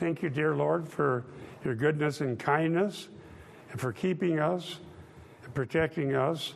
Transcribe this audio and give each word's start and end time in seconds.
Thank 0.00 0.22
you, 0.22 0.30
dear 0.30 0.56
Lord, 0.56 0.88
for 0.88 1.26
your 1.62 1.74
goodness 1.74 2.22
and 2.22 2.38
kindness 2.38 3.08
and 3.70 3.78
for 3.78 3.92
keeping 3.92 4.40
us 4.40 4.78
and 5.44 5.52
protecting 5.52 6.14
us. 6.14 6.54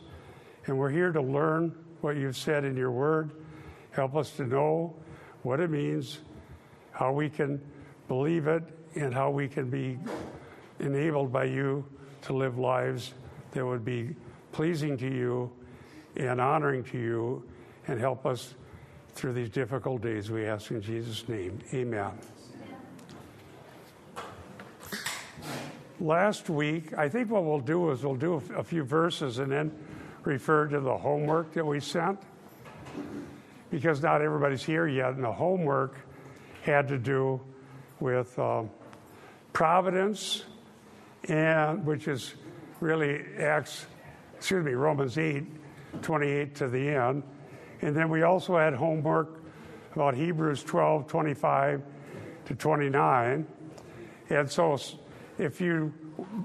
And 0.65 0.79
we're 0.79 0.89
here 0.89 1.11
to 1.11 1.21
learn 1.21 1.75
what 2.01 2.17
you've 2.17 2.37
said 2.37 2.65
in 2.65 2.75
your 2.75 2.89
word. 2.89 3.29
Help 3.91 4.15
us 4.15 4.31
to 4.37 4.47
know 4.47 4.95
what 5.43 5.59
it 5.59 5.69
means, 5.69 6.21
how 6.89 7.11
we 7.11 7.29
can 7.29 7.61
believe 8.07 8.47
it, 8.47 8.63
and 8.95 9.13
how 9.13 9.29
we 9.29 9.47
can 9.47 9.69
be 9.69 9.99
enabled 10.79 11.31
by 11.31 11.43
you 11.43 11.85
to 12.23 12.33
live 12.33 12.57
lives 12.57 13.13
that 13.51 13.63
would 13.63 13.85
be 13.85 14.15
pleasing 14.53 14.97
to 14.97 15.07
you 15.07 15.51
and 16.15 16.41
honoring 16.41 16.83
to 16.85 16.97
you 16.97 17.43
and 17.85 17.99
help 17.99 18.25
us 18.25 18.55
through 19.13 19.33
these 19.33 19.51
difficult 19.51 20.01
days. 20.01 20.31
We 20.31 20.47
ask 20.47 20.71
in 20.71 20.81
Jesus' 20.81 21.29
name. 21.29 21.59
Amen. 21.75 22.11
Last 26.01 26.49
week, 26.49 26.93
I 26.97 27.07
think 27.07 27.31
what 27.31 27.45
we'll 27.45 27.61
do 27.61 27.89
is 27.91 28.03
we'll 28.03 28.15
do 28.15 28.41
a 28.53 28.63
few 28.63 28.83
verses 28.83 29.39
and 29.39 29.49
then 29.49 29.71
refer 30.25 30.67
to 30.67 30.81
the 30.81 30.97
homework 30.97 31.53
that 31.53 31.65
we 31.65 31.79
sent 31.79 32.19
because 33.71 34.01
not 34.01 34.21
everybody's 34.21 34.63
here 34.63 34.87
yet, 34.87 35.13
and 35.13 35.23
the 35.23 35.31
homework 35.31 35.95
had 36.63 36.89
to 36.89 36.97
do 36.97 37.39
with 38.01 38.37
uh, 38.37 38.63
providence, 39.53 40.43
and 41.29 41.85
which 41.85 42.09
is 42.09 42.35
really 42.81 43.21
Acts, 43.39 43.85
excuse 44.35 44.65
me, 44.65 44.73
Romans 44.73 45.17
8, 45.17 45.45
28 46.01 46.55
to 46.55 46.67
the 46.67 46.89
end. 46.89 47.23
And 47.81 47.95
then 47.95 48.09
we 48.09 48.23
also 48.23 48.57
had 48.57 48.73
homework 48.73 49.41
about 49.93 50.13
Hebrews 50.13 50.61
12, 50.63 51.07
25 51.07 51.81
to 52.47 52.55
29. 52.55 53.47
And 54.29 54.51
so 54.51 54.77
if 55.37 55.59
you 55.59 55.93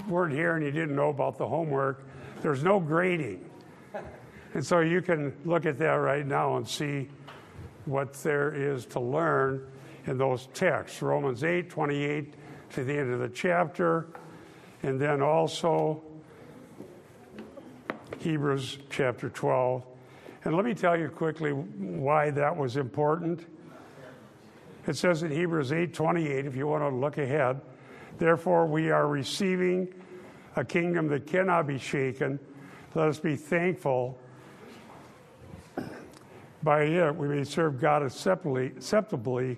weren't 0.09 0.35
here 0.35 0.57
and 0.57 0.65
you 0.65 0.71
didn't 0.71 0.97
know 0.97 1.11
about 1.11 1.39
the 1.39 1.47
homework, 1.47 2.05
there's 2.43 2.63
no 2.63 2.81
grading. 2.81 3.49
And 4.55 4.65
so 4.65 4.81
you 4.81 5.01
can 5.01 5.33
look 5.45 5.67
at 5.67 5.79
that 5.79 5.95
right 5.95 6.27
now 6.27 6.57
and 6.57 6.67
see 6.67 7.09
what 7.85 8.15
there 8.15 8.55
is 8.55 8.85
to 8.87 9.01
learn 9.01 9.67
in 10.07 10.19
those 10.19 10.49
texts 10.55 11.03
Romans 11.03 11.45
8, 11.45 11.71
28 11.71 12.35
to 12.71 12.85
the 12.85 12.97
end 12.97 13.13
of 13.13 13.21
the 13.21 13.29
chapter, 13.29 14.09
and 14.83 15.01
then 15.01 15.23
also 15.23 16.03
Hebrews 18.19 18.79
chapter 18.91 19.29
12. 19.29 19.85
And 20.45 20.57
let 20.57 20.65
me 20.65 20.75
tell 20.75 20.99
you 20.99 21.09
quickly 21.09 21.53
why 21.53 22.31
that 22.31 22.57
was 22.57 22.77
important. 22.77 23.47
It 24.87 24.97
says 24.97 25.23
in 25.23 25.31
Hebrews 25.31 25.71
8:28 25.71 26.47
if 26.47 26.57
you 26.57 26.67
want 26.67 26.83
to 26.83 26.89
look 26.89 27.19
ahead, 27.19 27.61
therefore 28.21 28.67
we 28.67 28.93
are 28.93 29.09
receiving 29.09 29.93
a 30.55 30.65
kingdom 30.65 31.09
that 31.09 31.27
cannot 31.27 31.67
be 31.67 31.79
shaken. 31.79 32.39
Let 32.95 33.09
us 33.09 33.19
be 33.19 33.35
thankful. 33.35 34.17
By 36.63 36.83
it 36.83 37.17
we 37.17 37.27
may 37.27 37.43
serve 37.43 37.81
God 37.81 38.03
acceptably, 38.03 38.67
acceptably 38.67 39.57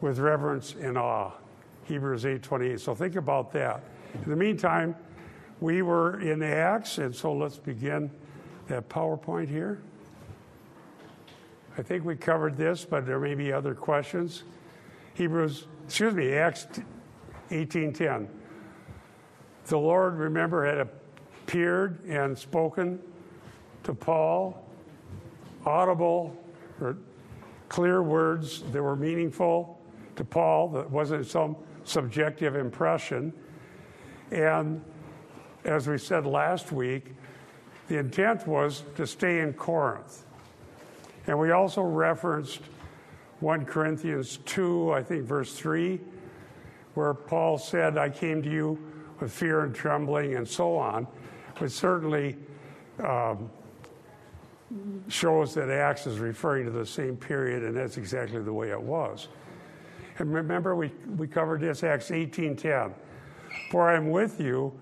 with 0.00 0.18
reverence 0.18 0.74
and 0.78 0.98
awe. 0.98 1.32
Hebrews 1.84 2.26
8:28. 2.26 2.80
So 2.80 2.94
think 2.94 3.16
about 3.16 3.52
that. 3.52 3.82
In 4.14 4.28
the 4.28 4.36
meantime, 4.36 4.94
we 5.60 5.82
were 5.82 6.20
in 6.20 6.42
Acts, 6.42 6.98
and 6.98 7.14
so 7.14 7.32
let's 7.32 7.58
begin 7.58 8.10
that 8.66 8.88
PowerPoint 8.88 9.48
here. 9.48 9.80
I 11.76 11.82
think 11.82 12.04
we 12.04 12.16
covered 12.16 12.56
this, 12.56 12.84
but 12.84 13.06
there 13.06 13.20
may 13.20 13.34
be 13.34 13.52
other 13.52 13.74
questions. 13.74 14.44
Hebrews, 15.14 15.66
excuse 15.88 16.12
me, 16.12 16.34
Acts 16.34 16.66
18:10. 17.50 18.28
The 19.64 19.78
Lord, 19.78 20.18
remember, 20.18 20.66
had 20.66 20.80
appeared 20.80 22.04
and 22.04 22.36
spoken 22.36 23.00
to 23.84 23.94
Paul, 23.94 24.62
audible 25.64 26.36
or 26.82 26.98
clear 27.70 28.02
words 28.02 28.62
that 28.70 28.82
were 28.82 28.96
meaningful 28.96 29.80
to 30.16 30.24
Paul, 30.24 30.68
that 30.68 30.90
wasn't 30.90 31.24
some 31.24 31.56
subjective 31.84 32.54
impression. 32.54 33.32
And 34.30 34.84
as 35.64 35.88
we 35.88 35.96
said 35.96 36.26
last 36.26 36.70
week, 36.70 37.14
the 37.88 37.96
intent 37.96 38.46
was 38.46 38.82
to 38.96 39.06
stay 39.06 39.40
in 39.40 39.54
Corinth. 39.54 40.26
And 41.26 41.38
we 41.38 41.50
also 41.50 41.80
referenced 41.80 42.60
1 43.40 43.64
Corinthians 43.66 44.38
2, 44.46 44.92
I 44.92 45.02
think, 45.02 45.24
verse 45.24 45.52
3, 45.54 46.00
where 46.94 47.14
Paul 47.14 47.56
said, 47.58 47.96
I 47.96 48.08
came 48.08 48.42
to 48.42 48.50
you 48.50 48.78
with 49.20 49.32
fear 49.32 49.60
and 49.60 49.74
trembling 49.74 50.34
and 50.34 50.46
so 50.46 50.76
on, 50.76 51.06
which 51.58 51.72
certainly 51.72 52.36
um, 53.04 53.48
shows 55.08 55.54
that 55.54 55.70
Acts 55.70 56.06
is 56.06 56.18
referring 56.18 56.64
to 56.64 56.70
the 56.72 56.84
same 56.86 57.16
period, 57.16 57.62
and 57.62 57.76
that's 57.76 57.96
exactly 57.96 58.40
the 58.42 58.52
way 58.52 58.70
it 58.70 58.80
was. 58.80 59.28
And 60.18 60.34
remember, 60.34 60.74
we, 60.74 60.90
we 61.16 61.28
covered 61.28 61.60
this, 61.60 61.84
Acts 61.84 62.10
18.10. 62.10 62.92
For 63.70 63.88
I 63.88 63.96
am 63.96 64.10
with 64.10 64.40
you, 64.40 64.72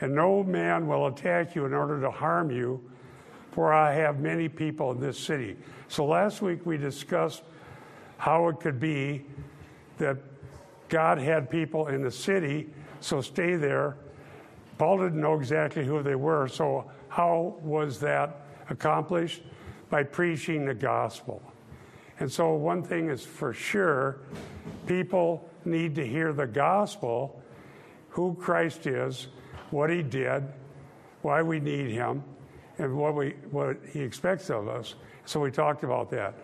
and 0.00 0.14
no 0.14 0.42
man 0.42 0.86
will 0.86 1.08
attack 1.08 1.54
you 1.54 1.66
in 1.66 1.74
order 1.74 2.00
to 2.00 2.10
harm 2.10 2.50
you, 2.50 2.80
for 3.52 3.72
I 3.72 3.92
have 3.94 4.20
many 4.20 4.48
people 4.48 4.92
in 4.92 5.00
this 5.00 5.18
city. 5.18 5.56
So 5.88 6.06
last 6.06 6.40
week 6.40 6.64
we 6.64 6.78
discussed 6.78 7.42
how 8.18 8.48
it 8.48 8.60
could 8.60 8.78
be 8.78 9.24
that 9.96 10.18
God 10.88 11.18
had 11.18 11.48
people 11.48 11.86
in 11.86 12.02
the 12.02 12.10
city, 12.10 12.68
so 13.00 13.20
stay 13.20 13.56
there. 13.56 13.96
Paul 14.76 14.98
didn't 14.98 15.20
know 15.20 15.34
exactly 15.34 15.84
who 15.84 16.02
they 16.02 16.14
were, 16.14 16.48
so 16.48 16.90
how 17.08 17.56
was 17.62 17.98
that 18.00 18.42
accomplished? 18.68 19.42
By 19.90 20.02
preaching 20.02 20.66
the 20.66 20.74
gospel. 20.74 21.42
And 22.20 22.30
so, 22.30 22.54
one 22.54 22.82
thing 22.82 23.08
is 23.08 23.24
for 23.24 23.52
sure 23.54 24.18
people 24.86 25.48
need 25.64 25.94
to 25.94 26.06
hear 26.06 26.32
the 26.32 26.46
gospel 26.46 27.42
who 28.10 28.34
Christ 28.34 28.86
is, 28.86 29.28
what 29.70 29.88
he 29.88 30.02
did, 30.02 30.44
why 31.22 31.42
we 31.42 31.60
need 31.60 31.90
him, 31.90 32.22
and 32.78 32.96
what, 32.96 33.14
we, 33.14 33.30
what 33.50 33.78
he 33.92 34.00
expects 34.00 34.50
of 34.50 34.68
us. 34.68 34.96
So, 35.24 35.40
we 35.40 35.50
talked 35.50 35.84
about 35.84 36.10
that. 36.10 36.34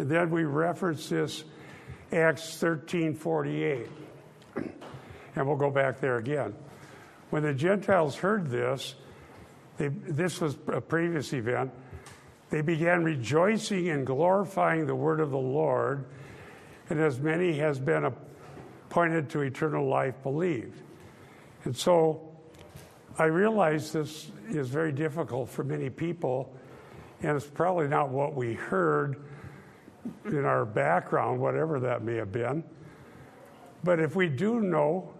And 0.00 0.08
then 0.08 0.30
we 0.30 0.44
reference 0.44 1.10
this 1.10 1.44
Acts 2.10 2.56
13 2.56 3.14
48. 3.14 3.86
And 5.36 5.46
we'll 5.46 5.58
go 5.58 5.70
back 5.70 6.00
there 6.00 6.16
again. 6.16 6.54
When 7.28 7.42
the 7.42 7.52
Gentiles 7.52 8.16
heard 8.16 8.48
this, 8.48 8.94
they, 9.76 9.88
this 9.88 10.40
was 10.40 10.56
a 10.68 10.80
previous 10.80 11.34
event 11.34 11.70
they 12.48 12.62
began 12.62 13.04
rejoicing 13.04 13.90
and 13.90 14.06
glorifying 14.06 14.86
the 14.86 14.94
word 14.94 15.20
of 15.20 15.30
the 15.30 15.38
Lord, 15.38 16.06
and 16.88 16.98
as 16.98 17.20
many 17.20 17.58
has 17.58 17.78
been 17.78 18.06
appointed 18.06 19.28
to 19.30 19.42
eternal 19.42 19.86
life 19.86 20.14
believed. 20.22 20.80
And 21.64 21.76
so 21.76 22.26
I 23.18 23.24
realize 23.24 23.92
this 23.92 24.30
is 24.48 24.70
very 24.70 24.92
difficult 24.92 25.50
for 25.50 25.62
many 25.62 25.90
people, 25.90 26.56
and 27.22 27.36
it's 27.36 27.46
probably 27.46 27.86
not 27.86 28.08
what 28.08 28.34
we 28.34 28.54
heard 28.54 29.22
in 30.24 30.44
our 30.44 30.64
background, 30.64 31.40
whatever 31.40 31.80
that 31.80 32.02
may 32.02 32.16
have 32.16 32.32
been. 32.32 32.64
But 33.84 34.00
if 34.00 34.14
we 34.14 34.28
do 34.28 34.60
know 34.60 35.12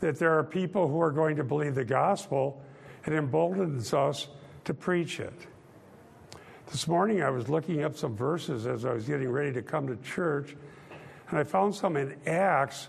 that 0.00 0.18
there 0.18 0.38
are 0.38 0.44
people 0.44 0.88
who 0.88 1.00
are 1.00 1.10
going 1.10 1.36
to 1.36 1.44
believe 1.44 1.74
the 1.74 1.84
gospel, 1.84 2.62
it 3.06 3.12
emboldens 3.12 3.94
us 3.94 4.28
to 4.64 4.74
preach 4.74 5.20
it. 5.20 5.46
This 6.70 6.88
morning 6.88 7.22
I 7.22 7.30
was 7.30 7.48
looking 7.48 7.82
up 7.82 7.96
some 7.96 8.16
verses 8.16 8.66
as 8.66 8.84
I 8.84 8.92
was 8.92 9.06
getting 9.06 9.28
ready 9.28 9.52
to 9.52 9.62
come 9.62 9.86
to 9.86 9.96
church, 9.96 10.56
and 11.28 11.38
I 11.38 11.44
found 11.44 11.74
some 11.74 11.96
in 11.96 12.16
Acts 12.26 12.88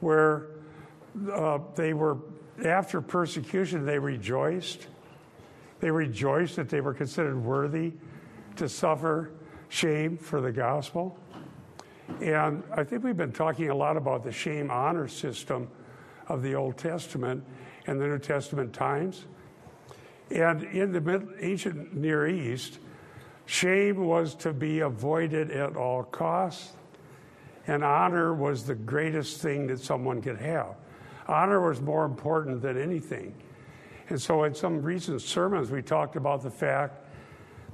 where 0.00 0.48
uh, 1.32 1.58
they 1.74 1.92
were, 1.92 2.18
after 2.64 3.00
persecution, 3.00 3.84
they 3.84 3.98
rejoiced. 3.98 4.86
They 5.80 5.90
rejoiced 5.90 6.56
that 6.56 6.68
they 6.68 6.80
were 6.80 6.94
considered 6.94 7.42
worthy 7.42 7.92
to 8.56 8.68
suffer 8.68 9.32
shame 9.70 10.18
for 10.18 10.42
the 10.42 10.52
gospel. 10.52 11.16
And 12.20 12.62
I 12.70 12.84
think 12.84 13.02
we've 13.02 13.16
been 13.16 13.32
talking 13.32 13.70
a 13.70 13.74
lot 13.74 13.96
about 13.96 14.22
the 14.22 14.32
shame 14.32 14.70
honor 14.70 15.08
system 15.08 15.68
of 16.28 16.42
the 16.42 16.54
Old 16.54 16.76
Testament 16.76 17.42
and 17.86 17.98
the 17.98 18.06
New 18.06 18.18
Testament 18.18 18.74
times. 18.74 19.24
And 20.30 20.62
in 20.64 20.92
the 20.92 21.28
ancient 21.40 21.94
Near 21.94 22.28
East, 22.28 22.78
Shame 23.50 24.06
was 24.06 24.36
to 24.36 24.52
be 24.52 24.78
avoided 24.78 25.50
at 25.50 25.76
all 25.76 26.04
costs, 26.04 26.72
and 27.66 27.82
honor 27.82 28.32
was 28.32 28.62
the 28.62 28.76
greatest 28.76 29.42
thing 29.42 29.66
that 29.66 29.80
someone 29.80 30.22
could 30.22 30.38
have. 30.38 30.76
Honor 31.26 31.60
was 31.68 31.80
more 31.80 32.04
important 32.04 32.62
than 32.62 32.80
anything. 32.80 33.34
And 34.08 34.22
so, 34.22 34.44
in 34.44 34.54
some 34.54 34.80
recent 34.82 35.20
sermons, 35.20 35.72
we 35.72 35.82
talked 35.82 36.14
about 36.14 36.44
the 36.44 36.50
fact 36.50 37.04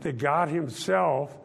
that 0.00 0.16
God 0.16 0.48
Himself, 0.48 1.36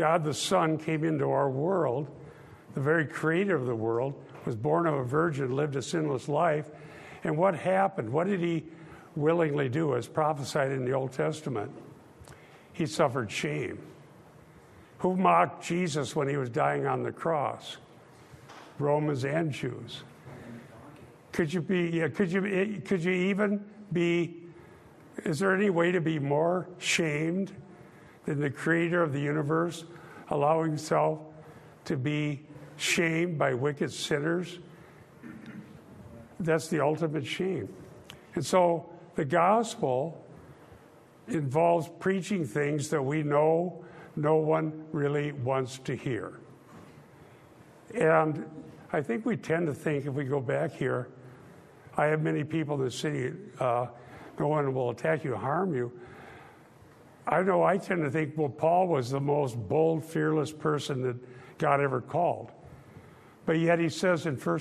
God 0.00 0.24
the 0.24 0.32
Son, 0.32 0.78
came 0.78 1.04
into 1.04 1.30
our 1.30 1.50
world 1.50 2.08
the 2.72 2.80
very 2.80 3.04
creator 3.04 3.54
of 3.54 3.66
the 3.66 3.74
world, 3.74 4.14
was 4.46 4.56
born 4.56 4.86
of 4.86 4.94
a 4.94 5.04
virgin, 5.04 5.54
lived 5.54 5.76
a 5.76 5.82
sinless 5.82 6.26
life. 6.26 6.70
And 7.22 7.36
what 7.36 7.54
happened? 7.54 8.08
What 8.10 8.26
did 8.26 8.40
he 8.40 8.64
willingly 9.14 9.68
do, 9.68 9.94
as 9.94 10.08
prophesied 10.08 10.72
in 10.72 10.86
the 10.86 10.92
Old 10.92 11.12
Testament? 11.12 11.70
He 12.72 12.86
suffered 12.86 13.30
shame. 13.30 13.78
Who 15.00 15.16
mocked 15.16 15.66
Jesus 15.66 16.16
when 16.16 16.28
he 16.28 16.38
was 16.38 16.48
dying 16.48 16.86
on 16.86 17.02
the 17.02 17.12
cross? 17.12 17.76
Romans 18.78 19.26
and 19.26 19.52
Jews. 19.52 20.02
Could 21.32 21.52
you 21.52 21.60
be? 21.60 21.90
Yeah, 21.90 22.08
could 22.08 22.32
you? 22.32 22.46
Eh, 22.46 22.80
could 22.86 23.04
you 23.04 23.12
even 23.12 23.62
be? 23.92 24.44
Is 25.26 25.40
there 25.40 25.54
any 25.54 25.68
way 25.68 25.92
to 25.92 26.00
be 26.00 26.18
more 26.18 26.70
shamed 26.78 27.52
than 28.24 28.40
the 28.40 28.50
Creator 28.50 29.02
of 29.02 29.12
the 29.12 29.20
universe 29.20 29.84
allowing 30.28 30.70
himself 30.70 31.20
to 31.84 31.96
be 31.96 32.46
shamed 32.76 33.38
by 33.38 33.54
wicked 33.54 33.92
sinners? 33.92 34.58
That's 36.38 36.68
the 36.68 36.80
ultimate 36.80 37.26
shame. 37.26 37.68
And 38.34 38.44
so 38.44 38.90
the 39.14 39.24
gospel 39.24 40.24
involves 41.28 41.88
preaching 41.98 42.46
things 42.46 42.88
that 42.90 43.02
we 43.02 43.22
know 43.22 43.84
no 44.16 44.36
one 44.36 44.84
really 44.92 45.32
wants 45.32 45.78
to 45.80 45.94
hear. 45.94 46.40
And 47.94 48.44
I 48.92 49.00
think 49.00 49.26
we 49.26 49.36
tend 49.36 49.66
to 49.66 49.74
think, 49.74 50.06
if 50.06 50.14
we 50.14 50.24
go 50.24 50.40
back 50.40 50.72
here, 50.72 51.08
I 51.96 52.06
have 52.06 52.22
many 52.22 52.44
people 52.44 52.76
in 52.76 52.84
the 52.84 52.90
city, 52.90 53.32
uh, 53.58 53.86
no 54.38 54.48
one 54.48 54.72
will 54.74 54.90
attack 54.90 55.24
you, 55.24 55.34
harm 55.36 55.74
you. 55.74 55.92
I 57.30 57.42
know 57.44 57.62
I 57.62 57.78
tend 57.78 58.02
to 58.02 58.10
think, 58.10 58.36
well, 58.36 58.48
Paul 58.48 58.88
was 58.88 59.10
the 59.10 59.20
most 59.20 59.56
bold, 59.68 60.04
fearless 60.04 60.50
person 60.50 61.00
that 61.02 61.16
God 61.58 61.80
ever 61.80 62.00
called. 62.00 62.50
But 63.46 63.60
yet 63.60 63.78
he 63.78 63.88
says 63.88 64.26
in 64.26 64.34
1 64.34 64.60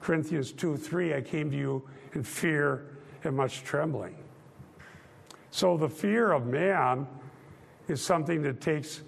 Corinthians 0.00 0.52
2 0.52 0.78
3, 0.78 1.14
I 1.14 1.20
came 1.20 1.50
to 1.50 1.56
you 1.56 1.86
in 2.14 2.22
fear 2.22 2.86
and 3.24 3.36
much 3.36 3.62
trembling. 3.62 4.16
So 5.50 5.76
the 5.76 5.88
fear 5.88 6.32
of 6.32 6.46
man 6.46 7.06
is 7.88 8.02
something 8.02 8.42
that 8.42 8.62
takes 8.62 9.02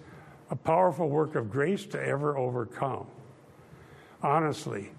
a 0.51 0.57
powerful 0.57 1.09
work 1.09 1.37
of 1.37 1.51
grace 1.51 1.87
to 1.87 2.03
ever 2.03 2.37
overcome, 2.37 3.07
honestly. 4.23 4.91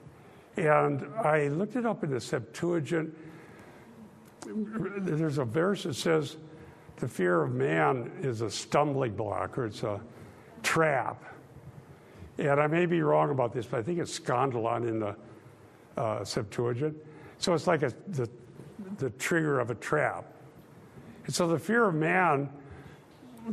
And 0.58 1.06
I 1.18 1.50
looked 1.50 1.76
it 1.76 1.86
up 1.86 2.04
in 2.04 2.10
the 2.10 2.22
Septuagint. 2.22 3.16
There's 4.46 5.38
a 5.38 5.46
verse 5.46 5.84
that 5.84 5.94
says, 5.94 6.38
the 7.02 7.08
fear 7.08 7.42
of 7.42 7.52
man 7.52 8.12
is 8.22 8.42
a 8.42 8.50
stumbling 8.50 9.16
block 9.16 9.58
or 9.58 9.66
it's 9.66 9.82
a 9.82 10.00
trap. 10.62 11.24
And 12.38 12.62
I 12.62 12.68
may 12.68 12.86
be 12.86 13.02
wrong 13.02 13.32
about 13.32 13.54
this, 13.54 13.66
but 13.66 13.80
I 13.80 13.84
think 13.84 13.98
it's 13.98 14.18
scandalon 14.18 14.88
in 14.88 15.00
the 15.00 15.16
uh, 15.98 16.24
Septuagint. 16.24 16.96
So 17.40 17.56
it's 17.56 17.66
like 17.66 17.82
a, 17.82 17.92
the, 18.10 18.30
the 19.00 19.10
trigger 19.12 19.60
of 19.60 19.72
a 19.72 19.76
trap. 19.76 20.32
And 21.26 21.34
so 21.34 21.48
the 21.48 21.58
fear 21.58 21.86
of 21.86 21.96
man 21.96 22.50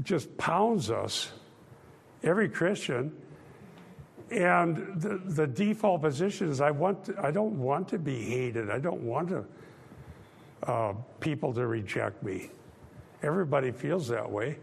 just 0.02 0.36
pounds 0.36 0.90
us, 0.90 1.32
every 2.22 2.50
Christian. 2.50 3.16
And 4.30 5.00
the, 5.00 5.22
the 5.24 5.46
default 5.46 6.02
position 6.02 6.50
is 6.50 6.60
I, 6.60 6.70
want 6.70 7.06
to, 7.06 7.14
I 7.18 7.30
don't 7.30 7.58
want 7.58 7.88
to 7.88 7.98
be 7.98 8.22
hated. 8.24 8.68
I 8.68 8.78
don't 8.78 9.00
want 9.00 9.30
to, 9.30 9.44
uh, 10.64 10.92
people 11.20 11.54
to 11.54 11.66
reject 11.66 12.22
me. 12.22 12.50
Everybody 13.22 13.72
feels 13.72 14.08
that 14.08 14.30
way. 14.30 14.58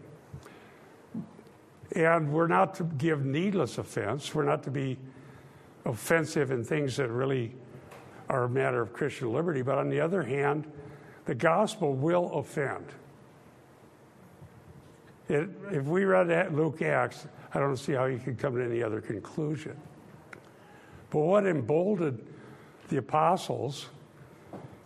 And 1.94 2.32
we're 2.32 2.46
not 2.46 2.74
to 2.76 2.84
give 2.84 3.24
needless 3.24 3.78
offense. 3.78 4.34
We're 4.34 4.44
not 4.44 4.62
to 4.64 4.70
be 4.70 4.98
offensive 5.84 6.50
in 6.50 6.64
things 6.64 6.96
that 6.96 7.08
really 7.08 7.54
are 8.28 8.44
a 8.44 8.48
matter 8.48 8.80
of 8.80 8.92
Christian 8.92 9.32
liberty. 9.32 9.62
But 9.62 9.78
on 9.78 9.88
the 9.88 10.00
other 10.00 10.22
hand, 10.22 10.70
the 11.26 11.34
gospel 11.34 11.94
will 11.94 12.32
offend. 12.34 12.86
It, 15.28 15.48
if 15.72 15.84
we 15.84 16.04
read 16.04 16.54
Luke 16.54 16.82
Acts, 16.82 17.26
I 17.52 17.58
don't 17.58 17.76
see 17.76 17.92
how 17.92 18.06
you 18.06 18.18
could 18.18 18.38
come 18.38 18.56
to 18.56 18.64
any 18.64 18.82
other 18.82 19.00
conclusion. 19.00 19.76
But 21.10 21.20
what 21.20 21.46
emboldened 21.46 22.24
the 22.88 22.98
apostles 22.98 23.86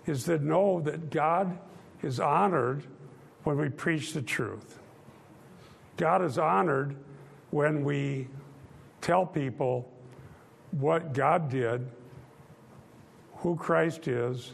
is 0.07 0.25
to 0.25 0.39
know 0.39 0.81
that 0.83 1.11
God 1.11 1.59
is 2.03 2.21
honored 2.21 2.85
when 3.45 3.57
we 3.57 3.69
preach 3.69 4.13
the 4.13 4.23
truth. 4.23 4.79
God 5.97 6.25
is 6.25 6.39
honored 6.39 6.97
when 7.51 7.85
we 7.85 8.29
tell 9.01 9.27
people 9.27 9.91
what 10.73 11.13
God 11.13 11.51
did, 11.51 11.87
who 13.37 13.57
Christ 13.57 14.09
is, 14.09 14.53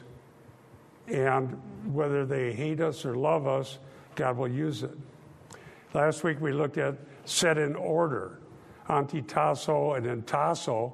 and 1.08 1.60
whether 1.92 2.24
they 2.24 2.52
hate 2.52 2.80
us 2.80 3.04
or 3.04 3.14
love 3.14 3.46
us, 3.46 3.78
God 4.14 4.36
will 4.36 4.48
use 4.48 4.82
it. 4.82 4.96
Last 5.94 6.24
week 6.24 6.40
we 6.40 6.52
looked 6.52 6.78
at 6.78 6.96
set 7.24 7.58
in 7.58 7.76
order, 7.76 8.38
antitasso 8.88 9.96
and 9.96 10.06
entasso, 10.06 10.92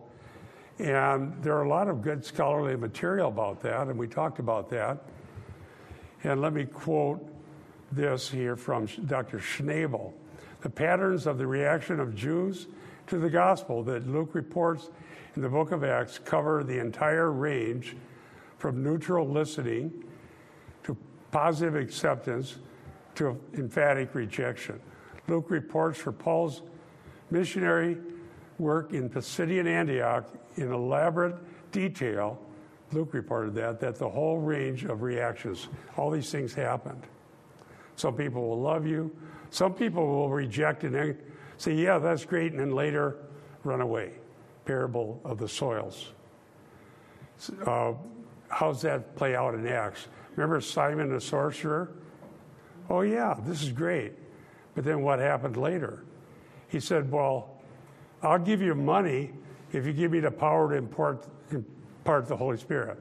and 0.79 1.35
there 1.43 1.56
are 1.56 1.65
a 1.65 1.69
lot 1.69 1.89
of 1.89 2.03
good 2.03 2.25
scholarly 2.25 2.77
material 2.77 3.29
about 3.29 3.61
that, 3.62 3.89
and 3.89 3.99
we 3.99 4.06
talked 4.06 4.39
about 4.39 4.69
that. 4.71 4.99
And 6.25 6.41
let 6.41 6.53
me 6.53 6.65
quote 6.65 7.31
this 7.93 8.29
here 8.29 8.56
from 8.56 8.87
Dr. 9.06 9.39
Schnabel. 9.39 10.12
The 10.61 10.71
patterns 10.71 11.27
of 11.27 11.39
the 11.39 11.47
reaction 11.47 12.00
of 12.00 12.15
Jews 12.15 12.67
to 13.09 13.19
the 13.19 13.31
gospel 13.31 13.83
that 13.85 14.06
Luke 14.09 14.35
reports 14.35 14.91
in 15.37 15.43
the 15.43 15.49
book 15.49 15.73
of 15.73 15.85
Acts 15.85 16.19
cover 16.19 16.62
the 16.62 16.79
entire 16.79 17.31
range 17.31 17.97
from 18.59 18.83
neutral 18.83 19.27
listening 19.27 20.05
to 20.85 20.97
positive 21.31 21.75
acceptance 21.75 22.56
to 23.17 23.39
emphatic 23.55 24.15
rejection. 24.15 24.81
Luke 25.29 25.50
reports 25.50 25.99
for 25.99 26.12
Paul's 26.12 26.62
missionary 27.31 27.99
work 28.59 28.93
in 28.93 29.09
Pisidian 29.09 29.67
Antioch 29.67 30.27
in 30.56 30.73
elaborate 30.73 31.37
detail. 31.73 32.41
Luke 32.93 33.15
reported 33.15 33.55
that, 33.55 33.81
that 33.81 33.97
the 33.97 34.09
whole 34.09 34.39
range 34.39 34.85
of 34.85 35.03
reactions, 35.03 35.69
all 35.97 36.11
these 36.11 36.31
things 36.31 36.53
happened. 36.53 37.03
Some 37.97 38.15
people 38.15 38.49
will 38.49 38.61
love 38.61 38.87
you. 38.87 39.15
Some 39.50 39.75
people 39.75 40.06
will 40.06 40.31
reject 40.31 40.85
and 40.85 41.17
say, 41.59 41.75
yeah, 41.75 41.99
that's 41.99 42.25
great, 42.25 42.53
and 42.53 42.61
then 42.61 42.75
later 42.75 43.17
run 43.65 43.81
away. 43.81 44.12
Parable 44.65 45.21
of 45.25 45.39
the 45.39 45.49
soils. 45.49 46.13
Uh, 47.67 47.93
how's 48.49 48.81
that 48.82 49.15
play 49.17 49.34
out 49.34 49.55
in 49.55 49.67
Acts? 49.67 50.08
Remember 50.37 50.61
Simon 50.61 51.11
the 51.11 51.20
sorcerer? 51.20 51.93
Oh, 52.89 53.03
yeah, 53.03 53.34
this 53.44 53.63
is 53.63 53.70
great. 53.70 54.13
But 54.75 54.84
then 54.84 55.03
what 55.03 55.19
happened 55.19 55.56
later? 55.56 56.05
He 56.69 56.81
said, 56.81 57.11
Well, 57.11 57.61
I'll 58.22 58.39
give 58.39 58.63
you 58.63 58.75
money 58.75 59.32
if 59.72 59.87
you 59.87 59.93
give 59.93 60.13
me 60.13 60.20
the 60.20 60.31
power 60.31 60.70
to 60.70 60.77
impart, 60.77 61.27
impart 61.51 62.27
the 62.27 62.37
Holy 62.37 62.56
Spirit. 62.56 62.99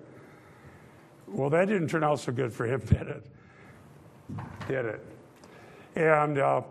Well, 1.28 1.50
that 1.50 1.68
didn't 1.68 1.88
turn 1.88 2.04
out 2.04 2.20
so 2.20 2.32
good 2.32 2.52
for 2.52 2.66
him, 2.66 2.80
did 2.86 3.08
it? 3.08 3.26
Did 4.68 4.86
it? 4.86 5.06
And, 5.96 6.38
uh, 6.38 6.62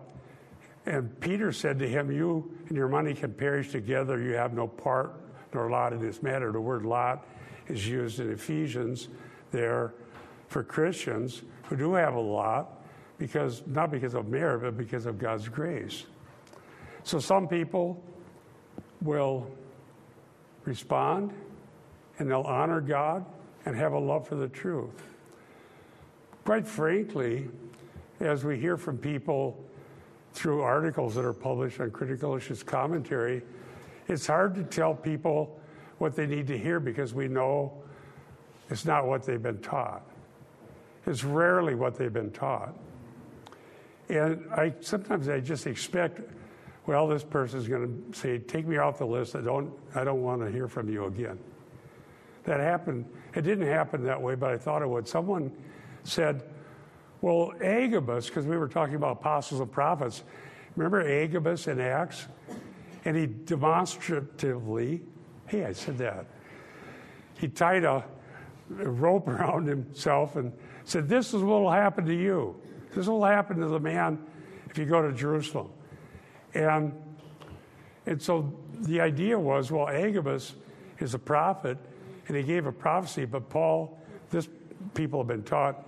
and 0.86 1.18
Peter 1.20 1.52
said 1.52 1.78
to 1.78 1.88
him, 1.88 2.10
You 2.10 2.50
and 2.68 2.76
your 2.76 2.88
money 2.88 3.14
can 3.14 3.32
perish 3.32 3.70
together. 3.70 4.20
You 4.20 4.32
have 4.34 4.54
no 4.54 4.66
part 4.66 5.14
nor 5.52 5.70
lot 5.70 5.92
in 5.92 6.00
this 6.00 6.22
matter. 6.22 6.52
The 6.52 6.60
word 6.60 6.84
lot 6.84 7.26
is 7.68 7.86
used 7.86 8.20
in 8.20 8.30
Ephesians 8.30 9.08
there 9.50 9.94
for 10.48 10.62
Christians 10.62 11.42
who 11.64 11.76
do 11.76 11.94
have 11.94 12.14
a 12.14 12.20
lot 12.20 12.82
because 13.18 13.62
not 13.66 13.90
because 13.90 14.14
of 14.14 14.28
merit, 14.28 14.62
but 14.62 14.76
because 14.76 15.06
of 15.06 15.18
God's 15.18 15.48
grace. 15.48 16.06
So 17.04 17.18
some 17.18 17.46
people 17.48 18.02
will 19.02 19.50
respond 20.64 21.32
and 22.18 22.30
they'll 22.30 22.42
honor 22.42 22.80
God 22.80 23.24
and 23.64 23.76
have 23.76 23.92
a 23.92 23.98
love 23.98 24.26
for 24.26 24.36
the 24.36 24.48
truth. 24.48 25.09
Quite 26.50 26.66
frankly, 26.66 27.48
as 28.18 28.42
we 28.42 28.58
hear 28.58 28.76
from 28.76 28.98
people 28.98 29.64
through 30.32 30.62
articles 30.62 31.14
that 31.14 31.24
are 31.24 31.32
published 31.32 31.78
on 31.78 31.92
Critical 31.92 32.34
Issues 32.34 32.64
Commentary, 32.64 33.42
it's 34.08 34.26
hard 34.26 34.56
to 34.56 34.64
tell 34.64 34.92
people 34.92 35.60
what 35.98 36.16
they 36.16 36.26
need 36.26 36.48
to 36.48 36.58
hear 36.58 36.80
because 36.80 37.14
we 37.14 37.28
know 37.28 37.72
it's 38.68 38.84
not 38.84 39.06
what 39.06 39.22
they've 39.22 39.40
been 39.40 39.60
taught. 39.60 40.02
It's 41.06 41.22
rarely 41.22 41.76
what 41.76 41.94
they've 41.94 42.12
been 42.12 42.32
taught. 42.32 42.74
And 44.08 44.44
I 44.50 44.74
sometimes 44.80 45.28
I 45.28 45.38
just 45.38 45.68
expect, 45.68 46.20
well, 46.84 47.06
this 47.06 47.22
person 47.22 47.60
is 47.60 47.68
going 47.68 48.10
to 48.10 48.18
say, 48.18 48.38
"Take 48.40 48.66
me 48.66 48.78
off 48.78 48.98
the 48.98 49.06
list. 49.06 49.36
I 49.36 49.40
don't, 49.40 49.72
I 49.94 50.02
don't 50.02 50.22
want 50.22 50.40
to 50.40 50.50
hear 50.50 50.66
from 50.66 50.88
you 50.88 51.04
again." 51.04 51.38
That 52.42 52.58
happened. 52.58 53.04
It 53.36 53.42
didn't 53.42 53.68
happen 53.68 54.02
that 54.02 54.20
way, 54.20 54.34
but 54.34 54.50
I 54.50 54.58
thought 54.58 54.82
it 54.82 54.88
would. 54.88 55.06
Someone 55.06 55.52
said, 56.04 56.42
"Well, 57.20 57.52
Agabus," 57.60 58.26
because 58.26 58.46
we 58.46 58.56
were 58.56 58.68
talking 58.68 58.94
about 58.94 59.18
apostles 59.18 59.60
and 59.60 59.70
prophets. 59.70 60.22
Remember 60.76 61.00
Agabus 61.00 61.66
in 61.66 61.80
Acts? 61.80 62.26
and 63.04 63.16
he 63.16 63.26
demonstratively, 63.26 65.02
hey, 65.46 65.64
I 65.64 65.72
said 65.72 65.98
that. 65.98 66.26
He 67.38 67.48
tied 67.48 67.84
a, 67.84 68.04
a 68.78 68.88
rope 68.90 69.28
around 69.28 69.66
himself 69.66 70.36
and 70.36 70.52
said, 70.84 71.08
This 71.08 71.28
is 71.28 71.42
what 71.42 71.62
will 71.62 71.70
happen 71.70 72.04
to 72.06 72.14
you. 72.14 72.56
This 72.94 73.06
will 73.06 73.24
happen 73.24 73.58
to 73.60 73.68
the 73.68 73.80
man 73.80 74.18
if 74.68 74.76
you 74.76 74.84
go 74.84 75.02
to 75.02 75.12
Jerusalem. 75.12 75.70
And, 76.54 76.92
and 78.06 78.20
so 78.20 78.52
the 78.80 79.00
idea 79.00 79.38
was 79.38 79.70
well, 79.70 79.88
Agabus 79.88 80.54
is 80.98 81.14
a 81.14 81.18
prophet, 81.18 81.78
and 82.28 82.36
he 82.36 82.42
gave 82.42 82.66
a 82.66 82.72
prophecy, 82.72 83.24
but 83.24 83.48
Paul, 83.48 83.98
this 84.30 84.48
people 84.94 85.20
have 85.20 85.28
been 85.28 85.42
taught, 85.42 85.86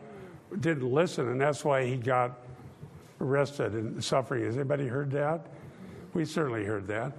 didn't 0.61 0.91
listen, 0.91 1.29
and 1.29 1.41
that's 1.41 1.65
why 1.65 1.87
he 1.87 1.97
got 1.97 2.39
arrested 3.21 3.73
and 3.73 4.03
suffering. 4.03 4.45
Has 4.45 4.57
anybody 4.57 4.87
heard 4.87 5.11
that? 5.13 5.47
We 6.15 6.25
certainly 6.25 6.65
heard 6.65 6.87
that. 6.89 7.13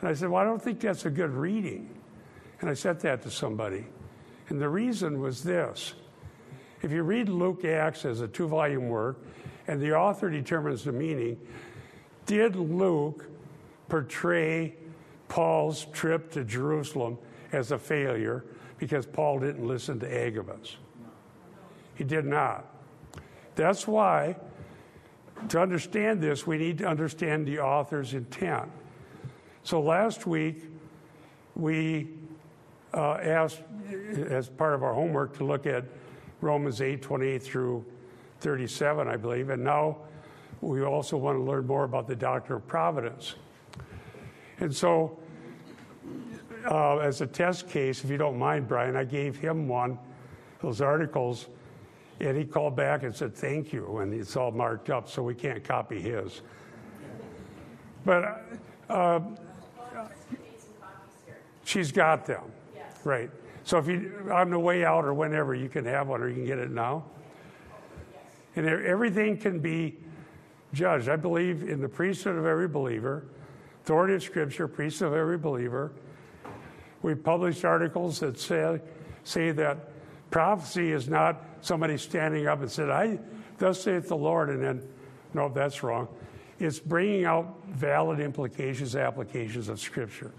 And 0.00 0.08
I 0.08 0.14
said, 0.14 0.28
Well, 0.28 0.42
I 0.42 0.44
don't 0.44 0.62
think 0.62 0.80
that's 0.80 1.06
a 1.06 1.10
good 1.10 1.30
reading. 1.30 1.88
And 2.60 2.70
I 2.70 2.74
said 2.74 3.00
that 3.00 3.22
to 3.22 3.30
somebody. 3.30 3.86
And 4.48 4.60
the 4.60 4.68
reason 4.68 5.20
was 5.20 5.42
this 5.42 5.94
if 6.82 6.92
you 6.92 7.02
read 7.02 7.28
Luke 7.28 7.64
Acts 7.64 8.04
as 8.04 8.20
a 8.20 8.28
two 8.28 8.46
volume 8.46 8.88
work, 8.88 9.18
and 9.66 9.80
the 9.80 9.94
author 9.94 10.28
determines 10.28 10.84
the 10.84 10.92
meaning, 10.92 11.38
did 12.26 12.56
Luke 12.56 13.26
portray 13.88 14.74
Paul's 15.28 15.86
trip 15.92 16.30
to 16.32 16.44
Jerusalem 16.44 17.18
as 17.52 17.70
a 17.70 17.78
failure 17.78 18.44
because 18.78 19.06
Paul 19.06 19.38
didn't 19.38 19.66
listen 19.66 19.98
to 20.00 20.26
Agabus? 20.26 20.76
He 21.94 22.04
did 22.04 22.24
not. 22.24 22.66
That's 23.54 23.86
why, 23.86 24.36
to 25.48 25.60
understand 25.60 26.20
this, 26.20 26.46
we 26.46 26.58
need 26.58 26.78
to 26.78 26.86
understand 26.86 27.46
the 27.46 27.60
author's 27.60 28.14
intent. 28.14 28.70
So 29.62 29.80
last 29.80 30.26
week, 30.26 30.64
we 31.54 32.08
uh, 32.92 33.14
asked, 33.14 33.62
as 34.28 34.48
part 34.48 34.74
of 34.74 34.82
our 34.82 34.92
homework, 34.92 35.36
to 35.38 35.44
look 35.44 35.66
at 35.66 35.84
Romans 36.40 36.80
8 36.80 37.00
28 37.00 37.42
through 37.42 37.84
37, 38.40 39.08
I 39.08 39.16
believe. 39.16 39.50
And 39.50 39.64
now 39.64 39.98
we 40.60 40.82
also 40.82 41.16
want 41.16 41.38
to 41.38 41.42
learn 41.42 41.66
more 41.66 41.84
about 41.84 42.06
the 42.06 42.16
doctrine 42.16 42.56
of 42.56 42.66
providence. 42.66 43.36
And 44.60 44.74
so, 44.74 45.18
uh, 46.70 46.98
as 46.98 47.20
a 47.20 47.26
test 47.26 47.68
case, 47.68 48.04
if 48.04 48.10
you 48.10 48.16
don't 48.16 48.38
mind, 48.38 48.68
Brian, 48.68 48.96
I 48.96 49.04
gave 49.04 49.36
him 49.36 49.68
one, 49.68 49.98
those 50.60 50.80
articles, 50.80 51.48
and 52.20 52.36
he 52.36 52.44
called 52.44 52.76
back 52.76 53.02
and 53.02 53.14
said, 53.14 53.34
Thank 53.34 53.72
you. 53.72 53.98
And 53.98 54.12
it's 54.12 54.36
all 54.36 54.50
marked 54.50 54.90
up, 54.90 55.08
so 55.08 55.22
we 55.22 55.34
can't 55.34 55.64
copy 55.64 56.00
his. 56.00 56.42
But 58.04 58.44
uh, 58.88 59.20
she's 61.64 61.90
got 61.90 62.26
them. 62.26 62.44
Right. 63.02 63.30
So 63.64 63.78
if 63.78 63.88
you 63.88 64.28
on 64.30 64.50
the 64.50 64.58
way 64.58 64.84
out 64.84 65.04
or 65.04 65.14
whenever 65.14 65.54
you 65.54 65.68
can 65.68 65.84
have 65.86 66.08
one 66.08 66.20
or 66.20 66.28
you 66.28 66.34
can 66.34 66.46
get 66.46 66.58
it 66.58 66.70
now. 66.70 67.04
And 68.56 68.66
everything 68.66 69.36
can 69.36 69.58
be 69.58 69.96
judged. 70.72 71.08
I 71.08 71.16
believe 71.16 71.62
in 71.62 71.80
the 71.80 71.88
priesthood 71.88 72.36
of 72.36 72.46
every 72.46 72.68
believer, 72.68 73.24
authority 73.82 74.14
of 74.14 74.22
Scripture, 74.22 74.68
priesthood 74.68 75.08
of 75.08 75.14
every 75.14 75.38
believer. 75.38 75.92
We've 77.02 77.22
published 77.22 77.64
articles 77.64 78.20
that 78.20 78.38
say, 78.38 78.80
say 79.24 79.50
that 79.52 79.90
prophecy 80.30 80.92
is 80.92 81.08
not 81.08 81.42
somebody 81.64 81.96
standing 81.96 82.46
up 82.46 82.60
and 82.60 82.70
said, 82.70 82.90
I 82.90 83.18
thus 83.58 83.82
saith 83.82 84.08
the 84.08 84.16
Lord, 84.16 84.50
and 84.50 84.62
then, 84.62 84.82
no, 85.32 85.48
that's 85.48 85.82
wrong. 85.82 86.08
It's 86.58 86.78
bringing 86.78 87.24
out 87.24 87.56
valid 87.68 88.20
implications, 88.20 88.94
applications 88.96 89.68
of 89.68 89.80
Scripture. 89.80 90.32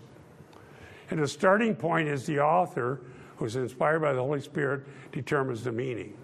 And 1.12 1.20
the 1.20 1.28
starting 1.28 1.76
point 1.76 2.08
is 2.08 2.26
the 2.26 2.40
author 2.40 3.02
who's 3.38 3.56
inspired 3.56 4.00
by 4.00 4.14
the 4.14 4.20
Holy 4.20 4.42
Spirit, 4.42 4.84
determines 5.12 5.64
the 5.64 5.72
meaning. 5.72 6.16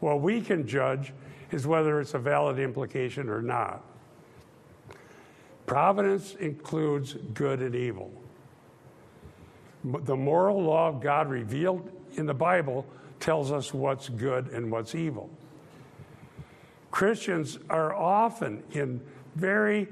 What 0.00 0.20
we 0.20 0.40
can 0.40 0.66
judge 0.66 1.12
is 1.50 1.66
whether 1.66 2.00
it's 2.00 2.14
a 2.14 2.18
valid 2.18 2.58
implication 2.58 3.28
or 3.28 3.40
not. 3.40 3.82
Providence 5.66 6.34
includes 6.36 7.14
good 7.34 7.60
and 7.60 7.74
evil. 7.74 8.12
The 9.84 10.16
moral 10.16 10.62
law 10.62 10.88
of 10.88 11.00
God 11.00 11.28
revealed 11.28 11.90
in 12.16 12.26
the 12.26 12.34
Bible 12.34 12.86
tells 13.20 13.52
us 13.52 13.72
what's 13.72 14.08
good 14.08 14.48
and 14.48 14.70
what's 14.70 14.94
evil. 14.94 15.30
Christians 16.90 17.58
are 17.68 17.94
often 17.94 18.62
in 18.72 19.00
very 19.34 19.88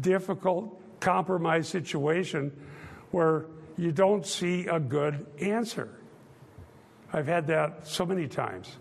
difficult 0.00 0.80
compromise 1.00 1.68
situation 1.68 2.52
where 3.10 3.46
you 3.76 3.92
don't 3.92 4.26
see 4.26 4.66
a 4.66 4.78
good 4.78 5.26
answer. 5.40 5.90
I've 7.12 7.26
had 7.26 7.48
that 7.48 7.86
so 7.86 8.06
many 8.06 8.28
times 8.28 8.76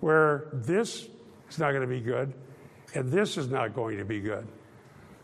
where 0.00 0.48
this 0.52 1.08
is 1.50 1.58
not 1.58 1.70
going 1.70 1.82
to 1.82 1.86
be 1.86 2.00
good 2.00 2.32
and 2.94 3.10
this 3.10 3.36
is 3.36 3.48
not 3.48 3.74
going 3.74 3.98
to 3.98 4.04
be 4.04 4.20
good. 4.20 4.46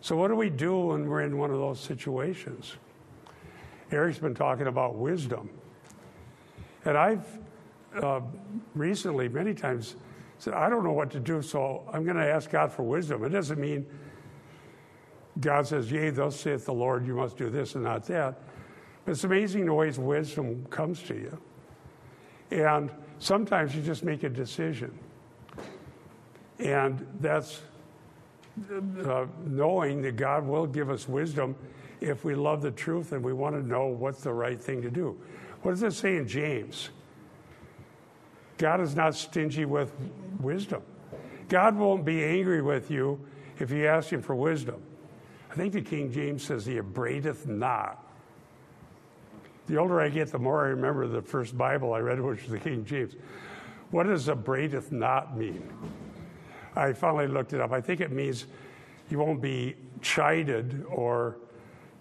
So, 0.01 0.17
what 0.17 0.29
do 0.29 0.37
we 0.37 0.51
do 0.51 0.79
when 0.79 1.09
we're 1.09 1.23
in 1.23 1.39
one 1.39 1.51
of 1.51 1.59
those 1.59 1.81
situations? 1.81 2.77
Eric's 3.91 4.19
been 4.19 4.35
talking 4.35 4.67
about 4.67 4.97
wisdom. 4.97 5.51
And 6.85 6.97
I've 6.97 7.27
uh, 8.03 8.21
recently, 8.75 9.29
many 9.29 9.55
times, 9.55 9.97
said, 10.39 10.55
I 10.55 10.69
don't 10.69 10.85
know 10.85 10.93
what 10.93 11.11
to 11.13 11.21
do, 11.21 11.43
so 11.43 11.89
I'm 11.93 12.05
going 12.05 12.17
to 12.17 12.27
ask 12.27 12.51
God 12.51 12.73
for 12.73 12.83
wisdom. 12.83 13.25
It 13.25 13.31
doesn't 13.31 13.59
mean 13.59 13.87
God 15.41 15.67
says, 15.67 15.91
Yea, 15.91 16.11
thus 16.11 16.39
saith 16.39 16.65
the 16.65 16.73
Lord, 16.73 17.07
you 17.07 17.15
must 17.15 17.37
do 17.37 17.51
this 17.51 17.75
and 17.75 17.85
not 17.85 18.07
that. 18.07 18.41
It's 19.07 19.25
amazing 19.25 19.67
the 19.67 19.75
ways 19.75 19.99
wisdom 19.99 20.67
comes 20.71 21.03
to 21.05 21.15
you. 21.15 21.39
And 22.51 22.91
sometimes 23.19 23.75
you 23.75 23.83
just 23.83 24.03
make 24.03 24.23
a 24.23 24.29
decision. 24.29 24.99
And 26.59 27.07
that's 27.21 27.63
uh, 29.05 29.27
knowing 29.45 30.01
that 30.03 30.17
God 30.17 30.47
will 30.47 30.67
give 30.67 30.91
us 30.91 31.07
wisdom 31.09 31.55
if 32.01 32.25
we 32.25 32.35
love 32.35 32.63
the 32.63 32.71
truth 32.71 33.13
and 33.13 33.23
we 33.23 33.33
want 33.33 33.55
to 33.55 33.67
know 33.67 33.87
what's 33.87 34.23
the 34.23 34.33
right 34.33 34.61
thing 34.61 34.81
to 34.83 34.91
do. 34.91 35.19
What 35.63 35.73
does 35.73 35.83
it 35.83 35.93
say 35.93 36.17
in 36.17 36.27
James? 36.27 36.91
God 38.59 38.81
is 38.81 38.97
not 38.97 39.15
stingy 39.15 39.65
with 39.65 39.93
wisdom. 40.41 40.83
God 41.49 41.77
won't 41.77 42.05
be 42.05 42.25
angry 42.25 42.63
with 42.63 42.91
you 42.91 43.21
if 43.59 43.71
you 43.71 43.87
ask 43.87 44.11
him 44.11 44.23
for 44.23 44.35
wisdom. 44.35 44.83
I 45.51 45.55
think 45.55 45.73
the 45.73 45.83
King 45.83 46.13
James 46.13 46.43
says 46.43 46.67
he 46.67 46.79
upbraideth 46.79 47.47
not 47.47 48.07
the 49.67 49.77
older 49.77 50.01
I 50.01 50.09
get, 50.09 50.31
the 50.31 50.39
more 50.39 50.65
I 50.65 50.69
remember 50.69 51.07
the 51.09 51.23
first 51.23 51.59
Bible 51.59 51.93
I 51.93 51.99
read, 51.99 52.21
which 52.21 52.43
was 52.43 52.53
the 52.53 52.59
King 52.59 52.85
James. 52.85 53.15
What 53.91 54.05
does 54.05 54.29
upbraideth 54.29 54.93
not 54.93 55.37
mean? 55.37 55.69
I 56.77 56.93
finally 56.93 57.27
looked 57.27 57.53
it 57.53 57.61
up. 57.61 57.73
I 57.73 57.81
think 57.81 58.01
it 58.01 58.13
means 58.13 58.47
you 59.11 59.19
won't 59.19 59.41
be 59.41 59.77
chided 60.03 60.85
or 60.89 61.39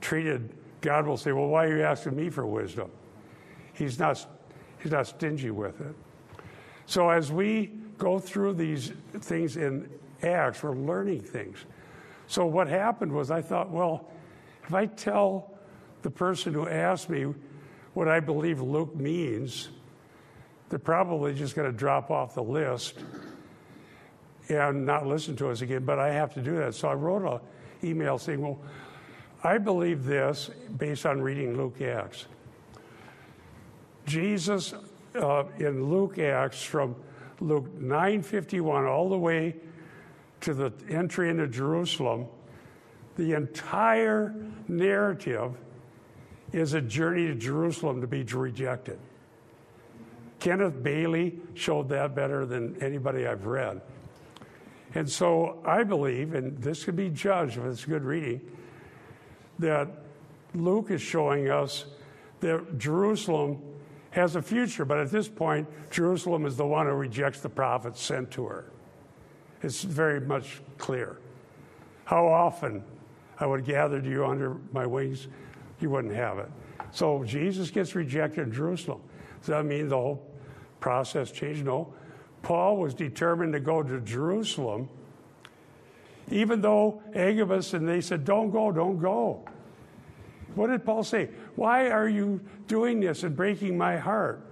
treated. 0.02 0.54
God 0.82 1.08
will 1.08 1.18
say, 1.18 1.32
Well, 1.32 1.48
why 1.48 1.66
are 1.66 1.78
you 1.78 1.84
asking 1.84 2.16
me 2.16 2.30
for 2.30 2.46
wisdom? 2.46 2.92
He's 3.74 3.98
not, 3.98 4.24
he's 4.80 4.92
not 4.92 5.08
stingy 5.08 5.52
with 5.52 5.82
it. 5.82 5.96
So 6.86 7.10
as 7.10 7.32
we 7.32 7.72
go 7.98 8.20
through 8.20 8.54
these 8.54 8.92
things 9.20 9.58
in 9.58 9.90
Acts, 10.22 10.64
we're 10.64 10.76
learning 10.76 11.22
things. 11.22 11.58
So 12.28 12.46
what 12.46 12.68
happened 12.68 13.12
was 13.12 13.32
I 13.32 13.42
thought, 13.42 13.72
well, 13.72 14.10
if 14.68 14.74
I 14.74 14.86
tell 14.88 15.52
the 16.02 16.10
person 16.10 16.54
who 16.54 16.68
asked 16.68 17.10
me 17.10 17.34
what 17.94 18.08
I 18.08 18.20
believe 18.20 18.62
Luke 18.62 18.96
means, 18.96 19.70
they're 20.70 20.80
probably 20.80 21.34
just 21.34 21.56
going 21.56 21.72
to 21.72 21.78
drop 21.78 22.12
off 22.12 22.36
the 22.36 22.44
list 22.44 23.04
and 24.50 24.86
not 24.86 25.06
listen 25.06 25.36
to 25.38 25.50
us 25.50 25.62
again. 25.62 25.86
But 25.86 26.00
I 26.00 26.12
have 26.14 26.34
to 26.34 26.42
do 26.42 26.56
that. 26.58 26.76
So 26.76 26.88
I 26.88 26.94
wrote 26.94 27.24
an 27.24 27.40
email 27.84 28.18
saying, 28.18 28.42
well, 28.42 28.60
I 29.44 29.58
believe 29.58 30.06
this 30.06 30.50
based 30.78 31.06
on 31.06 31.22
reading 31.22 31.56
Luke 31.56 31.82
Acts. 31.82 32.26
Jesus 34.06 34.74
uh, 35.16 35.46
in 35.60 35.90
Luke 35.90 36.20
Acts 36.20 36.62
from 36.64 36.96
Luke 37.40 37.68
9:51 37.80 38.88
all 38.90 39.10
the 39.10 39.18
way 39.18 39.56
to 40.42 40.54
the 40.54 40.72
entry 40.90 41.30
into 41.30 41.48
Jerusalem, 41.48 42.28
the 43.18 43.34
entire 43.34 44.36
narrative 44.68 45.54
is 46.52 46.74
a 46.74 46.82
journey 46.82 47.28
to 47.28 47.36
Jerusalem 47.36 48.02
to 48.02 48.08
be 48.08 48.24
rejected. 48.24 49.00
Kenneth 50.40 50.84
Bailey 50.84 51.40
showed 51.54 51.90
that 51.90 52.14
better 52.14 52.46
than 52.46 52.82
anybody 52.82 53.26
I've 53.26 53.46
read. 53.46 53.82
And 54.94 55.10
so 55.10 55.62
I 55.66 55.84
believe, 55.84 56.34
and 56.34 56.58
this 56.60 56.86
can 56.86 56.96
be 56.96 57.10
judged 57.10 57.58
if 57.58 57.66
it's 57.66 57.84
good 57.84 58.04
reading, 58.04 58.42
that 59.60 59.88
Luke 60.54 60.92
is 60.92 61.02
showing 61.02 61.50
us 61.50 61.86
that 62.42 62.78
Jerusalem 62.78 63.62
has 64.16 64.38
a 64.38 64.42
future, 64.42 64.86
but 64.86 64.98
at 64.98 65.12
this 65.12 65.28
point, 65.28 65.68
Jerusalem 65.92 66.46
is 66.46 66.56
the 66.56 66.66
one 66.66 66.86
who 66.86 66.94
rejects 66.94 67.42
the 67.42 67.50
prophets 67.50 68.02
sent 68.02 68.32
to 68.32 68.46
her. 68.46 68.72
It's 69.62 69.84
very 69.84 70.22
much 70.22 70.62
clear. 70.78 71.18
How 72.06 72.26
often 72.26 72.82
I 73.42 73.46
would 73.46 73.60
have 73.60 73.68
gathered 73.68 74.06
you 74.06 74.26
under 74.26 74.56
my 74.72 74.86
wings, 74.86 75.28
you 75.82 75.90
wouldn't 75.90 76.16
have 76.16 76.38
it. 76.40 76.50
So 76.92 77.26
Jesus 77.26 77.70
gets 77.70 77.94
rejected 77.94 78.48
in 78.48 78.54
Jerusalem. 78.54 79.02
Does 79.42 79.48
that 79.48 79.66
mean 79.66 79.90
the 79.90 79.98
whole 79.98 80.26
process 80.80 81.30
changed? 81.30 81.66
No. 81.66 81.94
Paul 82.42 82.78
was 82.78 82.94
determined 82.94 83.52
to 83.52 83.60
go 83.60 83.84
to 83.84 84.00
Jerusalem, 84.00 84.88
even 86.32 86.62
though 86.62 87.02
Agabus 87.14 87.74
and 87.74 87.86
they 87.86 88.00
said, 88.00 88.24
Don't 88.24 88.50
go, 88.50 88.72
don't 88.72 88.98
go. 88.98 89.44
What 90.56 90.68
did 90.68 90.86
Paul 90.86 91.04
say? 91.04 91.30
Why 91.56 91.90
are 91.90 92.08
you 92.08 92.42
doing 92.68 93.00
this 93.00 93.24
and 93.24 93.36
breaking 93.36 93.78
my 93.78 93.98
heart? 93.98 94.46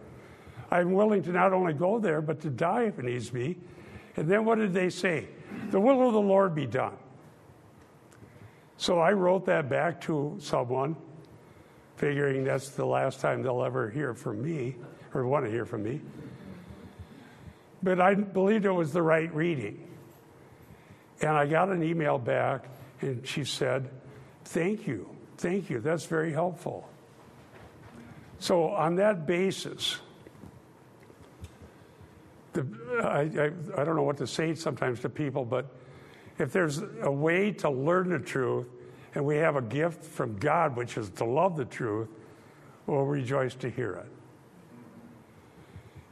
I'm 0.71 0.93
willing 0.93 1.21
to 1.23 1.31
not 1.31 1.53
only 1.53 1.73
go 1.73 1.99
there, 1.99 2.21
but 2.21 2.41
to 2.41 2.49
die 2.49 2.83
if 2.83 2.97
it 2.97 3.05
needs 3.05 3.29
be. 3.29 3.57
And 4.15 4.29
then 4.29 4.45
what 4.45 4.57
did 4.57 4.73
they 4.73 4.89
say? 4.89 5.27
The 5.69 5.79
will 5.79 6.07
of 6.07 6.13
the 6.13 6.21
Lord 6.21 6.55
be 6.55 6.65
done. 6.65 6.97
So 8.77 8.99
I 8.99 9.11
wrote 9.11 9.45
that 9.45 9.69
back 9.69 10.01
to 10.01 10.37
someone, 10.39 10.95
figuring 11.95 12.43
that's 12.43 12.69
the 12.69 12.85
last 12.85 13.19
time 13.19 13.43
they'll 13.43 13.63
ever 13.63 13.89
hear 13.89 14.13
from 14.13 14.41
me 14.41 14.75
or 15.13 15.27
want 15.27 15.45
to 15.45 15.51
hear 15.51 15.65
from 15.65 15.83
me. 15.83 16.01
But 17.83 17.99
I 17.99 18.15
believed 18.15 18.65
it 18.65 18.71
was 18.71 18.93
the 18.93 19.01
right 19.01 19.33
reading. 19.33 19.87
And 21.21 21.31
I 21.31 21.45
got 21.45 21.69
an 21.69 21.83
email 21.83 22.17
back, 22.17 22.65
and 23.01 23.25
she 23.27 23.43
said, 23.43 23.89
Thank 24.45 24.87
you. 24.87 25.09
Thank 25.37 25.69
you. 25.69 25.79
That's 25.79 26.05
very 26.05 26.33
helpful. 26.33 26.89
So, 28.39 28.69
on 28.69 28.95
that 28.95 29.25
basis, 29.25 29.99
the, 32.53 32.67
I, 33.03 33.21
I, 33.77 33.81
I 33.81 33.83
don't 33.83 33.95
know 33.95 34.03
what 34.03 34.17
to 34.17 34.27
say 34.27 34.53
sometimes 34.55 34.99
to 35.01 35.09
people, 35.09 35.45
but 35.45 35.67
if 36.39 36.51
there's 36.51 36.81
a 37.01 37.11
way 37.11 37.51
to 37.51 37.69
learn 37.69 38.09
the 38.09 38.19
truth 38.19 38.67
and 39.15 39.25
we 39.25 39.37
have 39.37 39.55
a 39.55 39.61
gift 39.61 40.03
from 40.03 40.37
God, 40.37 40.75
which 40.75 40.97
is 40.97 41.09
to 41.11 41.25
love 41.25 41.55
the 41.55 41.65
truth, 41.65 42.09
we'll 42.87 43.05
rejoice 43.05 43.55
to 43.55 43.69
hear 43.69 44.03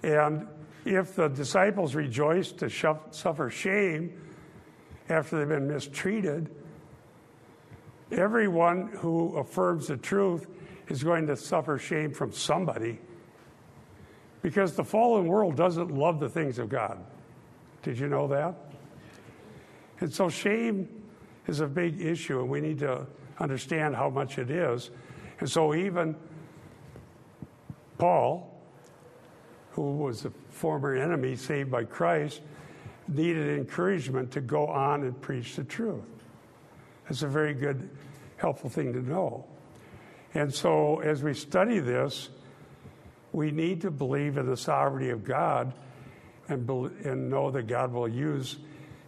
it. 0.03 0.07
And 0.07 0.47
if 0.85 1.15
the 1.15 1.27
disciples 1.27 1.95
rejoice 1.95 2.51
to 2.53 2.69
suffer 3.11 3.49
shame 3.49 4.19
after 5.09 5.39
they've 5.39 5.47
been 5.47 5.67
mistreated, 5.67 6.49
everyone 8.11 8.87
who 8.93 9.37
affirms 9.37 9.87
the 9.87 9.97
truth 9.97 10.47
is 10.91 11.03
going 11.03 11.25
to 11.25 11.37
suffer 11.37 11.77
shame 11.77 12.11
from 12.11 12.33
somebody 12.33 12.99
because 14.41 14.75
the 14.75 14.83
fallen 14.83 15.25
world 15.25 15.55
doesn't 15.55 15.89
love 15.89 16.19
the 16.19 16.27
things 16.27 16.59
of 16.59 16.67
God. 16.67 16.99
Did 17.81 17.97
you 17.97 18.07
know 18.07 18.27
that? 18.27 18.55
And 20.01 20.13
so 20.13 20.27
shame 20.27 20.89
is 21.47 21.61
a 21.61 21.67
big 21.67 22.01
issue, 22.01 22.41
and 22.41 22.49
we 22.49 22.59
need 22.59 22.79
to 22.79 23.07
understand 23.39 23.95
how 23.95 24.09
much 24.09 24.37
it 24.37 24.51
is. 24.51 24.91
And 25.39 25.49
so 25.49 25.73
even 25.73 26.15
Paul, 27.97 28.61
who 29.71 29.93
was 29.93 30.25
a 30.25 30.31
former 30.49 30.95
enemy 30.95 31.37
saved 31.37 31.71
by 31.71 31.85
Christ, 31.85 32.41
needed 33.07 33.57
encouragement 33.57 34.31
to 34.31 34.41
go 34.41 34.67
on 34.67 35.03
and 35.03 35.19
preach 35.21 35.55
the 35.55 35.63
truth. 35.63 36.03
That's 37.05 37.23
a 37.23 37.27
very 37.27 37.53
good, 37.53 37.89
helpful 38.37 38.69
thing 38.69 38.91
to 38.91 39.01
know. 39.01 39.45
And 40.33 40.53
so 40.53 40.99
as 40.99 41.23
we 41.23 41.33
study 41.33 41.79
this, 41.79 42.29
we 43.33 43.51
need 43.51 43.81
to 43.81 43.91
believe 43.91 44.37
in 44.37 44.45
the 44.45 44.57
sovereignty 44.57 45.09
of 45.09 45.23
God 45.23 45.73
and, 46.47 46.65
be, 46.65 46.89
and 47.03 47.29
know 47.29 47.51
that 47.51 47.67
God 47.67 47.91
will 47.93 48.07
use 48.07 48.57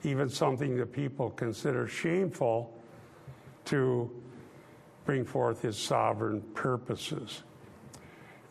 even 0.03 0.29
something 0.29 0.77
that 0.77 0.91
people 0.91 1.29
consider 1.31 1.87
shameful 1.87 2.73
to 3.65 4.09
bring 5.05 5.25
forth 5.25 5.61
his 5.61 5.77
sovereign 5.77 6.41
purposes. 6.53 7.43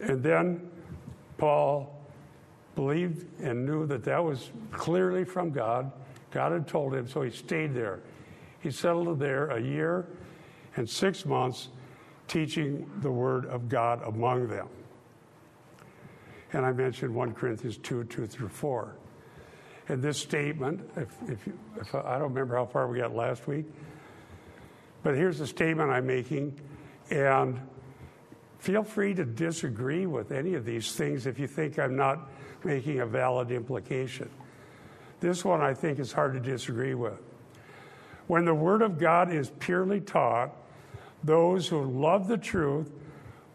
And 0.00 0.22
then 0.22 0.70
Paul 1.38 1.98
believed 2.74 3.26
and 3.40 3.66
knew 3.66 3.86
that 3.86 4.04
that 4.04 4.22
was 4.22 4.50
clearly 4.70 5.24
from 5.24 5.50
God. 5.50 5.92
God 6.30 6.52
had 6.52 6.66
told 6.66 6.94
him, 6.94 7.06
so 7.06 7.22
he 7.22 7.30
stayed 7.30 7.74
there. 7.74 8.00
He 8.60 8.70
settled 8.70 9.18
there 9.18 9.48
a 9.48 9.60
year 9.60 10.06
and 10.76 10.88
six 10.88 11.26
months 11.26 11.68
teaching 12.32 12.90
the 13.02 13.10
word 13.10 13.44
of 13.44 13.68
God 13.68 14.00
among 14.06 14.48
them. 14.48 14.66
And 16.54 16.64
I 16.64 16.72
mentioned 16.72 17.14
1 17.14 17.34
Corinthians 17.34 17.76
2 17.76 18.04
2 18.04 18.26
through 18.26 18.48
4. 18.48 18.96
And 19.88 20.02
this 20.02 20.18
statement, 20.18 20.80
if, 20.96 21.08
if, 21.28 21.46
you, 21.46 21.58
if 21.78 21.94
I 21.94 22.18
don't 22.18 22.30
remember 22.30 22.56
how 22.56 22.64
far 22.64 22.88
we 22.88 22.98
got 22.98 23.14
last 23.14 23.46
week, 23.46 23.66
but 25.02 25.14
here's 25.14 25.38
the 25.38 25.46
statement 25.46 25.90
I'm 25.90 26.06
making. 26.06 26.58
And 27.10 27.60
feel 28.60 28.82
free 28.82 29.12
to 29.14 29.24
disagree 29.26 30.06
with 30.06 30.32
any 30.32 30.54
of 30.54 30.64
these 30.64 30.92
things 30.92 31.26
if 31.26 31.38
you 31.38 31.46
think 31.46 31.78
I'm 31.78 31.96
not 31.96 32.30
making 32.64 33.00
a 33.00 33.06
valid 33.06 33.50
implication. 33.50 34.30
This 35.20 35.44
one 35.44 35.60
I 35.60 35.74
think 35.74 35.98
is 35.98 36.12
hard 36.12 36.32
to 36.32 36.40
disagree 36.40 36.94
with. 36.94 37.20
When 38.26 38.46
the 38.46 38.54
Word 38.54 38.80
of 38.80 38.98
God 38.98 39.30
is 39.30 39.50
purely 39.58 40.00
taught, 40.00 40.56
those 41.24 41.68
who 41.68 41.84
love 41.84 42.28
the 42.28 42.38
truth 42.38 42.90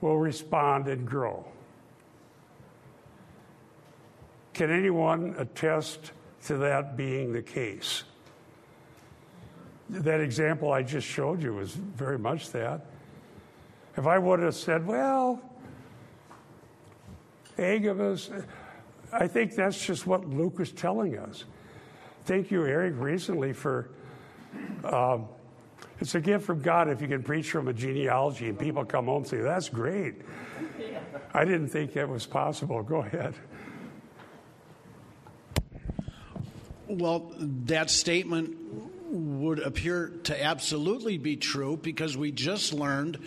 will 0.02 0.18
respond 0.18 0.88
and 0.88 1.06
grow. 1.06 1.46
Can 4.54 4.72
anyone 4.72 5.36
attest 5.38 6.12
to 6.46 6.58
that 6.58 6.98
being 6.98 7.32
the 7.32 7.42
case? 7.42 8.04
That 9.90 10.20
example 10.20 10.72
I 10.72 10.84
just 10.84 11.08
showed 11.08 11.42
you 11.42 11.54
was 11.54 11.74
very 11.74 12.18
much 12.18 12.52
that. 12.52 12.86
If 13.96 14.06
I 14.06 14.18
would 14.18 14.40
have 14.40 14.56
said, 14.56 14.86
well, 14.86 15.42
Agabus, 17.58 18.30
I 19.12 19.28
think 19.28 19.56
that's 19.56 19.84
just 19.84 20.06
what 20.06 20.26
Luke 20.26 20.60
was 20.60 20.72
telling 20.72 21.18
us. 21.18 21.46
Thank 22.26 22.52
you, 22.52 22.66
Eric, 22.66 22.96
recently 22.98 23.54
for. 23.54 23.90
Um, 24.84 25.28
it's 26.00 26.16
a 26.16 26.22
gift 26.22 26.46
from 26.46 26.62
God 26.62 26.90
if 26.90 27.02
you 27.02 27.08
can 27.08 27.24
preach 27.24 27.50
from 27.50 27.68
a 27.68 27.74
genealogy 27.74 28.48
and 28.50 28.58
people 28.58 28.86
come 28.86 29.06
home 29.06 29.18
and 29.18 29.28
say, 29.28 29.38
That's 29.38 29.70
great. 29.70 30.16
I 31.34 31.46
didn't 31.46 31.70
think 31.70 31.94
that 31.94 32.08
was 32.08 32.26
possible. 32.26 32.84
Go 32.84 32.98
ahead. 32.98 33.34
Well, 36.88 37.34
that 37.40 37.90
statement 37.90 38.56
would 39.10 39.60
appear 39.60 40.10
to 40.24 40.44
absolutely 40.44 41.18
be 41.18 41.36
true 41.36 41.78
because 41.78 42.18
we 42.18 42.32
just 42.32 42.74
learned 42.74 43.18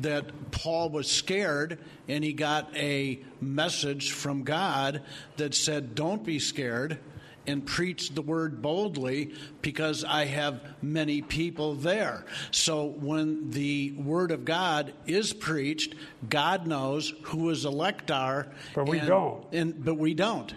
that 0.00 0.50
Paul 0.50 0.90
was 0.90 1.10
scared 1.10 1.78
and 2.08 2.22
he 2.24 2.32
got 2.32 2.74
a 2.76 3.20
message 3.40 4.12
from 4.12 4.42
God 4.42 5.02
that 5.36 5.54
said, 5.54 5.94
Don't 5.94 6.24
be 6.24 6.38
scared 6.38 6.98
and 7.46 7.64
preach 7.64 8.10
the 8.14 8.22
word 8.22 8.62
boldly 8.62 9.34
because 9.62 10.04
I 10.04 10.24
have 10.26 10.60
many 10.82 11.22
people 11.22 11.74
there. 11.74 12.24
So 12.50 12.86
when 12.86 13.50
the 13.50 13.92
word 13.92 14.30
of 14.30 14.44
God 14.44 14.92
is 15.06 15.32
preached, 15.32 15.94
God 16.28 16.66
knows 16.66 17.12
who 17.22 17.48
his 17.48 17.64
elect 17.64 18.10
are. 18.10 18.48
But 18.74 18.88
we 18.88 18.98
and, 18.98 19.08
don't. 19.08 19.46
And, 19.52 19.84
but 19.84 19.96
we 19.96 20.14
don't. 20.14 20.54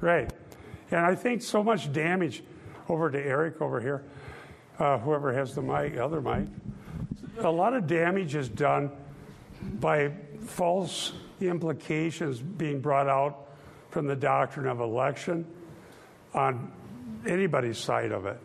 Right. 0.00 0.32
And 0.90 1.00
I 1.00 1.14
think 1.14 1.42
so 1.42 1.62
much 1.62 1.92
damage 1.92 2.42
over 2.88 3.10
to 3.10 3.18
Eric 3.18 3.60
over 3.60 3.80
here, 3.80 4.02
uh, 4.78 4.98
whoever 4.98 5.32
has 5.32 5.54
the 5.54 5.62
mic, 5.62 5.96
other 5.96 6.20
mic. 6.20 6.48
A 7.38 7.50
lot 7.50 7.74
of 7.74 7.86
damage 7.86 8.34
is 8.34 8.48
done 8.48 8.90
by 9.78 10.10
false 10.40 11.12
implications 11.40 12.40
being 12.40 12.80
brought 12.80 13.08
out 13.08 13.48
from 13.90 14.06
the 14.06 14.16
doctrine 14.16 14.66
of 14.66 14.80
election 14.80 15.46
on 16.34 16.72
anybody's 17.26 17.78
side 17.78 18.12
of 18.12 18.26
it. 18.26 18.38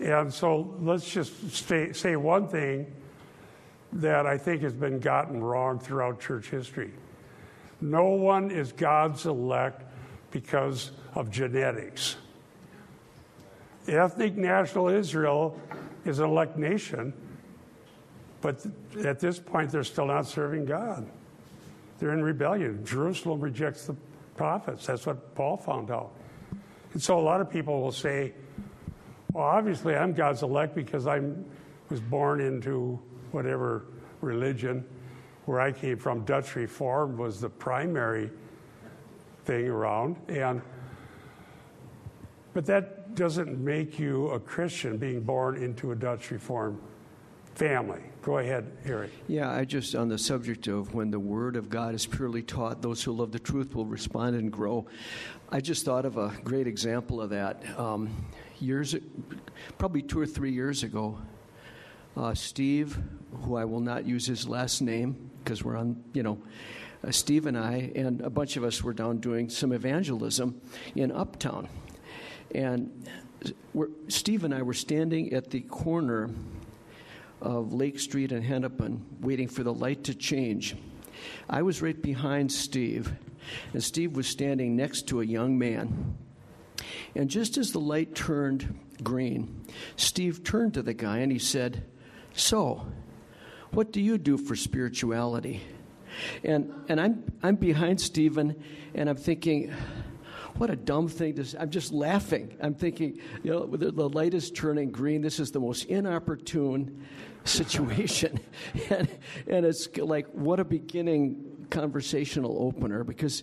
And 0.00 0.32
so 0.32 0.74
let's 0.80 1.10
just 1.10 1.52
stay, 1.52 1.92
say 1.92 2.16
one 2.16 2.48
thing 2.48 2.92
that 3.92 4.26
I 4.26 4.38
think 4.38 4.62
has 4.62 4.72
been 4.72 4.98
gotten 5.00 5.42
wrong 5.42 5.78
throughout 5.78 6.20
church 6.20 6.48
history. 6.48 6.92
No 7.80 8.10
one 8.10 8.50
is 8.50 8.72
God's 8.72 9.26
elect 9.26 9.82
because 10.30 10.92
of 11.14 11.30
genetics. 11.30 12.16
Ethnic 13.88 14.36
national 14.36 14.88
Israel 14.88 15.58
is 16.04 16.18
an 16.18 16.26
elect 16.26 16.56
nation, 16.56 17.12
but 18.40 18.64
at 19.04 19.18
this 19.18 19.38
point 19.38 19.70
they're 19.70 19.84
still 19.84 20.06
not 20.06 20.26
serving 20.26 20.66
God. 20.66 21.06
They're 21.98 22.12
in 22.12 22.22
rebellion. 22.22 22.84
Jerusalem 22.84 23.40
rejects 23.40 23.86
the 23.86 23.96
prophets. 24.36 24.86
That's 24.86 25.06
what 25.06 25.34
Paul 25.34 25.56
found 25.56 25.90
out. 25.90 26.12
And 26.92 27.02
so 27.02 27.18
a 27.18 27.20
lot 27.20 27.40
of 27.40 27.50
people 27.50 27.80
will 27.80 27.92
say, 27.92 28.32
well, 29.32 29.44
obviously 29.44 29.94
I'm 29.94 30.12
God's 30.12 30.42
elect 30.42 30.74
because 30.74 31.06
I 31.06 31.20
was 31.88 32.00
born 32.00 32.40
into 32.40 32.98
whatever 33.30 33.86
religion. 34.20 34.84
Where 35.46 35.60
I 35.60 35.72
came 35.72 35.98
from, 35.98 36.24
Dutch 36.24 36.54
Reform 36.54 37.16
was 37.16 37.40
the 37.40 37.48
primary 37.48 38.30
thing 39.44 39.68
around. 39.68 40.16
And 40.28 40.62
but 42.52 42.66
that 42.66 43.14
doesn't 43.14 43.58
make 43.58 43.98
you 43.98 44.28
a 44.30 44.40
Christian 44.40 44.96
being 44.98 45.22
born 45.22 45.62
into 45.62 45.92
a 45.92 45.94
Dutch 45.94 46.30
Reform 46.30 46.80
family. 47.60 48.00
Go 48.22 48.38
ahead, 48.38 48.72
Eric. 48.86 49.10
Yeah, 49.28 49.50
I 49.50 49.66
just, 49.66 49.94
on 49.94 50.08
the 50.08 50.16
subject 50.16 50.66
of 50.66 50.94
when 50.94 51.10
the 51.10 51.20
Word 51.20 51.56
of 51.56 51.68
God 51.68 51.94
is 51.94 52.06
purely 52.06 52.42
taught, 52.42 52.80
those 52.80 53.02
who 53.02 53.12
love 53.12 53.32
the 53.32 53.38
truth 53.38 53.74
will 53.74 53.84
respond 53.84 54.34
and 54.34 54.50
grow. 54.50 54.86
I 55.50 55.60
just 55.60 55.84
thought 55.84 56.06
of 56.06 56.16
a 56.16 56.32
great 56.42 56.66
example 56.66 57.20
of 57.20 57.28
that. 57.30 57.62
Um, 57.78 58.24
years, 58.60 58.96
probably 59.76 60.00
two 60.00 60.18
or 60.18 60.24
three 60.24 60.52
years 60.52 60.84
ago, 60.84 61.18
uh, 62.16 62.32
Steve, 62.32 62.98
who 63.42 63.56
I 63.56 63.66
will 63.66 63.80
not 63.80 64.06
use 64.06 64.24
his 64.24 64.48
last 64.48 64.80
name 64.80 65.30
because 65.44 65.62
we're 65.62 65.76
on, 65.76 66.02
you 66.14 66.22
know, 66.22 66.38
uh, 67.06 67.10
Steve 67.10 67.44
and 67.44 67.58
I 67.58 67.92
and 67.94 68.22
a 68.22 68.30
bunch 68.30 68.56
of 68.56 68.64
us 68.64 68.82
were 68.82 68.94
down 68.94 69.18
doing 69.18 69.50
some 69.50 69.72
evangelism 69.72 70.58
in 70.94 71.12
Uptown. 71.12 71.68
And 72.54 73.06
Steve 74.08 74.44
and 74.44 74.54
I 74.54 74.62
were 74.62 74.72
standing 74.72 75.34
at 75.34 75.50
the 75.50 75.60
corner 75.60 76.30
of 77.40 77.72
Lake 77.72 77.98
Street 77.98 78.32
and 78.32 78.44
Hennepin, 78.44 79.04
waiting 79.20 79.48
for 79.48 79.62
the 79.62 79.72
light 79.72 80.04
to 80.04 80.14
change. 80.14 80.76
I 81.48 81.62
was 81.62 81.82
right 81.82 82.00
behind 82.00 82.52
Steve, 82.52 83.12
and 83.72 83.82
Steve 83.82 84.16
was 84.16 84.26
standing 84.26 84.76
next 84.76 85.08
to 85.08 85.20
a 85.20 85.24
young 85.24 85.58
man. 85.58 86.16
And 87.14 87.28
just 87.28 87.58
as 87.58 87.72
the 87.72 87.80
light 87.80 88.14
turned 88.14 88.78
green, 89.02 89.64
Steve 89.96 90.44
turned 90.44 90.74
to 90.74 90.82
the 90.82 90.94
guy 90.94 91.18
and 91.18 91.32
he 91.32 91.38
said, 91.38 91.84
So, 92.32 92.86
what 93.72 93.92
do 93.92 94.00
you 94.00 94.18
do 94.18 94.36
for 94.36 94.56
spirituality? 94.56 95.62
And, 96.44 96.72
and 96.88 97.00
I'm, 97.00 97.24
I'm 97.42 97.56
behind 97.56 98.00
Stephen, 98.00 98.62
and 98.94 99.08
I'm 99.08 99.16
thinking, 99.16 99.72
what 100.56 100.68
a 100.68 100.76
dumb 100.76 101.08
thing 101.08 101.36
to 101.36 101.44
say. 101.44 101.58
I'm 101.58 101.70
just 101.70 101.92
laughing. 101.92 102.56
I'm 102.60 102.74
thinking, 102.74 103.20
you 103.42 103.50
know, 103.50 103.66
the, 103.66 103.92
the 103.92 104.08
light 104.08 104.34
is 104.34 104.50
turning 104.50 104.90
green. 104.90 105.22
This 105.22 105.40
is 105.40 105.52
the 105.52 105.60
most 105.60 105.84
inopportune 105.84 107.06
situation. 107.44 108.40
and, 108.90 109.08
and 109.46 109.66
it's 109.66 109.88
like, 109.96 110.26
what 110.32 110.60
a 110.60 110.64
beginning 110.64 111.66
conversational 111.70 112.56
opener 112.60 113.04
because 113.04 113.42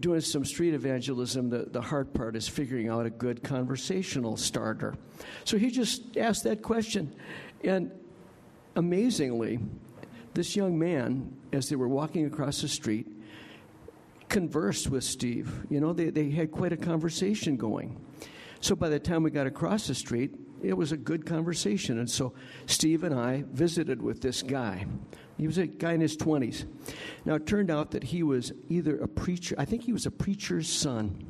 doing 0.00 0.20
some 0.20 0.44
street 0.44 0.74
evangelism, 0.74 1.50
the, 1.50 1.66
the 1.70 1.80
hard 1.80 2.12
part 2.14 2.36
is 2.36 2.48
figuring 2.48 2.88
out 2.88 3.06
a 3.06 3.10
good 3.10 3.42
conversational 3.42 4.36
starter. 4.36 4.94
So 5.44 5.58
he 5.58 5.70
just 5.70 6.16
asked 6.16 6.44
that 6.44 6.62
question. 6.62 7.14
And 7.62 7.90
amazingly, 8.76 9.58
this 10.32 10.56
young 10.56 10.78
man, 10.78 11.36
as 11.52 11.68
they 11.68 11.76
were 11.76 11.88
walking 11.88 12.26
across 12.26 12.62
the 12.62 12.68
street, 12.68 13.06
conversed 14.28 14.88
with 14.88 15.04
Steve. 15.04 15.64
You 15.70 15.80
know, 15.80 15.92
they, 15.92 16.10
they 16.10 16.30
had 16.30 16.50
quite 16.50 16.72
a 16.72 16.76
conversation 16.76 17.56
going. 17.56 18.00
So 18.60 18.74
by 18.74 18.88
the 18.88 18.98
time 18.98 19.22
we 19.22 19.30
got 19.30 19.46
across 19.46 19.86
the 19.86 19.94
street, 19.94 20.34
it 20.64 20.76
was 20.76 20.92
a 20.92 20.96
good 20.96 21.26
conversation. 21.26 21.98
And 21.98 22.10
so 22.10 22.32
Steve 22.66 23.04
and 23.04 23.14
I 23.14 23.44
visited 23.52 24.02
with 24.02 24.20
this 24.20 24.42
guy. 24.42 24.86
He 25.36 25.46
was 25.46 25.58
a 25.58 25.66
guy 25.66 25.92
in 25.92 26.00
his 26.00 26.16
20s. 26.16 26.64
Now, 27.24 27.34
it 27.34 27.46
turned 27.46 27.70
out 27.70 27.90
that 27.92 28.04
he 28.04 28.22
was 28.22 28.52
either 28.68 28.98
a 28.98 29.08
preacher, 29.08 29.54
I 29.58 29.64
think 29.64 29.82
he 29.82 29.92
was 29.92 30.06
a 30.06 30.10
preacher's 30.10 30.68
son. 30.68 31.26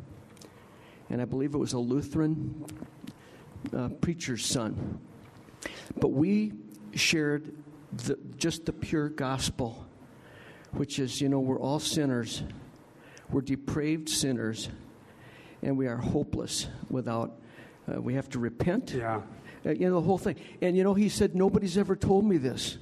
And 1.11 1.21
I 1.21 1.25
believe 1.25 1.55
it 1.55 1.59
was 1.59 1.73
a 1.73 1.79
Lutheran 1.79 2.65
uh, 3.75 3.89
preacher's 4.01 4.45
son. 4.45 5.01
But 5.99 6.09
we 6.09 6.53
shared 6.95 7.55
the, 7.93 8.19
just 8.37 8.67
the 8.67 8.73
pure 8.73 9.09
gospel, 9.09 9.87
which 10.73 10.99
is, 10.99 11.21
you 11.21 11.29
know, 11.29 11.41
we're 11.41 11.61
all 11.61 11.79
sinners, 11.79 12.43
we're 13.31 13.41
depraved 13.41 14.09
sinners, 14.09 14.69
and 15.63 15.79
we 15.79 15.87
are 15.87 15.97
hopeless 15.97 16.67
without 16.91 17.39
uh, 17.93 18.01
we 18.01 18.15
have 18.15 18.29
to 18.31 18.39
repent. 18.39 18.93
Yeah. 18.93 19.21
Uh, 19.65 19.71
you 19.71 19.89
know, 19.89 19.95
the 19.95 20.07
whole 20.07 20.19
thing. 20.19 20.37
And, 20.61 20.77
you 20.77 20.85
know, 20.85 20.95
he 20.95 21.09
said, 21.09 21.35
nobody's 21.35 21.79
ever 21.79 21.97
told 21.97 22.25
me 22.25 22.37
this. 22.37 22.79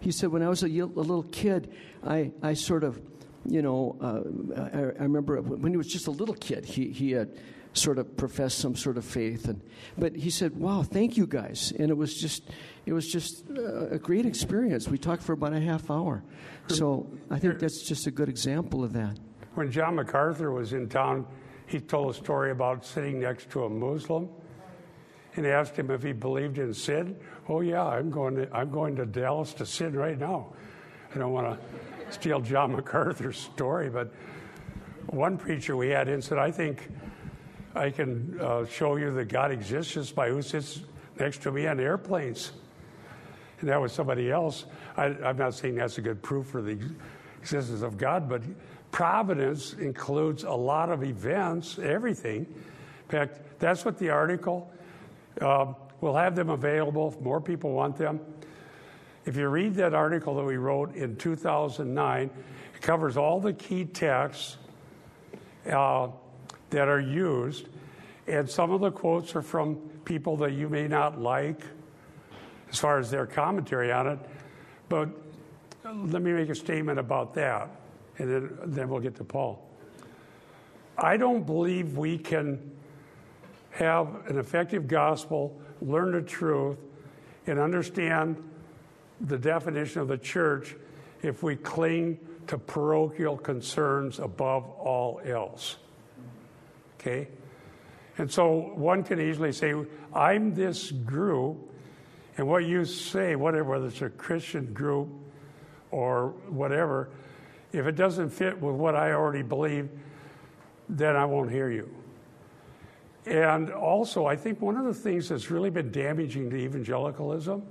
He 0.00 0.12
said, 0.12 0.30
when 0.30 0.42
I 0.42 0.48
was 0.48 0.62
a, 0.62 0.66
a 0.66 0.86
little 0.86 1.24
kid, 1.24 1.72
I, 2.06 2.30
I 2.42 2.54
sort 2.54 2.84
of, 2.84 3.00
you 3.46 3.62
know, 3.62 3.96
uh, 4.00 4.76
I, 4.76 4.78
I, 4.78 5.02
remember 5.02 5.40
when 5.40 5.72
he 5.72 5.76
was 5.76 5.88
just 5.88 6.06
a 6.06 6.10
little 6.10 6.34
kid, 6.34 6.64
he, 6.64 6.90
he 6.90 7.12
had 7.12 7.36
sort 7.72 7.98
of 7.98 8.16
professed 8.16 8.58
some 8.58 8.76
sort 8.76 8.96
of 8.96 9.04
faith. 9.04 9.48
And, 9.48 9.60
but 9.98 10.14
he 10.14 10.30
said, 10.30 10.56
wow, 10.56 10.82
thank 10.82 11.16
you 11.16 11.26
guys. 11.26 11.72
And 11.78 11.90
it 11.90 11.96
was 11.96 12.14
just, 12.14 12.50
it 12.86 12.92
was 12.92 13.10
just 13.10 13.44
uh, 13.50 13.88
a 13.88 13.98
great 13.98 14.26
experience. 14.26 14.88
We 14.88 14.98
talked 14.98 15.22
for 15.22 15.32
about 15.32 15.52
a 15.52 15.60
half 15.60 15.90
hour. 15.90 16.22
So 16.68 17.10
I 17.30 17.38
think 17.38 17.58
that's 17.58 17.82
just 17.82 18.06
a 18.06 18.10
good 18.10 18.28
example 18.28 18.84
of 18.84 18.92
that. 18.92 19.18
When 19.54 19.70
John 19.70 19.96
MacArthur 19.96 20.50
was 20.52 20.72
in 20.72 20.88
town, 20.88 21.26
he 21.66 21.80
told 21.80 22.10
a 22.10 22.14
story 22.14 22.50
about 22.50 22.84
sitting 22.84 23.20
next 23.20 23.50
to 23.50 23.64
a 23.64 23.68
Muslim 23.68 24.28
and 25.36 25.46
asked 25.46 25.76
him 25.76 25.90
if 25.90 26.02
he 26.02 26.12
believed 26.12 26.58
in 26.58 26.72
sin. 26.74 27.16
Oh 27.48 27.60
yeah, 27.60 27.84
I'm 27.84 28.10
going 28.10 28.36
to 28.36 28.48
I'm 28.54 28.70
going 28.70 28.96
to 28.96 29.06
Dallas 29.06 29.54
to 29.54 29.66
sin 29.66 29.94
right 29.94 30.18
now. 30.18 30.52
I 31.14 31.18
don't 31.18 31.32
want 31.32 31.58
to 31.58 32.12
steal 32.12 32.40
John 32.40 32.72
MacArthur's 32.72 33.38
story, 33.38 33.88
but 33.88 34.12
one 35.06 35.36
preacher 35.36 35.76
we 35.76 35.88
had 35.88 36.08
in 36.08 36.22
said, 36.22 36.38
"I 36.38 36.50
think 36.50 36.88
I 37.74 37.90
can 37.90 38.38
uh, 38.40 38.66
show 38.66 38.96
you 38.96 39.12
that 39.14 39.26
God 39.26 39.50
exists 39.50 39.94
just 39.94 40.14
by 40.14 40.28
who 40.28 40.42
sits 40.42 40.80
next 41.18 41.42
to 41.42 41.52
me 41.52 41.66
on 41.66 41.80
airplanes." 41.80 42.52
And 43.60 43.68
that 43.68 43.80
was 43.80 43.92
somebody 43.92 44.30
else. 44.30 44.66
I, 44.96 45.06
I'm 45.06 45.36
not 45.36 45.54
saying 45.54 45.76
that's 45.76 45.98
a 45.98 46.02
good 46.02 46.22
proof 46.22 46.46
for 46.46 46.60
the 46.62 46.78
existence 47.40 47.82
of 47.82 47.96
God, 47.96 48.28
but 48.28 48.42
providence 48.94 49.72
includes 49.72 50.44
a 50.44 50.52
lot 50.52 50.88
of 50.88 51.02
events, 51.02 51.80
everything. 51.80 52.46
In 52.46 53.08
fact, 53.08 53.40
that's 53.58 53.84
what 53.84 53.98
the 53.98 54.10
article, 54.10 54.72
uh, 55.40 55.72
we'll 56.00 56.14
have 56.14 56.36
them 56.36 56.48
available 56.48 57.08
if 57.08 57.20
more 57.20 57.40
people 57.40 57.72
want 57.72 57.96
them. 57.96 58.20
If 59.24 59.36
you 59.36 59.48
read 59.48 59.74
that 59.74 59.94
article 59.94 60.36
that 60.36 60.44
we 60.44 60.58
wrote 60.58 60.94
in 60.94 61.16
2009, 61.16 62.30
it 62.72 62.80
covers 62.82 63.16
all 63.16 63.40
the 63.40 63.52
key 63.52 63.84
texts 63.84 64.58
uh, 65.68 66.06
that 66.70 66.86
are 66.86 67.00
used, 67.00 67.66
and 68.28 68.48
some 68.48 68.70
of 68.70 68.80
the 68.80 68.92
quotes 68.92 69.34
are 69.34 69.42
from 69.42 69.74
people 70.04 70.36
that 70.36 70.52
you 70.52 70.68
may 70.68 70.86
not 70.86 71.20
like 71.20 71.62
as 72.70 72.78
far 72.78 73.00
as 73.00 73.10
their 73.10 73.26
commentary 73.26 73.90
on 73.90 74.06
it. 74.06 74.18
But 74.88 75.08
let 75.84 76.22
me 76.22 76.32
make 76.32 76.48
a 76.48 76.54
statement 76.54 77.00
about 77.00 77.34
that 77.34 77.80
and 78.18 78.30
then, 78.30 78.58
then 78.66 78.88
we'll 78.88 79.00
get 79.00 79.16
to 79.16 79.24
Paul. 79.24 79.68
I 80.96 81.16
don't 81.16 81.44
believe 81.44 81.96
we 81.96 82.18
can 82.18 82.72
have 83.70 84.26
an 84.28 84.38
effective 84.38 84.86
gospel, 84.86 85.60
learn 85.82 86.12
the 86.12 86.22
truth, 86.22 86.78
and 87.46 87.58
understand 87.58 88.36
the 89.20 89.38
definition 89.38 90.00
of 90.00 90.08
the 90.08 90.18
church 90.18 90.76
if 91.22 91.42
we 91.42 91.56
cling 91.56 92.18
to 92.46 92.58
parochial 92.58 93.36
concerns 93.36 94.18
above 94.18 94.68
all 94.70 95.20
else. 95.24 95.76
Okay? 97.00 97.28
And 98.18 98.30
so 98.30 98.72
one 98.74 99.02
can 99.02 99.20
easily 99.20 99.52
say, 99.52 99.74
I'm 100.14 100.54
this 100.54 100.92
group, 100.92 101.56
and 102.36 102.46
what 102.46 102.64
you 102.64 102.84
say, 102.84 103.34
whatever, 103.34 103.70
whether 103.70 103.86
it's 103.88 104.02
a 104.02 104.10
Christian 104.10 104.72
group 104.72 105.08
or 105.90 106.28
whatever, 106.48 107.10
if 107.74 107.86
it 107.86 107.96
doesn't 107.96 108.30
fit 108.30 108.60
with 108.60 108.76
what 108.76 108.94
I 108.94 109.12
already 109.12 109.42
believe, 109.42 109.88
then 110.88 111.16
I 111.16 111.24
won't 111.24 111.50
hear 111.50 111.70
you. 111.70 111.92
And 113.26 113.70
also, 113.70 114.26
I 114.26 114.36
think 114.36 114.60
one 114.60 114.76
of 114.76 114.84
the 114.84 114.94
things 114.94 115.28
that's 115.28 115.50
really 115.50 115.70
been 115.70 115.90
damaging 115.90 116.50
to 116.50 116.56
evangelicalism 116.56 117.62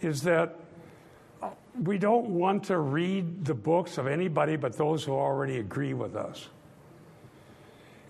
is 0.00 0.22
that 0.22 0.58
we 1.82 1.98
don't 1.98 2.26
want 2.26 2.64
to 2.64 2.78
read 2.78 3.44
the 3.44 3.54
books 3.54 3.98
of 3.98 4.06
anybody 4.06 4.56
but 4.56 4.76
those 4.76 5.04
who 5.04 5.12
already 5.12 5.58
agree 5.58 5.94
with 5.94 6.16
us. 6.16 6.48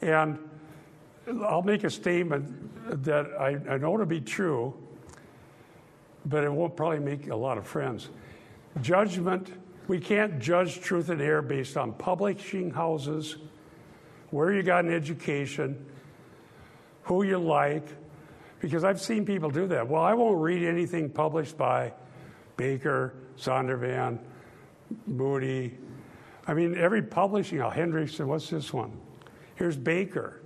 And 0.01 0.39
I'll 1.45 1.63
make 1.63 1.85
a 1.85 1.91
statement 1.91 3.05
that 3.05 3.27
I, 3.39 3.59
I 3.69 3.79
know 3.79 3.97
to 3.99 4.07
be 4.07 4.21
true, 4.21 4.75
but 6.25 6.43
it 6.43 6.53
won't 6.53 6.75
probably 6.75 7.01
make 7.01 7.29
a 7.29 7.37
lot 7.37 7.59
of 7.59 7.67
friends. 7.67 8.09
Judgment 8.81 9.53
we 9.89 9.99
can't 9.99 10.39
judge 10.39 10.81
truth 10.81 11.09
and 11.09 11.21
error 11.21 11.43
based 11.43 11.77
on 11.77 11.93
publishing 11.95 12.71
houses, 12.71 13.37
where 14.31 14.53
you 14.53 14.63
got 14.63 14.85
an 14.85 14.93
education, 14.93 15.87
who 17.03 17.23
you 17.23 17.39
like, 17.39 17.87
because 18.61 18.85
I've 18.85 19.01
seen 19.01 19.25
people 19.25 19.51
do 19.51 19.67
that. 19.69 19.89
Well, 19.89 20.03
I 20.03 20.13
won't 20.13 20.39
read 20.39 20.63
anything 20.63 21.09
published 21.09 21.57
by 21.57 21.93
Baker, 22.59 23.15
Zondervan, 23.39 24.19
Moody. 25.07 25.79
I 26.47 26.55
mean, 26.55 26.77
every 26.77 27.03
publishing 27.03 27.59
house, 27.59 27.75
Hendrickson, 27.75 28.27
what's 28.27 28.51
this 28.51 28.73
one? 28.73 28.93
Here's 29.55 29.77
Baker, 29.77 30.43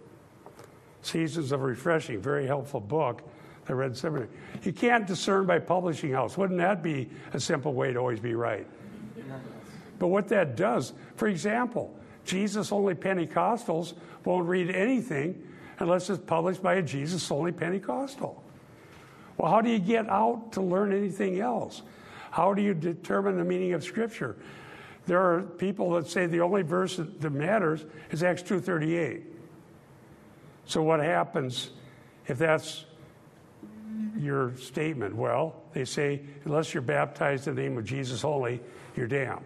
Seasons 1.03 1.51
of 1.51 1.63
Refreshing, 1.63 2.21
very 2.21 2.47
helpful 2.47 2.81
book. 2.81 3.23
I 3.69 3.73
read 3.73 3.97
seminary. 3.97 4.29
You 4.63 4.73
can't 4.73 5.07
discern 5.07 5.47
by 5.47 5.59
publishing 5.59 6.13
house. 6.13 6.37
Wouldn't 6.37 6.59
that 6.59 6.83
be 6.83 7.11
a 7.33 7.41
simple 7.41 7.75
way 7.75 7.93
to 7.93 7.99
always 7.99 8.21
be 8.21 8.35
right? 8.35 8.67
But 9.99 10.09
what 10.09 10.29
that 10.29 10.57
does, 10.57 10.93
for 11.17 11.29
example, 11.29 11.97
Jesus 12.25 12.73
only 12.73 12.95
Pentecostals 12.95 13.95
won't 14.25 14.49
read 14.49 14.71
anything 14.71 15.43
unless 15.79 16.11
it's 16.11 16.23
published 16.25 16.63
by 16.63 16.75
a 16.75 16.83
Jesus 16.83 17.31
only 17.31 17.53
Pentecostal. 17.53 18.43
Well, 19.37 19.51
how 19.51 19.61
do 19.61 19.71
you 19.71 19.79
get 19.79 20.09
out 20.09 20.53
to 20.53 20.61
learn 20.61 20.93
anything 20.93 21.41
else? 21.41 21.83
How 22.31 22.55
do 22.55 22.63
you 22.63 22.75
determine 22.75 23.37
the 23.37 23.45
meaning 23.45 23.73
of 23.73 23.85
Scripture? 23.85 24.37
There 25.07 25.21
are 25.21 25.43
people 25.43 25.91
that 25.93 26.07
say 26.07 26.27
the 26.27 26.41
only 26.41 26.63
verse 26.63 26.97
that 26.97 27.33
matters 27.33 27.85
is 28.11 28.23
Acts 28.23 28.43
2:38. 28.43 29.25
So 30.65 30.83
what 30.83 31.01
happens 31.01 31.71
if 32.29 32.39
that's 32.39 32.85
your 34.17 34.57
statement? 34.57 35.17
Well, 35.17 35.57
they 35.73 35.85
say 35.85 36.23
unless 36.45 36.73
you're 36.73 36.83
baptized 36.83 37.49
in 37.49 37.57
the 37.57 37.63
name 37.63 37.77
of 37.77 37.85
Jesus 37.85 38.25
only, 38.25 38.61
you're 38.97 39.07
damned. 39.07 39.45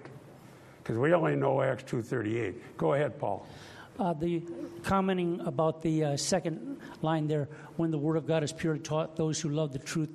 Because 0.83 0.99
we 0.99 1.13
only 1.13 1.37
know 1.37 1.61
Acts 1.63 1.85
2:38. 1.85 2.77
Go 2.77 2.95
ahead, 2.95 3.19
Paul. 3.19 3.47
Uh, 3.99 4.13
the 4.13 4.43
commenting 4.83 5.41
about 5.41 5.83
the 5.83 6.05
uh, 6.05 6.17
second 6.17 6.79
line 7.03 7.27
there, 7.27 7.49
when 7.77 7.91
the 7.91 7.99
word 7.99 8.17
of 8.17 8.27
God 8.27 8.43
is 8.43 8.53
purely 8.53 8.79
taught, 8.79 9.17
those 9.17 9.41
who 9.41 9.49
love 9.49 9.73
the 9.73 9.79
truth 9.79 10.11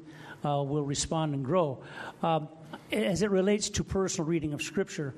uh, 0.45 0.63
will 0.63 0.83
respond 0.83 1.33
and 1.33 1.43
grow. 1.43 1.81
Um, 2.21 2.47
as 2.91 3.21
it 3.21 3.31
relates 3.31 3.69
to 3.71 3.83
personal 3.83 4.27
reading 4.27 4.53
of 4.53 4.61
Scripture, 4.61 5.13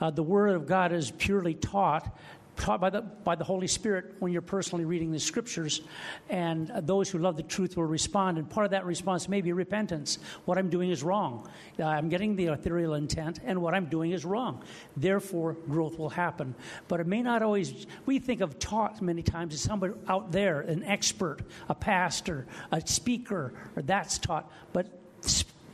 uh, 0.00 0.10
the 0.10 0.22
word 0.22 0.50
of 0.50 0.66
God 0.66 0.92
is 0.92 1.10
purely 1.10 1.54
taught 1.54 2.18
taught 2.58 2.80
by 2.80 2.90
the, 2.90 3.00
by 3.00 3.34
the 3.34 3.44
Holy 3.44 3.66
Spirit 3.66 4.14
when 4.18 4.32
you're 4.32 4.42
personally 4.42 4.84
reading 4.84 5.10
the 5.10 5.20
scriptures. 5.20 5.80
And 6.28 6.70
those 6.82 7.08
who 7.08 7.18
love 7.18 7.36
the 7.36 7.42
truth 7.42 7.76
will 7.76 7.84
respond. 7.84 8.38
And 8.38 8.48
part 8.48 8.66
of 8.66 8.72
that 8.72 8.84
response 8.84 9.28
may 9.28 9.40
be 9.40 9.52
repentance. 9.52 10.18
What 10.44 10.58
I'm 10.58 10.68
doing 10.68 10.90
is 10.90 11.02
wrong. 11.02 11.48
Uh, 11.78 11.84
I'm 11.84 12.08
getting 12.08 12.36
the 12.36 12.48
authorial 12.48 12.94
intent, 12.94 13.40
and 13.44 13.62
what 13.62 13.74
I'm 13.74 13.86
doing 13.86 14.12
is 14.12 14.24
wrong. 14.24 14.62
Therefore, 14.96 15.54
growth 15.68 15.98
will 15.98 16.10
happen. 16.10 16.54
But 16.88 17.00
it 17.00 17.06
may 17.06 17.22
not 17.22 17.42
always, 17.42 17.86
we 18.06 18.18
think 18.18 18.40
of 18.40 18.58
taught 18.58 19.00
many 19.00 19.22
times 19.22 19.54
as 19.54 19.60
somebody 19.60 19.94
out 20.08 20.32
there, 20.32 20.60
an 20.60 20.82
expert, 20.84 21.40
a 21.68 21.74
pastor, 21.74 22.46
a 22.72 22.86
speaker, 22.86 23.54
or 23.76 23.82
that's 23.82 24.18
taught. 24.18 24.50
But 24.72 24.86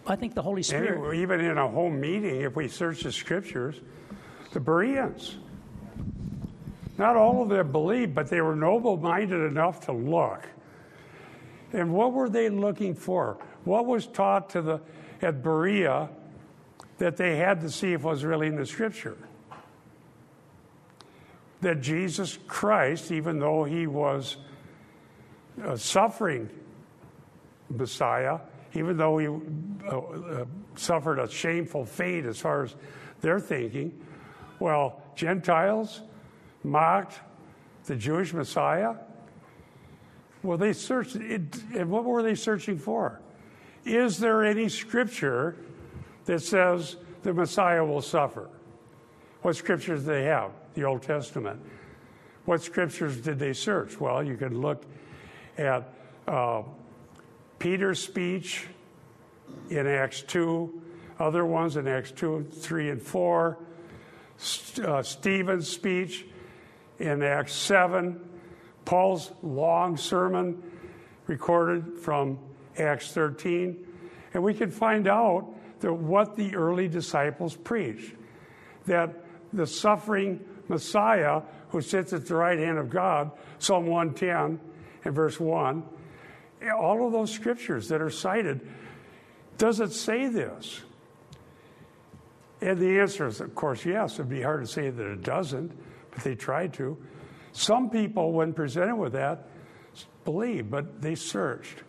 I 0.07 0.17
think 0.17 0.35
the 0.35 0.43
Holy 0.43 0.63
Spirit. 0.63 1.01
And 1.03 1.21
even 1.21 1.41
in 1.41 1.57
a 1.57 1.69
home 1.69 2.01
meeting, 2.01 2.43
if 2.43 2.55
we 2.55 2.69
search 2.69 3.03
the 3.03 3.13
scriptures, 3.13 3.81
the 4.53 4.61
Bereans, 4.61 5.37
not 6.97 7.17
all 7.17 7.43
of 7.43 7.49
them 7.49 7.73
believed, 7.73 8.15
but 8.15 8.29
they 8.29 8.41
were 8.41 8.55
noble 8.55 8.97
minded 8.97 9.41
enough 9.41 9.87
to 9.87 9.93
look. 9.93 10.49
And 11.73 11.93
what 11.93 12.13
were 12.13 12.29
they 12.29 12.49
looking 12.49 12.95
for? 12.95 13.39
What 13.65 13.87
was 13.87 14.07
taught 14.07 14.51
to 14.51 14.63
the 14.63 14.81
at 15.21 15.43
Berea 15.43 16.09
that 16.99 17.17
they 17.17 17.37
had 17.37 17.61
to 17.63 17.71
see 17.71 17.93
if 17.93 18.03
was 18.03 18.25
really 18.25 18.47
in 18.47 18.57
the 18.57 18.67
scripture? 18.67 19.17
That 21.63 21.81
Jesus 21.81 22.39
Christ, 22.47 23.11
even 23.11 23.39
though 23.41 23.65
he 23.65 23.87
was 23.87 24.37
a 25.63 25.79
suffering 25.79 26.49
Messiah, 27.71 28.39
even 28.75 28.97
though 28.97 29.19
he 29.19 29.27
uh, 29.27 29.99
uh, 29.99 30.45
suffered 30.77 31.19
a 31.19 31.29
shameful 31.29 31.85
fate 31.85 32.25
as 32.25 32.39
far 32.39 32.65
as 32.65 32.75
their 33.21 33.41
thinking, 33.41 34.01
well, 34.59 35.03
Gentiles, 35.17 36.03
mocked 36.65 37.21
the 37.85 37.95
Jewish 37.95 38.33
Messiah? 38.33 38.95
Well, 40.43 40.59
they 40.59 40.73
searched, 40.73 41.17
it, 41.17 41.43
and 41.75 41.91
what 41.91 42.05
were 42.05 42.23
they 42.23 42.35
searching 42.35 42.79
for? 42.79 43.21
Is 43.85 44.19
there 44.19 44.45
any 44.45 44.69
scripture 44.69 45.57
that 46.25 46.41
says 46.41 46.97
the 47.23 47.33
Messiah 47.33 47.85
will 47.85 48.03
suffer? 48.03 48.49
What 49.43 49.57
scriptures 49.57 50.01
do 50.01 50.07
they 50.07 50.25
have? 50.25 50.53
The 50.75 50.85
Old 50.85 51.03
Testament. 51.03 51.61
What 52.47 52.63
scriptures 52.63 53.19
did 53.19 53.39
they 53.39 53.53
search? 53.53 54.01
Well, 54.01 54.23
you 54.23 54.37
can 54.37 54.61
look 54.61 54.85
at 55.57 55.93
uh, 56.27 56.63
Peter's 57.59 58.03
speech 58.03 58.67
in 59.71 59.87
Acts 59.87 60.23
2, 60.23 60.83
other 61.19 61.45
ones 61.45 61.77
in 61.77 61.87
Acts 61.87 62.11
2, 62.13 62.49
3, 62.53 62.91
and 62.91 63.03
4, 63.03 63.59
uh, 64.85 65.03
Stephen's 65.03 65.69
speech 65.69 66.27
in 66.99 67.23
Acts 67.23 67.55
7, 67.55 68.21
Paul's 68.85 69.33
long 69.43 69.97
sermon 69.97 70.63
recorded 71.27 71.99
from 71.99 72.39
Acts 72.79 73.13
13, 73.13 73.87
and 74.35 74.43
we 74.43 74.55
can 74.55 74.71
find 74.71 75.09
out 75.09 75.55
that 75.81 75.93
what 75.93 76.37
the 76.37 76.55
early 76.55 76.89
disciples 76.89 77.57
preached 77.57 78.15
that 78.87 79.25
the 79.53 79.67
suffering 79.67 80.45
Messiah 80.69 81.43
who 81.71 81.81
sits 81.81 82.13
at 82.13 82.27
the 82.27 82.35
right 82.35 82.59
hand 82.59 82.79
of 82.79 82.91
God, 82.91 83.31
Psalm 83.59 83.87
110 83.87 84.61
and 85.05 85.15
verse 85.15 85.39
1, 85.41 85.83
all 86.77 87.07
of 87.07 87.13
those 87.13 87.31
scriptures 87.31 87.89
that 87.89 88.01
are 88.01 88.11
cited, 88.11 88.61
does 89.59 89.81
it 89.81 89.93
say 89.93 90.29
this? 90.29 90.83
And 92.61 92.79
the 92.79 93.01
answer 93.01 93.27
is, 93.27 93.41
of 93.41 93.55
course, 93.55 93.85
yes. 93.85 94.15
It'd 94.15 94.29
be 94.29 94.43
hard 94.43 94.63
to 94.63 94.67
say 94.67 94.89
that 94.89 95.07
it 95.07 95.23
doesn't 95.23 95.77
but 96.15 96.25
they 96.25 96.35
tried 96.35 96.73
to. 96.75 96.97
Some 97.53 97.91
people, 97.91 98.33
when 98.33 98.53
presented 98.53 98.97
with 98.97 99.13
that, 99.13 99.49
believe, 100.25 100.71
but 100.71 101.01
they 101.01 101.15
searched. 101.15 101.83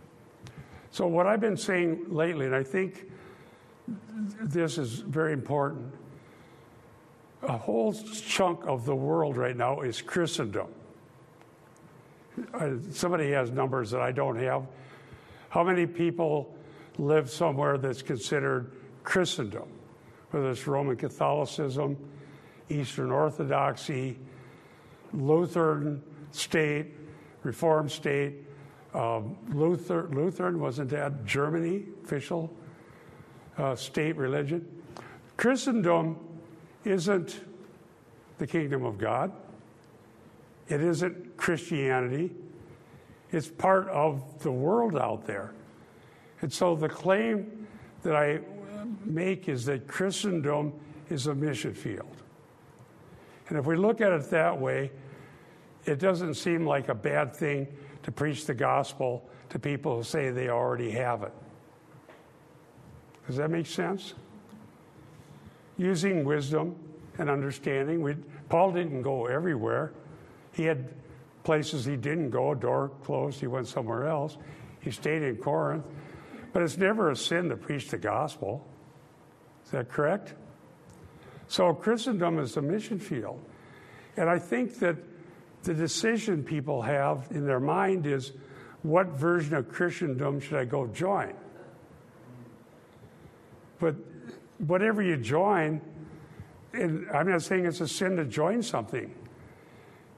So, 0.92 1.08
what 1.08 1.28
I've 1.28 1.42
been 1.42 1.58
saying 1.58 2.06
lately, 2.10 2.46
and 2.46 2.56
I 2.56 2.64
think 2.64 3.12
this 4.42 4.78
is 4.78 5.00
very 5.00 5.34
important, 5.34 5.94
a 7.44 7.58
whole 7.58 7.94
chunk 7.94 8.66
of 8.66 8.86
the 8.86 8.96
world 8.96 9.38
right 9.38 9.56
now 9.56 9.82
is 9.82 10.02
Christendom. 10.02 10.68
Somebody 12.92 13.32
has 13.32 13.52
numbers 13.52 13.92
that 13.92 14.02
I 14.02 14.12
don't 14.12 14.38
have. 14.38 14.68
How 15.50 15.64
many 15.64 15.86
people 15.86 16.56
live 16.98 17.30
somewhere 17.30 17.78
that's 17.78 18.02
considered 18.02 18.72
Christendom, 19.04 19.70
whether 20.32 20.50
it's 20.50 20.68
Roman 20.68 20.96
Catholicism, 20.96 21.98
Eastern 22.70 23.12
Orthodoxy, 23.12 24.18
Lutheran 25.14 26.02
state, 26.32 26.94
Reformed 27.44 27.92
state. 27.92 28.44
Um, 28.94 29.38
Luther, 29.54 30.10
Lutheran 30.12 30.60
wasn't 30.60 30.90
that 30.90 31.26
Germany 31.26 31.84
official 32.04 32.52
uh, 33.58 33.76
state 33.76 34.16
religion? 34.16 34.66
Christendom 35.38 36.18
isn't 36.86 37.42
the 38.38 38.48
kingdom 38.48 38.84
of 38.84 38.98
God. 38.98 39.32
It 40.70 40.82
isn't 40.82 41.38
Christianity. 41.38 42.32
It's 43.32 43.48
part 43.48 43.88
of 43.90 44.42
the 44.42 44.52
world 44.52 44.98
out 44.98 45.28
there. 45.28 45.54
And 46.42 46.52
so 46.52 46.76
the 46.76 46.90
claim 46.90 47.68
that 48.02 48.16
I 48.16 48.40
make 49.04 49.50
is 49.50 49.66
that 49.66 49.88
Christendom 49.88 50.74
is 51.10 51.28
a 51.28 51.36
mission 51.36 51.74
field. 51.74 52.24
And 53.48 53.58
if 53.58 53.66
we 53.66 53.76
look 53.76 54.02
at 54.02 54.12
it 54.12 54.30
that 54.32 54.60
way, 54.60 54.92
it 55.86 56.00
doesn't 56.00 56.36
seem 56.36 56.66
like 56.66 56.90
a 56.90 56.96
bad 56.96 57.36
thing 57.36 57.68
to 58.04 58.12
preach 58.12 58.46
the 58.46 58.54
gospel 58.54 59.28
to 59.50 59.60
people 59.60 59.98
who 59.98 60.04
say 60.04 60.32
they 60.32 60.50
already 60.50 60.92
have 60.92 61.24
it. 61.24 61.34
Does 63.28 63.38
that 63.38 63.50
make 63.50 63.66
sense? 63.66 64.14
Using 65.78 66.24
wisdom 66.24 66.76
and 67.18 67.30
understanding. 67.30 68.02
We, 68.02 68.16
Paul 68.50 68.72
didn't 68.72 69.02
go 69.02 69.26
everywhere. 69.26 69.94
He 70.54 70.64
had 70.64 70.94
places 71.44 71.86
he 71.86 71.96
didn't 71.96 72.32
go, 72.32 72.54
door 72.54 72.92
closed, 73.04 73.40
he 73.40 73.48
went 73.48 73.68
somewhere 73.68 74.08
else. 74.08 74.38
He 74.80 74.92
stayed 74.92 75.22
in 75.22 75.38
Corinth. 75.38 75.86
But 76.54 76.64
it's 76.64 76.78
never 76.78 77.12
a 77.12 77.16
sin 77.16 77.50
to 77.50 77.58
preach 77.58 77.90
the 77.90 77.98
gospel. 77.98 78.66
Is 79.66 79.72
that 79.72 79.90
correct? 79.90 80.34
So 81.48 81.74
Christendom 81.74 82.40
is 82.40 82.58
a 82.58 82.62
mission 82.62 83.00
field. 83.00 83.40
And 84.18 84.30
I 84.30 84.40
think 84.40 84.80
that 84.80 84.98
the 85.64 85.74
decision 85.74 86.44
people 86.44 86.82
have 86.82 87.28
in 87.32 87.46
their 87.46 87.60
mind 87.60 88.06
is 88.06 88.34
what 88.84 89.08
version 89.08 89.56
of 89.56 89.68
Christendom 89.68 90.40
should 90.40 90.58
I 90.58 90.66
go 90.66 90.88
join? 90.88 91.34
But 93.80 93.96
whatever 94.60 95.02
you 95.02 95.18
join, 95.18 95.82
and 96.74 97.10
I'm 97.12 97.30
not 97.30 97.42
saying 97.42 97.66
it's 97.66 97.82
a 97.82 97.88
sin 97.88 98.16
to 98.18 98.26
join 98.26 98.62
something. 98.62 99.14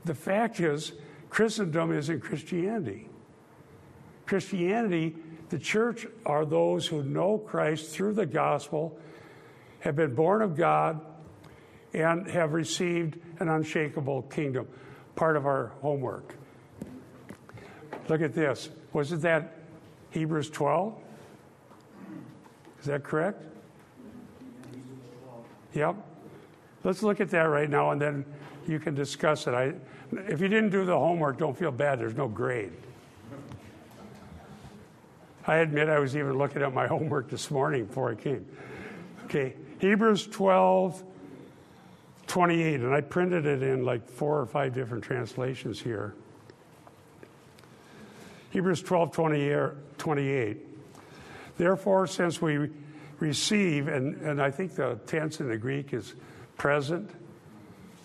The 0.06 0.16
fact 0.16 0.60
is, 0.60 0.94
Christendom 1.30 1.92
isn't 1.92 2.22
Christianity. 2.22 3.10
Christianity, 4.26 5.16
the 5.50 5.60
church, 5.60 6.06
are 6.26 6.46
those 6.46 6.86
who 6.88 7.04
know 7.04 7.38
Christ 7.38 7.92
through 7.92 8.14
the 8.14 8.26
gospel, 8.26 9.00
have 9.80 9.96
been 9.96 10.14
born 10.14 10.42
of 10.42 10.56
God, 10.56 11.00
and 11.98 12.28
have 12.30 12.54
received 12.54 13.18
an 13.40 13.50
unshakable 13.50 14.22
kingdom. 14.24 14.68
Part 15.16 15.36
of 15.36 15.48
our 15.48 15.72
homework. 15.82 16.36
Look 18.08 18.22
at 18.22 18.34
this. 18.34 18.70
Wasn't 18.94 19.24
that 19.24 19.56
Hebrews 20.12 20.52
12? 20.52 20.96
Is 22.80 22.86
that 22.86 23.04
correct? 23.04 23.44
Yep. 25.74 25.96
Let's 26.84 27.02
look 27.02 27.20
at 27.20 27.32
that 27.32 27.44
right 27.44 27.70
now 27.70 27.90
and 27.92 28.00
then 28.00 28.26
you 28.68 28.80
can 28.80 28.94
discuss 28.94 29.48
it. 29.48 29.56
I, 29.56 29.74
if 30.30 30.40
you 30.40 30.48
didn't 30.48 30.70
do 30.70 30.86
the 30.86 30.98
homework, 30.98 31.40
don't 31.40 31.58
feel 31.58 31.72
bad. 31.72 32.00
There's 32.00 32.16
no 32.16 32.28
grade. 32.28 32.74
I 35.48 35.58
admit 35.58 35.90
I 35.90 35.98
was 35.98 36.16
even 36.16 36.38
looking 36.38 36.62
at 36.62 36.74
my 36.74 36.86
homework 36.88 37.30
this 37.30 37.50
morning 37.50 37.86
before 37.86 38.12
I 38.12 38.16
came. 38.16 38.46
Okay, 39.26 39.56
Hebrews 39.80 40.28
12, 40.28 41.04
28, 42.38 42.82
and 42.82 42.94
I 42.94 43.02
printed 43.02 43.48
it 43.48 43.64
in 43.64 43.84
like 43.84 44.08
four 44.08 44.40
or 44.40 44.46
five 44.46 44.72
different 44.72 45.04
translations 45.04 45.82
here. 45.82 46.14
Hebrews 48.52 48.84
12, 48.84 49.12
28. 49.98 50.58
Therefore, 51.58 52.06
since 52.06 52.40
we 52.40 52.70
receive, 53.18 53.88
and, 53.88 54.22
and 54.22 54.40
I 54.40 54.52
think 54.52 54.76
the 54.76 55.00
tense 55.08 55.40
in 55.40 55.50
the 55.50 55.58
Greek 55.58 55.94
is 55.94 56.14
present, 56.58 57.10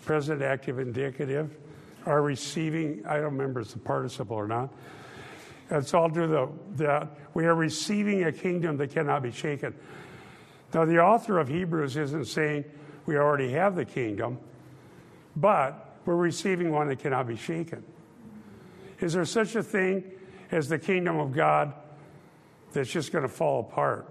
present 0.03 0.41
active 0.41 0.79
indicative, 0.79 1.55
are 2.07 2.23
receiving, 2.23 3.05
I 3.05 3.17
don't 3.17 3.37
remember 3.37 3.59
if 3.59 3.67
it's 3.67 3.75
a 3.75 3.77
participle 3.77 4.35
or 4.35 4.47
not. 4.47 4.73
And 5.69 5.85
so 5.85 5.99
I'll 5.99 6.09
do 6.09 6.25
the, 6.25 6.49
that. 6.77 7.07
We 7.35 7.45
are 7.45 7.53
receiving 7.53 8.23
a 8.23 8.31
kingdom 8.31 8.77
that 8.77 8.89
cannot 8.89 9.21
be 9.21 9.31
shaken. 9.31 9.75
Now, 10.73 10.85
the 10.85 10.97
author 11.03 11.37
of 11.37 11.49
Hebrews 11.49 11.97
isn't 11.97 12.25
saying 12.25 12.65
we 13.05 13.17
already 13.17 13.51
have 13.51 13.75
the 13.75 13.85
kingdom, 13.85 14.39
but 15.35 15.97
we're 16.05 16.15
receiving 16.15 16.71
one 16.71 16.87
that 16.89 16.99
cannot 16.99 17.27
be 17.27 17.35
shaken. 17.35 17.83
Is 18.99 19.13
there 19.13 19.25
such 19.25 19.55
a 19.55 19.63
thing 19.63 20.03
as 20.51 20.69
the 20.69 20.79
kingdom 20.79 21.19
of 21.19 21.33
God 21.33 21.73
that's 22.71 22.89
just 22.89 23.11
going 23.11 23.23
to 23.23 23.29
fall 23.29 23.59
apart? 23.59 24.09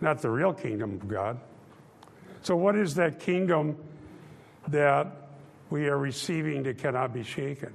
Not 0.00 0.20
the 0.20 0.30
real 0.30 0.52
kingdom 0.52 0.94
of 0.94 1.08
God. 1.08 1.40
So, 2.42 2.54
what 2.56 2.76
is 2.76 2.94
that 2.96 3.18
kingdom 3.18 3.76
that 4.68 5.28
we 5.70 5.86
are 5.86 5.98
receiving 5.98 6.62
that 6.64 6.78
cannot 6.78 7.12
be 7.12 7.22
shaken? 7.22 7.72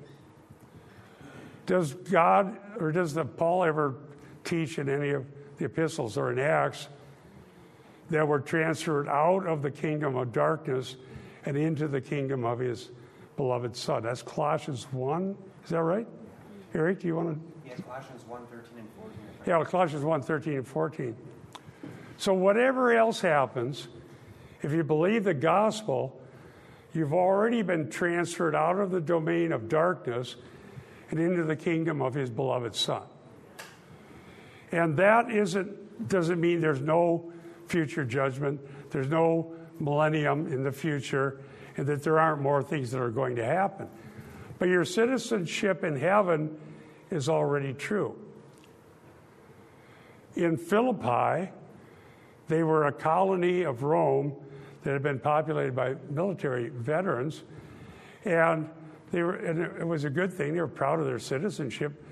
Does 1.65 1.93
God 1.93 2.57
or 2.79 2.91
does 2.91 3.13
the 3.13 3.25
Paul 3.25 3.63
ever 3.63 3.95
teach 4.43 4.77
in 4.77 4.89
any 4.89 5.11
of 5.11 5.25
the 5.57 5.65
epistles 5.65 6.17
or 6.17 6.31
in 6.31 6.39
Acts 6.39 6.87
that 8.11 8.27
we're 8.27 8.39
transferred 8.39 9.07
out 9.07 9.47
of 9.47 9.61
the 9.61 9.71
kingdom 9.71 10.15
of 10.15 10.31
darkness 10.31 10.97
and 11.45 11.57
into 11.57 11.87
the 11.87 12.01
kingdom 12.01 12.45
of 12.45 12.59
his 12.59 12.91
beloved 13.37 13.75
Son? 13.75 14.03
That's 14.03 14.21
Colossians 14.21 14.83
1. 14.91 15.35
Is 15.63 15.69
that 15.71 15.81
right? 15.81 16.07
Eric, 16.73 16.99
do 16.99 17.07
you 17.07 17.15
want 17.15 17.33
to? 17.33 17.69
Yeah, 17.69 17.75
Colossians 17.77 18.25
1 18.25 18.41
13 18.45 18.79
and 18.79 18.89
14. 18.95 19.19
Yeah, 19.47 19.57
well, 19.57 19.65
Colossians 19.65 20.03
1 20.03 20.21
13 20.21 20.53
and 20.53 20.67
14. 20.67 21.15
So, 22.17 22.33
whatever 22.33 22.93
else 22.93 23.21
happens, 23.21 23.87
if 24.61 24.71
you 24.71 24.83
believe 24.83 25.23
the 25.23 25.33
gospel, 25.33 26.21
you've 26.93 27.13
already 27.13 27.61
been 27.61 27.89
transferred 27.89 28.55
out 28.55 28.77
of 28.77 28.91
the 28.91 29.01
domain 29.01 29.51
of 29.51 29.67
darkness 29.67 30.35
and 31.09 31.19
into 31.19 31.43
the 31.43 31.55
kingdom 31.55 32.01
of 32.01 32.13
his 32.13 32.29
beloved 32.29 32.75
Son. 32.75 33.03
And 34.71 34.95
that 34.97 35.31
isn't, 35.31 36.07
doesn't 36.07 36.39
mean 36.39 36.61
there's 36.61 36.81
no 36.81 37.33
future 37.71 38.03
judgment, 38.03 38.59
there's 38.91 39.07
no 39.07 39.53
millennium 39.79 40.45
in 40.47 40.61
the 40.61 40.71
future, 40.71 41.39
and 41.77 41.87
that 41.87 42.03
there 42.03 42.19
aren't 42.19 42.41
more 42.41 42.61
things 42.61 42.91
that 42.91 43.01
are 43.01 43.09
going 43.09 43.35
to 43.37 43.45
happen. 43.45 43.87
But 44.59 44.67
your 44.67 44.83
citizenship 44.83 45.83
in 45.83 45.95
heaven 45.95 46.55
is 47.09 47.29
already 47.29 47.73
true. 47.73 48.15
In 50.35 50.57
Philippi, 50.57 51.49
they 52.47 52.63
were 52.63 52.87
a 52.87 52.91
colony 52.91 53.63
of 53.63 53.83
Rome 53.83 54.35
that 54.83 54.91
had 54.91 55.01
been 55.01 55.19
populated 55.19 55.75
by 55.75 55.95
military 56.09 56.69
veterans, 56.69 57.43
and 58.25 58.69
they 59.11 59.23
were, 59.23 59.35
and 59.35 59.59
it 59.59 59.87
was 59.87 60.03
a 60.03 60.09
good 60.09 60.33
thing. 60.33 60.53
They 60.53 60.61
were 60.61 60.67
proud 60.67 60.99
of 60.99 61.05
their 61.05 61.19
citizenship. 61.19 62.03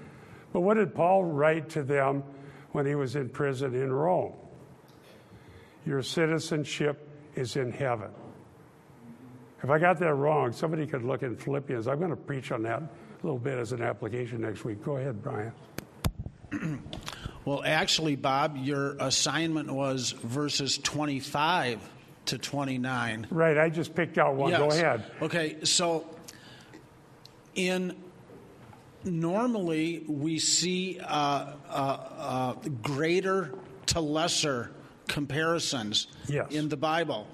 But 0.54 0.62
what 0.62 0.76
did 0.76 0.96
Paul 0.96 1.26
write 1.26 1.70
to 1.72 1.84
them 1.84 2.24
when 2.72 2.86
he 2.86 2.96
was 2.96 3.16
in 3.16 3.30
prison 3.30 3.76
in 3.76 3.92
Rome? 3.92 4.34
Your 5.90 6.04
citizenship 6.04 7.10
is 7.34 7.56
in 7.56 7.72
heaven. 7.72 8.12
If 9.64 9.72
I 9.72 9.80
got 9.80 9.98
that 9.98 10.14
wrong, 10.14 10.52
somebody 10.52 10.86
could 10.86 11.04
look 11.04 11.24
in 11.24 11.36
Philippians. 11.36 11.88
I'm 11.88 11.98
going 11.98 12.12
to 12.12 12.16
preach 12.16 12.52
on 12.52 12.62
that 12.62 12.84
a 12.84 12.90
little 13.24 13.40
bit 13.40 13.58
as 13.58 13.72
an 13.72 13.82
application 13.82 14.42
next 14.42 14.64
week. 14.64 14.84
Go 14.86 14.98
ahead, 14.98 15.24
Brian. 15.24 15.52
Well, 17.46 17.64
actually, 17.66 18.16
Bob, 18.16 18.58
your 18.58 18.98
assignment 19.00 19.72
was 19.72 20.12
verses 20.12 20.78
25 20.78 21.80
to 22.26 22.38
29. 22.38 23.28
Right, 23.32 23.58
I 23.58 23.70
just 23.70 23.96
picked 23.96 24.20
out 24.20 24.36
one. 24.36 24.52
Go 24.52 24.68
ahead. 24.68 25.06
Okay, 25.22 25.64
so 25.64 26.06
in 27.56 27.96
normally 29.04 30.04
we 30.08 30.38
see 30.38 31.00
uh, 31.00 31.08
uh, 31.08 31.54
uh, 31.72 32.54
greater 32.84 33.56
to 33.88 34.02
lesser 34.02 34.70
comparisons 35.10 36.08
Yes. 36.30 36.52
in 36.52 36.70
the 36.70 36.78
Bible, 36.78 37.28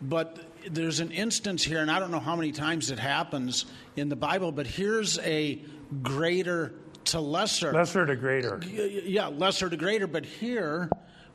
but 0.00 0.38
there's 0.70 1.00
an 1.00 1.10
instance 1.10 1.62
here, 1.62 1.80
and 1.80 1.90
I 1.90 1.98
don't 1.98 2.10
know 2.10 2.20
how 2.20 2.36
many 2.36 2.52
times 2.52 2.90
it 2.90 2.98
happens 2.98 3.66
in 3.96 4.08
the 4.08 4.16
Bible, 4.16 4.52
but 4.52 4.66
here's 4.66 5.18
a 5.18 5.60
greater 6.02 6.72
to 7.06 7.20
lesser. 7.20 7.72
Lesser 7.72 8.06
to 8.06 8.16
greater. 8.16 8.60
Yeah, 8.66 9.28
lesser 9.28 9.68
to 9.68 9.76
greater. 9.76 10.06
But 10.06 10.24
here 10.24 10.90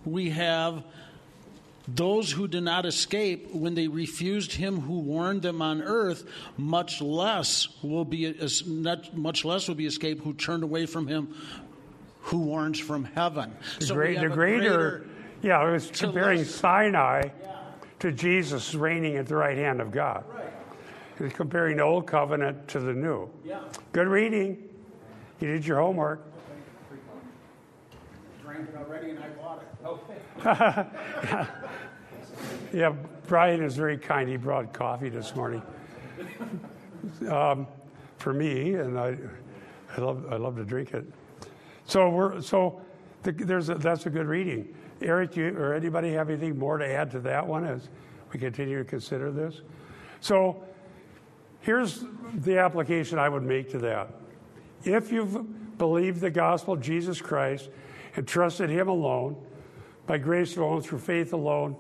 we 0.06 0.30
have 0.32 0.84
those 1.88 2.32
who 2.32 2.48
did 2.48 2.64
not 2.64 2.86
escape 2.86 3.54
when 3.54 3.76
they 3.76 3.88
refused 3.88 4.54
him 4.54 4.80
who 4.82 5.00
warned 5.00 5.42
them 5.42 5.62
on 5.62 5.82
earth. 5.82 6.24
Much 6.58 7.02
less 7.02 7.68
will 7.82 8.06
be 8.06 8.34
much 9.14 9.44
less 9.46 9.68
will 9.68 9.76
be 9.76 9.86
escaped 9.86 10.24
who 10.24 10.34
turned 10.34 10.64
away 10.64 10.86
from 10.86 11.08
him 11.08 11.34
who 12.22 12.40
warns 12.40 12.80
from 12.80 13.04
heaven. 13.04 13.54
The, 13.80 13.86
so 13.88 13.96
great, 13.96 14.18
the 14.20 14.28
a 14.28 14.30
greater, 14.30 15.06
yeah, 15.48 15.68
it 15.68 15.72
was 15.72 15.92
comparing. 15.92 16.44
Sinai 16.46 17.30
to 18.00 18.12
Jesus 18.12 18.74
reigning 18.74 19.18
at 19.18 19.28
the 19.28 19.36
right 19.36 19.58
hand 19.58 19.82
of 19.82 19.92
God. 19.92 20.24
It 21.20 21.24
was 21.24 21.34
comparing 21.34 21.78
the 21.78 21.84
old 21.84 22.08
covenant 22.08 22.68
to 22.70 22.80
the 22.80 22.94
new. 22.94 23.30
Yeah. 23.46 23.60
Good 23.92 24.08
reading. 24.08 24.70
You 25.40 25.48
did 25.48 25.66
your 25.66 25.80
homework. 25.80 26.26
Drank 28.42 28.70
it 28.70 28.76
already, 28.76 29.12
and 29.12 29.20
I 29.20 29.30
bought 29.30 29.64
it. 29.64 30.46
Okay. 30.46 31.48
Yeah, 32.74 32.96
Brian 33.28 33.62
is 33.62 33.76
very 33.76 34.00
kind. 34.00 34.28
He 34.28 34.36
brought 34.36 34.74
coffee 34.74 35.10
this 35.10 35.36
morning 35.36 35.62
um, 37.30 37.68
for 38.18 38.34
me, 38.34 38.74
and 38.74 38.98
I, 38.98 39.16
I 39.96 40.02
love, 40.02 40.26
I 40.32 40.38
love 40.38 40.56
to 40.56 40.66
drink 40.66 40.96
it. 40.96 41.06
So 41.86 42.10
we're 42.10 42.42
so 42.42 42.82
the, 43.22 43.32
there's 43.32 43.70
a, 43.70 43.76
that's 43.76 44.08
a 44.08 44.10
good 44.10 44.26
reading. 44.26 44.74
Eric, 45.04 45.36
you, 45.36 45.58
or 45.58 45.74
anybody 45.74 46.12
have 46.14 46.30
anything 46.30 46.58
more 46.58 46.78
to 46.78 46.88
add 46.88 47.12
to 47.12 47.20
that 47.22 47.46
one 47.46 47.66
as 47.66 47.90
we 48.32 48.40
continue 48.40 48.78
to 48.78 48.86
consider 48.86 49.32
this? 49.32 49.62
So 50.22 50.64
here's 51.60 52.06
the 52.36 52.58
application 52.58 53.20
I 53.20 53.30
would 53.30 53.44
make 53.44 53.70
to 53.72 53.80
that. 53.80 54.10
If 54.84 55.12
you've 55.12 55.78
believed 55.78 56.22
the 56.22 56.32
gospel 56.32 56.74
of 56.74 56.82
Jesus 56.82 57.22
Christ 57.22 57.70
and 58.16 58.28
trusted 58.28 58.70
Him 58.70 58.88
alone, 58.88 59.36
by 60.06 60.18
grace 60.18 60.58
alone, 60.58 60.82
through 60.82 61.00
faith 61.00 61.34
alone, 61.34 61.76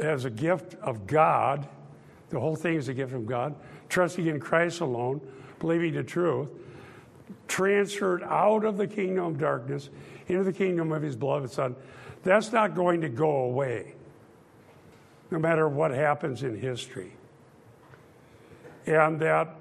as 0.00 0.24
a 0.24 0.30
gift 0.30 0.74
of 0.76 1.06
God, 1.06 1.68
the 2.30 2.40
whole 2.40 2.56
thing 2.56 2.74
is 2.74 2.88
a 2.88 2.94
gift 2.94 3.12
from 3.12 3.26
God, 3.26 3.54
trusting 3.88 4.26
in 4.26 4.40
Christ 4.40 4.80
alone, 4.80 5.20
believing 5.58 5.94
the 5.94 6.02
truth, 6.02 6.48
transferred 7.58 8.22
out 8.22 8.64
of 8.64 8.76
the 8.76 8.86
kingdom 8.86 9.24
of 9.24 9.38
darkness 9.38 9.90
into 10.28 10.44
the 10.44 10.52
kingdom 10.52 10.92
of 10.92 11.02
His 11.02 11.16
beloved 11.16 11.50
Son, 11.50 11.74
that's 12.22 12.52
not 12.52 12.76
going 12.76 13.00
to 13.00 13.08
go 13.08 13.42
away, 13.42 13.94
no 15.32 15.40
matter 15.40 15.68
what 15.68 15.90
happens 15.90 16.44
in 16.44 16.56
history. 16.56 17.12
And 18.86 19.18
that, 19.18 19.56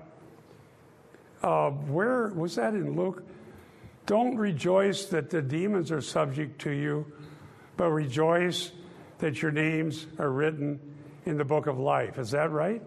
uh, 1.42 1.72
where 1.72 2.28
was 2.28 2.54
that 2.56 2.76
in 2.76 2.96
Luke? 2.96 3.24
Don't 4.06 4.38
rejoice 4.38 5.06
that 5.06 5.32
the 5.32 5.42
demons 5.42 5.92
are 5.92 6.02
subject 6.02 6.62
to 6.62 6.70
you, 6.70 7.12
but 7.78 7.90
rejoice 7.90 8.74
that 9.18 9.42
your 9.42 9.50
names 9.50 10.06
are 10.20 10.30
written 10.30 10.80
in 11.26 11.36
the 11.36 11.46
book 11.46 11.66
of 11.66 11.80
life. 11.80 12.20
Is 12.20 12.30
that 12.30 12.52
right? 12.52 12.84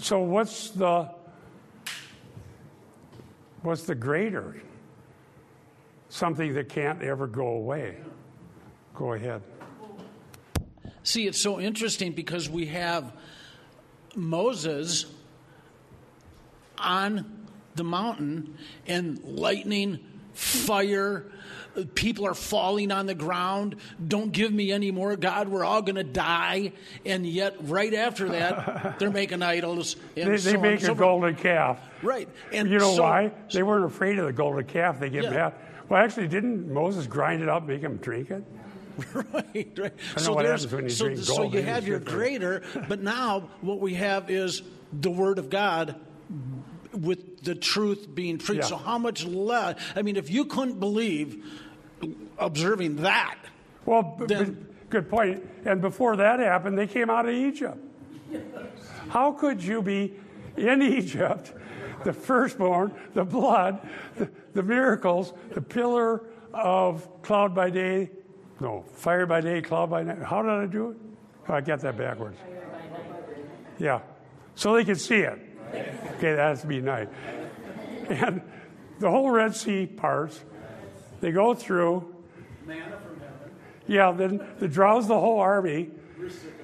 So 0.00 0.20
what's 0.20 0.68
the 0.68 1.21
what's 3.62 3.82
the 3.82 3.94
greater? 3.94 4.56
Something 6.08 6.54
that 6.54 6.68
can't 6.68 7.02
ever 7.02 7.26
go 7.26 7.48
away. 7.48 7.96
Go 8.94 9.14
ahead. 9.14 9.42
See, 11.02 11.26
it's 11.26 11.40
so 11.40 11.58
interesting 11.58 12.12
because 12.12 12.48
we 12.48 12.66
have 12.66 13.12
Moses 14.14 15.06
on 16.78 17.46
the 17.74 17.84
mountain 17.84 18.56
and 18.86 19.22
lightning 19.24 20.00
fire. 20.32 21.30
People 21.94 22.26
are 22.26 22.34
falling 22.34 22.92
on 22.92 23.06
the 23.06 23.14
ground. 23.14 23.76
Don't 24.06 24.32
give 24.32 24.52
me 24.52 24.72
any 24.72 24.90
more, 24.90 25.16
God. 25.16 25.48
We're 25.48 25.64
all 25.64 25.82
going 25.82 25.96
to 25.96 26.04
die. 26.04 26.72
And 27.06 27.26
yet, 27.26 27.56
right 27.60 27.94
after 27.94 28.28
that, 28.30 28.96
they're 28.98 29.10
making 29.10 29.42
idols. 29.42 29.96
And 30.16 30.30
They, 30.30 30.36
so 30.36 30.50
they 30.50 30.56
on 30.56 30.62
make 30.62 30.80
so 30.80 30.86
a 30.86 30.88
forth. 30.88 30.98
golden 30.98 31.34
calf. 31.36 31.78
Right. 32.02 32.28
And 32.52 32.68
you 32.68 32.78
know 32.78 32.94
so- 32.96 33.02
why? 33.02 33.32
They 33.52 33.62
weren't 33.62 33.84
afraid 33.86 34.18
of 34.18 34.26
the 34.26 34.32
golden 34.32 34.64
calf. 34.64 35.00
They 35.00 35.10
get 35.10 35.24
Yeah. 35.24 35.30
mad. 35.30 35.54
Well, 35.88 36.02
actually, 36.02 36.28
didn't 36.28 36.72
Moses 36.72 37.06
grind 37.06 37.42
it 37.42 37.48
up, 37.48 37.66
make 37.66 37.80
him 37.82 37.96
drink 37.98 38.30
it? 38.30 38.44
right, 39.14 39.24
right. 39.54 39.76
I 39.76 39.80
know 39.80 39.92
So 40.16 40.32
what 40.34 40.44
there's 40.44 40.64
happens 40.64 40.72
when 40.72 40.84
you 40.84 40.90
so, 40.90 41.04
drink 41.06 41.20
so 41.20 41.36
gold, 41.38 41.54
you 41.54 41.62
have 41.62 41.86
your 41.88 41.98
greater, 41.98 42.62
but 42.88 43.00
now 43.00 43.48
what 43.62 43.80
we 43.80 43.94
have 43.94 44.30
is 44.30 44.62
the 44.92 45.10
word 45.10 45.38
of 45.38 45.48
God 45.48 45.96
with 46.92 47.42
the 47.42 47.54
truth 47.54 48.14
being 48.14 48.38
preached. 48.38 48.62
Yeah. 48.62 48.68
So 48.68 48.76
how 48.76 48.98
much 48.98 49.24
less? 49.24 49.80
I 49.96 50.02
mean, 50.02 50.16
if 50.16 50.30
you 50.30 50.44
couldn't 50.44 50.78
believe 50.80 51.44
observing 52.38 52.96
that, 52.96 53.36
Well, 53.84 54.02
b- 54.18 54.26
b- 54.26 54.56
good 54.90 55.08
point. 55.08 55.42
And 55.64 55.80
before 55.80 56.16
that 56.16 56.38
happened, 56.40 56.76
they 56.78 56.86
came 56.86 57.10
out 57.10 57.26
of 57.28 57.34
Egypt. 57.34 57.78
How 59.08 59.32
could 59.32 59.62
you 59.62 59.82
be 59.82 60.14
in 60.56 60.82
Egypt, 60.82 61.52
the 62.04 62.12
firstborn, 62.12 62.92
the 63.14 63.24
blood, 63.24 63.80
the, 64.16 64.30
the 64.54 64.62
miracles, 64.62 65.32
the 65.52 65.60
pillar 65.60 66.22
of 66.52 67.22
cloud 67.22 67.54
by 67.54 67.70
day, 67.70 68.10
no, 68.60 68.84
fire 68.94 69.26
by 69.26 69.40
day, 69.40 69.60
cloud 69.62 69.90
by 69.90 70.02
night? 70.02 70.18
How 70.22 70.42
did 70.42 70.50
I 70.50 70.66
do 70.66 70.90
it? 70.90 70.96
Oh, 71.48 71.54
I 71.54 71.60
got 71.60 71.80
that 71.80 71.96
backwards. 71.98 72.38
Yeah, 73.78 74.00
so 74.54 74.74
they 74.74 74.84
could 74.84 75.00
see 75.00 75.20
it. 75.20 75.38
Okay, 75.74 76.34
that 76.34 76.38
has 76.38 76.60
to 76.62 76.66
be 76.66 76.80
night. 76.80 77.08
And 78.08 78.42
the 78.98 79.10
whole 79.10 79.30
Red 79.30 79.54
Sea 79.56 79.86
parts, 79.86 80.40
they 81.20 81.32
go 81.32 81.54
through. 81.54 82.14
Manna 82.66 82.98
from 82.98 83.20
heaven. 83.20 83.50
Yeah, 83.86 84.12
then 84.12 84.46
it 84.60 84.72
draws 84.72 85.08
the 85.08 85.18
whole 85.18 85.40
army. 85.40 85.90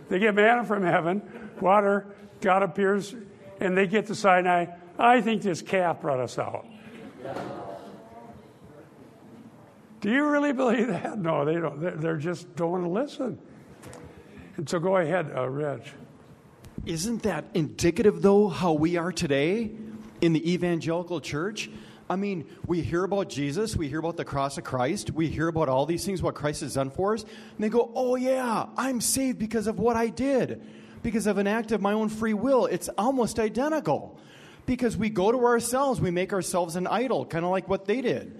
They 0.08 0.18
get 0.18 0.34
manna 0.34 0.64
from 0.64 0.82
heaven, 0.84 1.22
water, 1.60 2.06
God 2.40 2.62
appears, 2.62 3.14
and 3.60 3.76
they 3.76 3.86
get 3.86 4.06
to 4.06 4.14
Sinai. 4.14 4.66
I 4.98 5.20
think 5.20 5.42
this 5.42 5.62
calf 5.62 6.00
brought 6.00 6.20
us 6.20 6.38
out. 6.38 6.66
Do 10.00 10.10
you 10.10 10.24
really 10.26 10.52
believe 10.52 10.88
that? 10.88 11.18
No, 11.18 11.44
they 11.44 11.54
don't. 11.54 12.00
They're- 12.00 12.16
just 12.16 12.54
don't 12.54 12.70
want 12.70 12.84
to 12.84 12.90
listen. 12.90 13.38
And 14.56 14.68
so 14.68 14.78
go 14.78 14.96
ahead, 14.96 15.30
uh, 15.36 15.48
Reg. 15.48 15.82
Isn't 16.88 17.24
that 17.24 17.44
indicative, 17.52 18.22
though, 18.22 18.48
how 18.48 18.72
we 18.72 18.96
are 18.96 19.12
today 19.12 19.72
in 20.22 20.32
the 20.32 20.54
evangelical 20.54 21.20
church? 21.20 21.68
I 22.08 22.16
mean, 22.16 22.46
we 22.66 22.80
hear 22.80 23.04
about 23.04 23.28
Jesus, 23.28 23.76
we 23.76 23.88
hear 23.90 23.98
about 23.98 24.16
the 24.16 24.24
cross 24.24 24.56
of 24.56 24.64
Christ, 24.64 25.10
we 25.10 25.28
hear 25.28 25.48
about 25.48 25.68
all 25.68 25.84
these 25.84 26.06
things, 26.06 26.22
what 26.22 26.34
Christ 26.34 26.62
has 26.62 26.72
done 26.72 26.88
for 26.88 27.12
us, 27.12 27.24
and 27.24 27.58
they 27.58 27.68
go, 27.68 27.92
oh, 27.94 28.16
yeah, 28.16 28.68
I'm 28.78 29.02
saved 29.02 29.38
because 29.38 29.66
of 29.66 29.78
what 29.78 29.96
I 29.96 30.08
did, 30.08 30.62
because 31.02 31.26
of 31.26 31.36
an 31.36 31.46
act 31.46 31.72
of 31.72 31.82
my 31.82 31.92
own 31.92 32.08
free 32.08 32.32
will. 32.32 32.64
It's 32.64 32.88
almost 32.96 33.38
identical. 33.38 34.18
Because 34.68 34.98
we 34.98 35.08
go 35.08 35.32
to 35.32 35.46
ourselves, 35.46 35.98
we 35.98 36.10
make 36.10 36.34
ourselves 36.34 36.76
an 36.76 36.86
idol, 36.86 37.24
kind 37.24 37.42
of 37.42 37.50
like 37.50 37.70
what 37.70 37.86
they 37.86 38.02
did. 38.02 38.38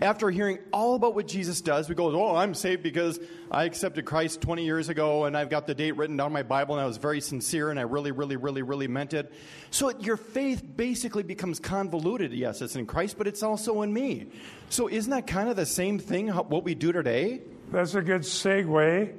After 0.00 0.30
hearing 0.30 0.58
all 0.72 0.94
about 0.94 1.14
what 1.14 1.28
Jesus 1.28 1.60
does, 1.60 1.86
we 1.86 1.94
go, 1.94 2.16
Oh, 2.16 2.34
I'm 2.34 2.54
saved 2.54 2.82
because 2.82 3.20
I 3.50 3.64
accepted 3.64 4.06
Christ 4.06 4.40
20 4.40 4.64
years 4.64 4.88
ago 4.88 5.26
and 5.26 5.36
I've 5.36 5.50
got 5.50 5.66
the 5.66 5.74
date 5.74 5.98
written 5.98 6.16
down 6.16 6.28
in 6.28 6.32
my 6.32 6.44
Bible 6.44 6.76
and 6.76 6.82
I 6.82 6.86
was 6.86 6.96
very 6.96 7.20
sincere 7.20 7.68
and 7.68 7.78
I 7.78 7.82
really, 7.82 8.10
really, 8.10 8.36
really, 8.36 8.62
really 8.62 8.88
meant 8.88 9.12
it. 9.12 9.30
So 9.70 9.90
your 9.98 10.16
faith 10.16 10.62
basically 10.64 11.24
becomes 11.24 11.60
convoluted. 11.60 12.32
Yes, 12.32 12.62
it's 12.62 12.74
in 12.74 12.86
Christ, 12.86 13.18
but 13.18 13.26
it's 13.26 13.42
also 13.42 13.82
in 13.82 13.92
me. 13.92 14.28
So 14.70 14.88
isn't 14.88 15.10
that 15.10 15.26
kind 15.26 15.50
of 15.50 15.56
the 15.56 15.66
same 15.66 15.98
thing, 15.98 16.28
what 16.28 16.64
we 16.64 16.74
do 16.74 16.90
today? 16.90 17.42
That's 17.70 17.94
a 17.94 18.00
good 18.00 18.22
segue 18.22 19.14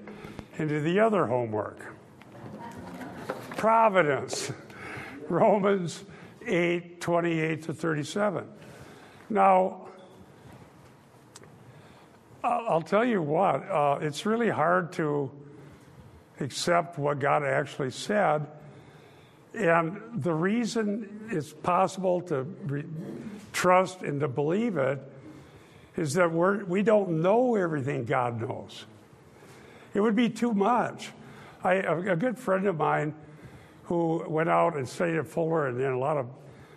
into 0.58 0.82
the 0.82 1.02
other 1.02 1.28
homework. 1.28 1.86
Providence, 3.58 4.52
Romans 5.30 6.04
8 6.48 7.02
28 7.02 7.64
to 7.64 7.74
37. 7.74 8.48
Now, 9.30 9.88
I'll 12.44 12.82
tell 12.82 13.04
you 13.04 13.22
what, 13.22 13.70
uh, 13.70 14.00
it's 14.02 14.26
really 14.26 14.50
hard 14.50 14.94
to 14.94 15.30
accept 16.40 16.98
what 16.98 17.20
God 17.20 17.44
actually 17.44 17.92
said. 17.92 18.48
And 19.54 20.00
the 20.14 20.34
reason 20.34 21.28
it's 21.32 21.52
possible 21.52 22.22
to 22.22 22.44
re- 22.44 22.86
trust 23.52 24.02
and 24.02 24.20
to 24.22 24.28
believe 24.28 24.78
it 24.78 25.00
is 25.98 26.14
that 26.14 26.32
we're, 26.32 26.64
we 26.66 26.84
don't 26.84 27.22
know 27.22 27.56
everything 27.56 28.06
God 28.06 28.40
knows. 28.40 28.86
It 29.94 30.00
would 30.00 30.16
be 30.16 30.30
too 30.30 30.54
much. 30.54 31.10
I, 31.64 31.74
a 31.74 32.16
good 32.16 32.38
friend 32.38 32.68
of 32.68 32.78
mine 32.78 33.16
who 33.88 34.22
went 34.28 34.50
out 34.50 34.76
and 34.76 34.88
studied 34.88 35.16
at 35.16 35.28
Fuller, 35.28 35.68
and 35.68 35.80
then 35.80 35.94
a 35.94 35.98
lot 35.98 36.18
of 36.18 36.28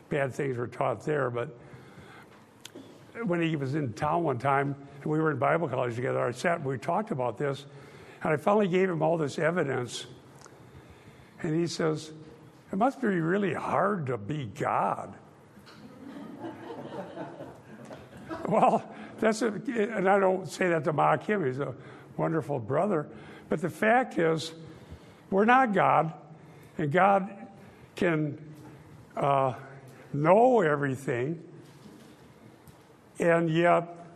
bad 0.09 0.33
things 0.33 0.57
were 0.57 0.69
taught 0.69 1.05
there, 1.05 1.29
but 1.29 1.57
when 3.25 3.43
he 3.43 3.57
was 3.57 3.75
in 3.75 3.93
town 3.93 4.23
one 4.23 4.39
time, 4.39 4.77
and 5.03 5.07
we 5.07 5.19
were 5.19 5.33
in 5.33 5.39
Bible 5.39 5.69
college 5.69 5.97
together, 5.97 6.21
I 6.21 6.31
sat 6.31 6.59
and 6.59 6.65
we 6.65 6.79
talked 6.79 7.11
about 7.11 7.37
this, 7.37 7.67
and 8.23 8.33
I 8.33 8.37
finally 8.37 8.69
gave 8.69 8.89
him 8.89 9.03
all 9.03 9.19
this 9.19 9.39
evidence, 9.41 10.07
and 11.43 11.59
he 11.59 11.67
says, 11.67 12.13
It 12.73 12.77
must 12.77 13.01
be 13.01 13.09
really 13.09 13.55
hard 13.55 14.07
to 14.07 14.17
be 14.17 14.47
God. 14.47 15.15
Well, 18.49 18.83
that's 19.19 19.43
a, 19.43 19.49
and 19.49 20.09
I 20.09 20.19
don't 20.19 20.49
say 20.49 20.69
that 20.71 20.85
to 20.85 20.93
mock 20.93 21.25
him. 21.25 21.45
He's 21.45 21.59
a 21.59 21.75
wonderful 22.17 22.59
brother. 22.59 23.07
But 23.49 23.61
the 23.61 23.69
fact 23.69 24.19
is, 24.19 24.53
we're 25.31 25.45
not 25.45 25.73
God, 25.75 26.13
and 26.81 26.91
God 26.91 27.29
can 27.95 28.39
uh, 29.15 29.53
know 30.15 30.63
everything 30.63 31.43
and 33.19 33.51
yet 33.51 34.07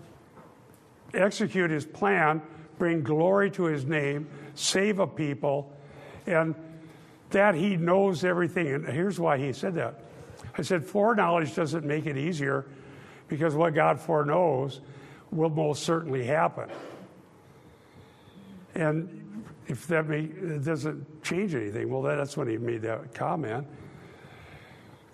execute 1.12 1.70
his 1.70 1.84
plan, 1.84 2.40
bring 2.78 3.02
glory 3.02 3.50
to 3.50 3.64
his 3.64 3.84
name, 3.84 4.26
save 4.54 4.98
a 4.98 5.06
people, 5.06 5.70
and 6.26 6.54
that 7.30 7.54
he 7.54 7.76
knows 7.76 8.24
everything. 8.24 8.68
And 8.68 8.88
here's 8.88 9.20
why 9.20 9.36
he 9.36 9.52
said 9.52 9.74
that. 9.74 10.00
I 10.56 10.62
said, 10.62 10.86
foreknowledge 10.86 11.54
doesn't 11.54 11.84
make 11.84 12.06
it 12.06 12.16
easier 12.16 12.64
because 13.28 13.54
what 13.54 13.74
God 13.74 14.00
foreknows 14.00 14.80
will 15.30 15.50
most 15.50 15.82
certainly 15.82 16.24
happen. 16.24 16.70
And 18.74 19.23
if 19.66 19.86
that 19.88 20.08
may, 20.08 20.26
doesn't 20.26 21.22
change 21.22 21.54
anything, 21.54 21.90
well, 21.90 22.02
that's 22.02 22.36
when 22.36 22.48
he 22.48 22.58
made 22.58 22.82
that 22.82 23.14
comment. 23.14 23.66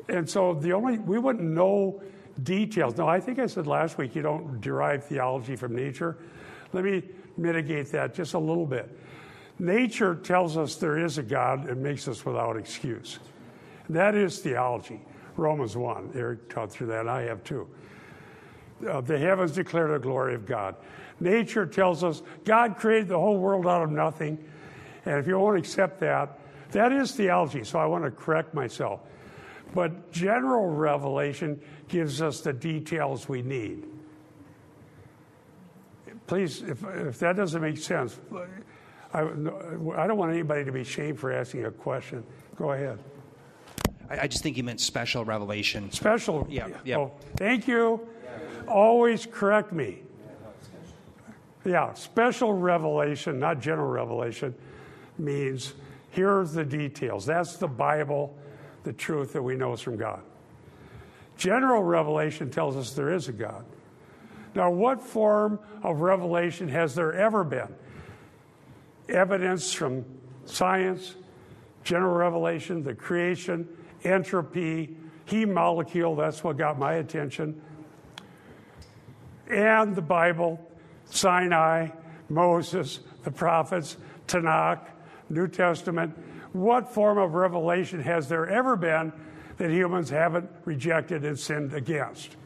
And 0.08 0.28
so 0.28 0.54
the 0.54 0.72
only, 0.72 0.98
we 0.98 1.18
wouldn't 1.18 1.48
know 1.48 2.02
details. 2.42 2.96
Now, 2.96 3.08
I 3.08 3.20
think 3.20 3.38
I 3.38 3.46
said 3.46 3.66
last 3.66 3.98
week 3.98 4.14
you 4.14 4.22
don't 4.22 4.60
derive 4.60 5.04
theology 5.04 5.56
from 5.56 5.74
nature. 5.74 6.18
Let 6.72 6.84
me 6.84 7.02
mitigate 7.36 7.92
that 7.92 8.14
just 8.14 8.34
a 8.34 8.38
little 8.38 8.66
bit. 8.66 8.98
Nature 9.58 10.14
tells 10.16 10.56
us 10.56 10.76
there 10.76 10.98
is 10.98 11.18
a 11.18 11.22
God 11.22 11.68
and 11.68 11.82
makes 11.82 12.08
us 12.08 12.24
without 12.24 12.56
excuse. 12.56 13.18
That 13.88 14.14
is 14.14 14.38
theology. 14.38 15.00
Romans 15.36 15.76
1. 15.76 16.12
Eric 16.14 16.48
taught 16.48 16.72
through 16.72 16.88
that, 16.88 17.00
and 17.00 17.10
I 17.10 17.22
have 17.22 17.44
too. 17.44 17.68
Uh, 18.88 19.00
the 19.00 19.18
heavens 19.18 19.52
declare 19.52 19.88
the 19.88 19.98
glory 19.98 20.34
of 20.34 20.46
God. 20.46 20.76
Nature 21.20 21.66
tells 21.66 22.02
us 22.02 22.22
God 22.44 22.76
created 22.78 23.08
the 23.08 23.18
whole 23.18 23.38
world 23.38 23.66
out 23.66 23.82
of 23.82 23.90
nothing. 23.90 24.42
And 25.04 25.18
if 25.18 25.26
you 25.26 25.38
won't 25.38 25.58
accept 25.58 26.00
that, 26.00 26.38
that 26.72 26.92
is 26.92 27.12
theology. 27.12 27.64
So 27.64 27.78
I 27.78 27.86
want 27.86 28.04
to 28.04 28.10
correct 28.10 28.54
myself. 28.54 29.00
But 29.74 30.10
general 30.10 30.66
revelation 30.66 31.60
gives 31.88 32.20
us 32.22 32.40
the 32.40 32.52
details 32.52 33.28
we 33.28 33.42
need. 33.42 33.84
Please, 36.26 36.62
if, 36.62 36.84
if 36.84 37.18
that 37.18 37.36
doesn't 37.36 37.60
make 37.60 37.76
sense, 37.76 38.18
I, 39.12 39.22
I 39.22 40.06
don't 40.06 40.16
want 40.16 40.32
anybody 40.32 40.64
to 40.64 40.72
be 40.72 40.84
shamed 40.84 41.18
for 41.18 41.32
asking 41.32 41.64
a 41.64 41.70
question. 41.70 42.24
Go 42.56 42.72
ahead. 42.72 42.98
I, 44.08 44.20
I 44.20 44.26
just 44.26 44.42
think 44.42 44.56
he 44.56 44.62
meant 44.62 44.80
special 44.80 45.24
revelation. 45.24 45.90
Special. 45.92 46.46
Yeah, 46.48 46.68
yeah. 46.84 46.98
Oh, 46.98 47.12
thank 47.36 47.66
you. 47.66 48.08
Always 48.68 49.26
correct 49.26 49.72
me. 49.72 50.02
Yeah, 51.64 51.92
special 51.94 52.54
revelation, 52.54 53.38
not 53.38 53.60
general 53.60 53.88
revelation, 53.88 54.54
means 55.18 55.74
here's 56.10 56.52
the 56.52 56.64
details. 56.64 57.26
That's 57.26 57.56
the 57.56 57.68
Bible, 57.68 58.36
the 58.84 58.92
truth 58.92 59.34
that 59.34 59.42
we 59.42 59.56
know 59.56 59.72
is 59.74 59.80
from 59.80 59.96
God. 59.96 60.22
General 61.36 61.82
revelation 61.82 62.50
tells 62.50 62.76
us 62.76 62.92
there 62.92 63.12
is 63.12 63.28
a 63.28 63.32
God. 63.32 63.64
Now, 64.54 64.70
what 64.70 65.00
form 65.00 65.58
of 65.82 66.00
revelation 66.00 66.68
has 66.68 66.94
there 66.94 67.12
ever 67.12 67.44
been? 67.44 67.74
Evidence 69.08 69.72
from 69.72 70.04
science, 70.44 71.14
general 71.84 72.14
revelation, 72.14 72.82
the 72.82 72.94
creation, 72.94 73.68
entropy, 74.04 74.96
heme 75.26 75.52
molecule, 75.52 76.16
that's 76.16 76.42
what 76.42 76.56
got 76.56 76.78
my 76.78 76.94
attention. 76.94 77.60
and 79.48 79.96
the 79.96 80.02
Bible, 80.02 80.60
Sinai, 81.10 81.88
Moses, 82.28 83.00
the 83.24 83.30
prophets, 83.30 83.96
Tanakh, 84.26 84.80
New 85.28 85.48
Testament. 85.48 86.16
What 86.52 86.92
form 86.92 87.18
of 87.18 87.34
revelation 87.34 88.00
has 88.00 88.28
there 88.28 88.48
ever 88.48 88.76
been 88.76 89.12
that 89.58 89.70
humans 89.70 90.10
haven't 90.10 90.48
rejected 90.64 91.24
and 91.24 91.38
sinned 91.38 91.74
against? 91.74 92.36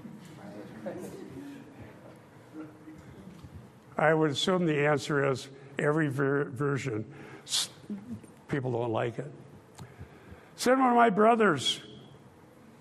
I 3.97 4.13
would 4.13 4.33
assume 4.33 4.67
the 4.67 4.87
answer 4.87 5.31
is 5.31 5.49
every 5.79 6.09
ver- 6.09 6.45
version. 6.45 7.05
People 8.49 8.73
don't 8.73 8.91
like 8.91 9.19
it. 9.19 9.31
Send 10.57 10.81
one 10.81 10.91
of 10.91 10.97
my 10.97 11.11
brothers. 11.11 11.81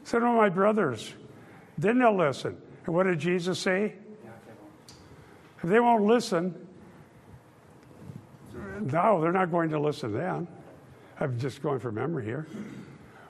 Send 0.03 0.23
one 0.23 0.33
of 0.33 0.37
my 0.37 0.49
brothers. 0.49 1.13
Then 1.77 1.99
they'll 1.99 2.17
listen. 2.17 2.57
And 2.85 2.95
what 2.95 3.03
did 3.03 3.19
Jesus 3.19 3.59
say? 3.59 3.95
If 5.63 5.69
they 5.69 5.79
won't 5.79 6.03
listen, 6.03 6.67
no, 8.81 9.21
they're 9.21 9.31
not 9.31 9.49
going 9.49 9.69
to 9.69 9.79
listen 9.79 10.13
then. 10.13 10.47
I'm 11.19 11.39
just 11.39 11.63
going 11.63 11.79
from 11.79 11.95
memory 11.95 12.25
here. 12.25 12.47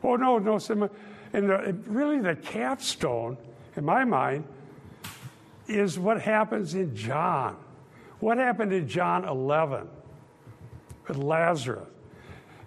Oh, 0.04 0.16
no, 0.16 0.40
no. 0.40 0.60
And 1.34 1.88
really, 1.88 2.20
the 2.20 2.36
capstone, 2.36 3.38
in 3.76 3.86
my 3.86 4.04
mind, 4.04 4.46
is 5.68 6.00
what 6.00 6.22
happens 6.22 6.74
in 6.74 6.96
John. 6.96 7.56
What 8.20 8.38
happened 8.38 8.74
in 8.74 8.88
John 8.88 9.26
11 9.26 9.88
with 11.08 11.18
Lazarus? 11.18 11.88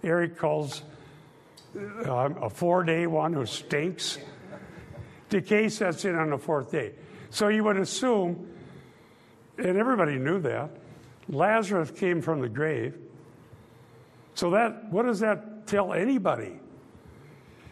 Eric 0.02 0.36
calls 0.36 0.82
uh, 1.76 2.30
a 2.40 2.50
four 2.50 2.84
day 2.84 3.06
one 3.06 3.32
who 3.32 3.46
stinks. 3.46 4.18
Decay 5.28 5.68
sets 5.68 6.04
in 6.04 6.14
on 6.14 6.30
the 6.30 6.38
fourth 6.38 6.70
day. 6.70 6.92
So 7.30 7.48
you 7.48 7.64
would 7.64 7.76
assume, 7.76 8.48
and 9.58 9.76
everybody 9.76 10.18
knew 10.18 10.40
that, 10.40 10.70
Lazarus 11.28 11.90
came 11.90 12.22
from 12.22 12.40
the 12.40 12.48
grave. 12.48 12.96
So 14.34 14.50
that 14.50 14.90
what 14.90 15.06
does 15.06 15.20
that 15.20 15.66
tell 15.66 15.92
anybody? 15.92 16.60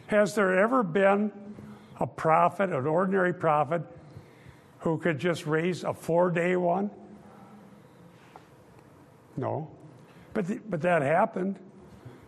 Has 0.07 0.35
there 0.35 0.59
ever 0.59 0.83
been 0.83 1.33
a 2.01 2.07
prophet, 2.07 2.71
an 2.71 2.87
ordinary 2.87 3.33
prophet, 3.33 3.83
who 4.81 4.99
could 4.99 5.19
just 5.19 5.47
raise 5.47 5.85
a 5.85 5.95
four-day 5.95 6.57
one? 6.57 6.91
No. 9.37 9.71
But, 10.33 10.47
the, 10.47 10.61
but 10.69 10.83
that 10.83 11.03
happened. 11.03 11.59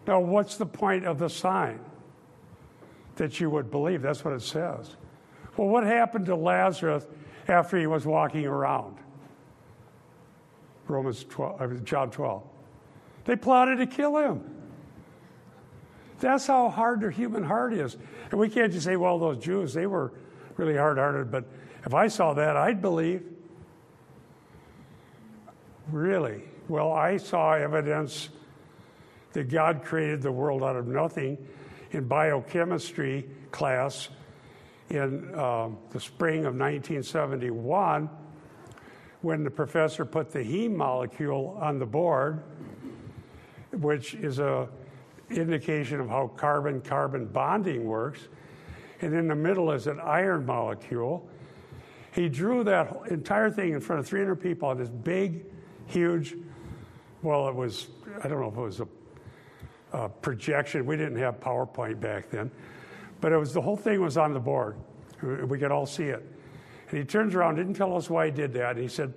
Now, 0.07 0.21
what's 0.21 0.57
the 0.57 0.67
point 0.67 1.05
of 1.05 1.19
the 1.19 1.29
sign? 1.29 1.81
That 3.17 3.41
you 3.41 3.51
would 3.51 3.71
believe. 3.71 4.03
That's 4.03 4.25
what 4.25 4.35
it 4.35 4.43
says. 4.43 4.97
Well, 5.57 5.69
what 5.69 5.85
happened 5.85 6.27
to 6.27 6.37
Lazarus 6.37 7.07
after 7.49 7.79
he 7.79 7.87
was 7.87 8.07
walking 8.07 8.47
around? 8.47 8.97
Romans 10.89 11.25
12, 11.29 11.61
uh, 11.61 11.67
John 11.85 12.11
12. 12.11 12.43
They 13.25 13.37
plotted 13.37 13.79
to 13.79 13.87
kill 13.87 14.17
him. 14.17 14.43
That's 16.21 16.47
how 16.47 16.69
hard 16.71 17.01
their 17.01 17.11
human 17.11 17.43
heart 17.43 17.75
is. 17.75 17.97
And 18.31 18.41
we 18.41 18.49
can't 18.49 18.73
just 18.73 18.85
say, 18.85 18.97
well, 18.97 19.19
those 19.19 19.39
Jews, 19.39 19.75
they 19.75 19.87
were 19.87 20.13
really 20.57 20.77
hard 20.77 20.99
hearted, 20.99 21.31
but 21.31 21.45
if 21.85 21.93
I 21.93 22.09
saw 22.09 22.35
that, 22.35 22.57
I'd 22.57 22.81
believe. 22.81 23.23
Really? 25.91 26.43
Well, 26.69 26.93
I 26.93 27.17
saw 27.19 27.53
evidence 27.53 28.31
that 29.33 29.49
God 29.51 29.85
created 29.85 30.23
the 30.23 30.33
world 30.33 30.63
out 30.63 30.77
of 30.77 30.87
nothing 30.87 31.37
in 31.93 32.09
biochemistry 32.09 33.29
class 33.51 34.09
in 34.89 35.35
um, 35.39 35.79
the 35.91 36.01
spring 36.01 36.41
of 36.41 36.55
1971 36.55 38.09
when 39.23 39.45
the 39.45 39.51
professor 39.51 40.05
put 40.05 40.31
the 40.31 40.41
heme 40.41 40.75
molecule 40.75 41.59
on 41.61 41.79
the 41.79 41.87
board, 41.87 42.43
which 43.73 44.15
is 44.15 44.39
a 44.39 44.69
indication 45.31 46.01
of 46.01 46.09
how 46.09 46.29
carbon-carbon 46.37 47.27
bonding 47.27 47.85
works, 47.85 48.29
and 49.01 49.15
in 49.15 49.29
the 49.29 49.35
middle 49.35 49.71
is 49.73 49.87
an 49.87 50.01
iron 50.01 50.47
molecule. 50.47 51.29
He 52.13 52.29
drew 52.29 52.65
that 52.65 52.97
entire 53.11 53.51
thing 53.51 53.73
in 53.73 53.81
front 53.81 54.01
of 54.01 54.07
300 54.07 54.37
people 54.37 54.69
on 54.69 54.79
this 54.79 54.89
big, 54.89 55.45
huge, 55.87 56.37
well, 57.23 57.49
it 57.49 57.55
was, 57.55 57.89
I 58.23 58.29
don't 58.29 58.41
know 58.41 58.49
if 58.49 58.57
it 58.57 58.61
was 58.61 58.81
a, 58.81 58.89
a 59.93 60.09
projection. 60.09 60.87
We 60.87 60.97
didn't 60.97 61.19
have 61.19 61.41
PowerPoint 61.41 62.01
back 62.01 62.31
then, 62.31 62.51
but 63.21 63.33
it 63.33 63.37
was 63.37 63.53
the 63.53 63.61
whole 63.61 63.77
thing 63.77 64.01
was 64.01 64.17
on 64.17 64.33
the 64.33 64.41
board. 64.41 64.77
We 65.23 65.59
could 65.59 65.73
all 65.73 65.87
see 65.87 66.05
it. 66.05 66.25
And 66.91 66.99
he 66.99 67.05
turns 67.05 67.35
around, 67.35 67.57
didn't 67.57 67.75
tell 67.75 67.97
us 67.97 68.09
why 68.09 68.27
he 68.27 68.33
did 68.33 68.53
that. 68.55 68.77
He 68.77 68.89
said, 68.89 69.15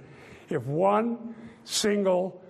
if 0.49 0.65
one 0.65 1.35
single 1.63 2.41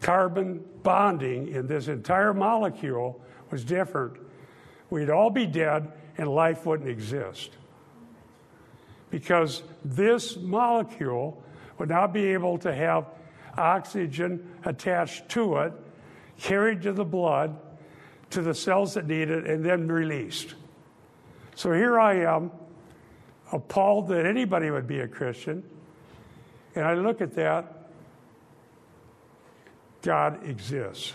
carbon 0.00 0.64
bonding 0.82 1.48
in 1.48 1.66
this 1.66 1.88
entire 1.88 2.34
molecule 2.34 3.20
was 3.50 3.64
different, 3.64 4.18
we'd 4.90 5.10
all 5.10 5.30
be 5.30 5.46
dead 5.46 5.92
and 6.18 6.28
life 6.28 6.66
wouldn't 6.66 6.88
exist. 6.88 7.50
Because 9.10 9.62
this 9.84 10.36
molecule 10.36 11.42
would 11.78 11.88
not 11.88 12.12
be 12.12 12.32
able 12.32 12.58
to 12.58 12.74
have 12.74 13.06
oxygen 13.56 14.50
attached 14.64 15.28
to 15.30 15.56
it, 15.58 15.72
carried 16.38 16.82
to 16.82 16.92
the 16.92 17.04
blood, 17.04 17.56
to 18.30 18.42
the 18.42 18.54
cells 18.54 18.94
that 18.94 19.06
need 19.06 19.30
it, 19.30 19.46
and 19.46 19.64
then 19.64 19.86
released. 19.86 20.54
So 21.54 21.72
here 21.72 21.98
I 21.98 22.16
am, 22.20 22.50
appalled 23.52 24.08
that 24.08 24.26
anybody 24.26 24.70
would 24.70 24.86
be 24.86 25.00
a 25.00 25.08
Christian. 25.08 25.62
And 26.74 26.84
I 26.84 26.94
look 26.94 27.20
at 27.20 27.34
that, 27.36 27.90
God 30.02 30.44
exists. 30.44 31.14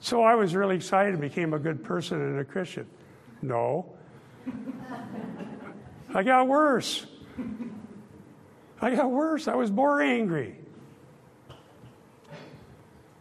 So 0.00 0.22
I 0.22 0.34
was 0.34 0.54
really 0.54 0.76
excited 0.76 1.12
and 1.12 1.20
became 1.20 1.54
a 1.54 1.58
good 1.58 1.82
person 1.82 2.20
and 2.20 2.38
a 2.38 2.44
Christian. 2.44 2.86
No. 3.40 3.86
I 6.14 6.22
got 6.22 6.46
worse. 6.46 7.06
I 8.80 8.94
got 8.94 9.10
worse. 9.10 9.48
I 9.48 9.54
was 9.54 9.70
more 9.70 10.02
angry. 10.02 10.56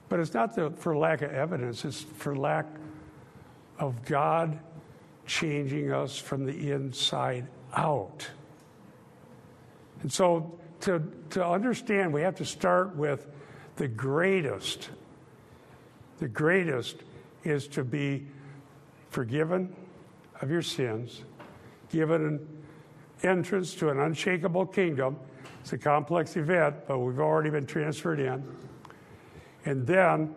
But 0.10 0.20
it's 0.20 0.34
not 0.34 0.56
the, 0.56 0.72
for 0.72 0.96
lack 0.96 1.22
of 1.22 1.32
evidence, 1.32 1.86
it's 1.86 2.02
for 2.02 2.36
lack 2.36 2.66
of 3.80 4.04
God 4.06 4.60
changing 5.34 5.92
us 5.92 6.20
from 6.20 6.46
the 6.46 6.72
inside 6.72 7.48
out. 7.76 8.30
And 10.04 10.14
so 10.14 10.60
to, 10.82 11.02
to 11.32 11.44
understand, 11.44 12.14
we 12.14 12.22
have 12.22 12.36
to 12.36 12.46
start 12.46 12.96
with 12.96 13.26
the 13.78 13.88
greatest. 13.88 14.92
The 16.20 16.28
greatest 16.28 16.98
is 17.44 17.68
to 17.70 17.84
be 17.84 18.28
forgiven 19.10 19.76
of 20.42 20.52
your 20.52 20.62
sins, 20.62 21.24
given 21.90 22.26
an 22.26 22.48
entrance 23.24 23.74
to 23.76 23.90
an 23.90 24.00
unshakable 24.02 24.68
kingdom. 24.68 25.18
It's 25.62 25.74
a 25.74 25.80
complex 25.80 26.36
event, 26.36 26.76
but 26.88 27.00
we've 27.00 27.20
already 27.20 27.50
been 27.50 27.66
transferred 27.66 28.20
in. 28.20 28.44
And 29.66 29.88
then 29.88 30.36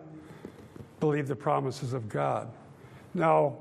believe 0.99 1.27
the 1.27 1.35
promises 1.35 1.93
of 1.93 2.09
God. 2.09 2.49
Now, 3.13 3.57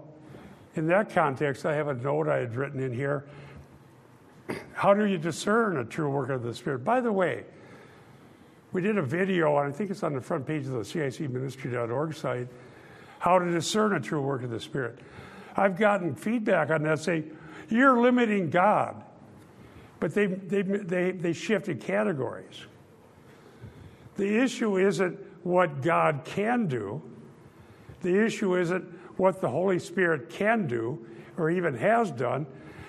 in 0.77 0.87
that 0.89 1.11
context, 1.11 1.65
I 1.67 1.75
have 1.75 1.89
a 1.89 1.95
note 1.95 2.29
I 2.29 2.39
had 2.39 2.55
written 2.55 2.81
in 2.81 2.93
here. 2.93 3.25
How 4.75 4.95
do 4.95 5.05
you 5.05 5.19
discern 5.19 5.79
a 5.79 5.85
true 5.85 6.11
work 6.11 6.31
of 6.31 6.43
the 6.43 6.55
Spirit? 6.55 6.85
By 6.85 7.01
the 7.01 7.13
way, 7.13 7.45
we 8.73 8.83
did 8.83 8.99
a 8.99 9.03
video, 9.03 9.57
and 9.59 9.73
I 9.73 9.77
think 9.77 9.91
it's 9.91 10.03
on 10.03 10.13
the 10.13 10.21
front 10.21 10.47
page 10.47 10.67
of 10.67 10.73
the 10.73 10.81
CICministry.org 10.81 12.15
site, 12.15 12.49
how 13.19 13.39
to 13.39 13.51
discern 13.51 13.95
a 13.95 14.01
true 14.01 14.21
work 14.21 14.43
of 14.43 14.51
the 14.51 14.61
Spirit. 14.61 14.99
I've 15.57 15.79
gotten 15.79 16.15
feedback 16.15 16.71
on 16.71 16.83
that 16.83 17.01
saying, 17.01 17.37
you're 17.69 18.01
limiting 18.01 18.51
God. 18.51 19.03
But 19.99 20.15
they, 20.15 20.27
they, 20.27 20.63
they, 20.63 21.11
they 21.13 21.33
shifted 21.33 21.81
categories. 21.81 22.67
The 24.17 24.43
issue 24.43 24.79
isn't 24.79 25.19
what 25.43 25.81
God 25.81 26.23
can 26.25 26.67
do, 26.67 27.01
the 28.03 28.25
issue 28.25 28.57
isn't 28.57 28.85
what 29.17 29.41
the 29.41 29.49
Holy 29.49 29.79
Spirit 29.79 30.31
can 30.31 30.67
do 30.67 31.05
or 31.37 31.51
even 31.51 31.75
has 31.77 32.11
done. 32.11 32.47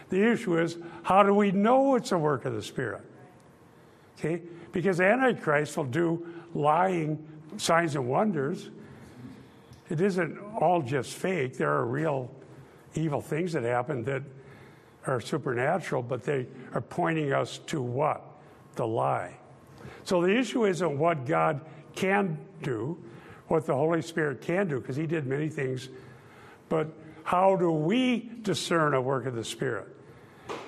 The 0.10 0.24
issue 0.32 0.58
is 0.58 0.78
how 1.04 1.24
do 1.24 1.34
we 1.34 1.52
know 1.52 1.96
it's 1.96 2.12
a 2.12 2.18
work 2.18 2.46
of 2.46 2.54
the 2.54 2.64
Spirit? 2.64 3.02
Okay? 4.18 4.42
Because 4.72 5.00
Antichrist 5.00 5.78
will 5.78 5.86
do 5.86 6.26
lying 6.54 7.26
signs 7.58 7.96
and 7.96 8.08
wonders. 8.08 8.70
It 9.90 10.02
isn't 10.02 10.38
all 10.60 10.82
just 10.82 11.14
fake. 11.14 11.58
There 11.58 11.72
are 11.72 11.86
real 11.86 12.32
evil 12.96 13.22
things 13.22 13.54
that 13.54 13.64
happen 13.64 14.04
that 14.06 14.24
are 15.06 15.22
supernatural, 15.22 16.02
but 16.04 16.24
they 16.24 16.48
are 16.74 16.82
pointing 16.82 17.32
us 17.32 17.60
to 17.68 17.82
what? 17.82 18.22
The 18.76 18.86
lie. 18.86 19.38
So 20.04 20.22
the 20.22 20.36
issue 20.36 20.66
isn't 20.66 20.98
what 20.98 21.26
God 21.26 21.62
can 21.96 22.38
do, 22.62 22.98
what 23.48 23.66
the 23.66 23.74
Holy 23.74 24.02
Spirit 24.02 24.42
can 24.42 24.68
do, 24.68 24.80
because 24.80 24.96
He 24.96 25.08
did 25.08 25.26
many 25.26 25.50
things, 25.50 25.90
but 26.70 26.88
how 27.24 27.56
do 27.56 27.72
we 27.72 28.32
discern 28.42 28.94
a 28.94 29.02
work 29.02 29.26
of 29.26 29.36
the 29.36 29.44
Spirit? 29.44 29.88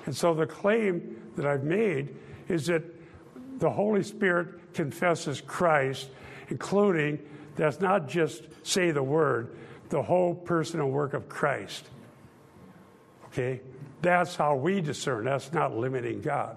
And 0.06 0.16
so 0.16 0.34
the 0.34 0.46
claim 0.46 1.30
that 1.36 1.46
I've 1.46 1.64
made 1.64 2.14
is 2.48 2.66
that 2.66 2.82
the 3.58 3.70
Holy 3.70 4.02
Spirit 4.02 4.74
confesses 4.74 5.40
Christ, 5.40 6.08
including 6.48 7.18
that's 7.56 7.80
not 7.80 8.08
just 8.08 8.42
say 8.62 8.90
the 8.90 9.02
word, 9.02 9.56
the 9.88 10.02
whole 10.02 10.34
person 10.34 10.80
and 10.80 10.92
work 10.92 11.14
of 11.14 11.28
Christ. 11.28 11.88
Okay? 13.26 13.60
That's 14.02 14.36
how 14.36 14.56
we 14.56 14.80
discern. 14.80 15.24
That's 15.24 15.52
not 15.52 15.76
limiting 15.76 16.20
God. 16.20 16.56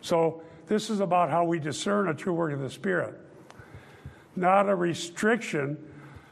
So 0.00 0.42
this 0.66 0.90
is 0.90 1.00
about 1.00 1.30
how 1.30 1.44
we 1.44 1.58
discern 1.58 2.08
a 2.08 2.14
true 2.14 2.32
work 2.32 2.52
of 2.52 2.60
the 2.60 2.70
Spirit, 2.70 3.14
not 4.36 4.68
a 4.68 4.74
restriction 4.74 5.76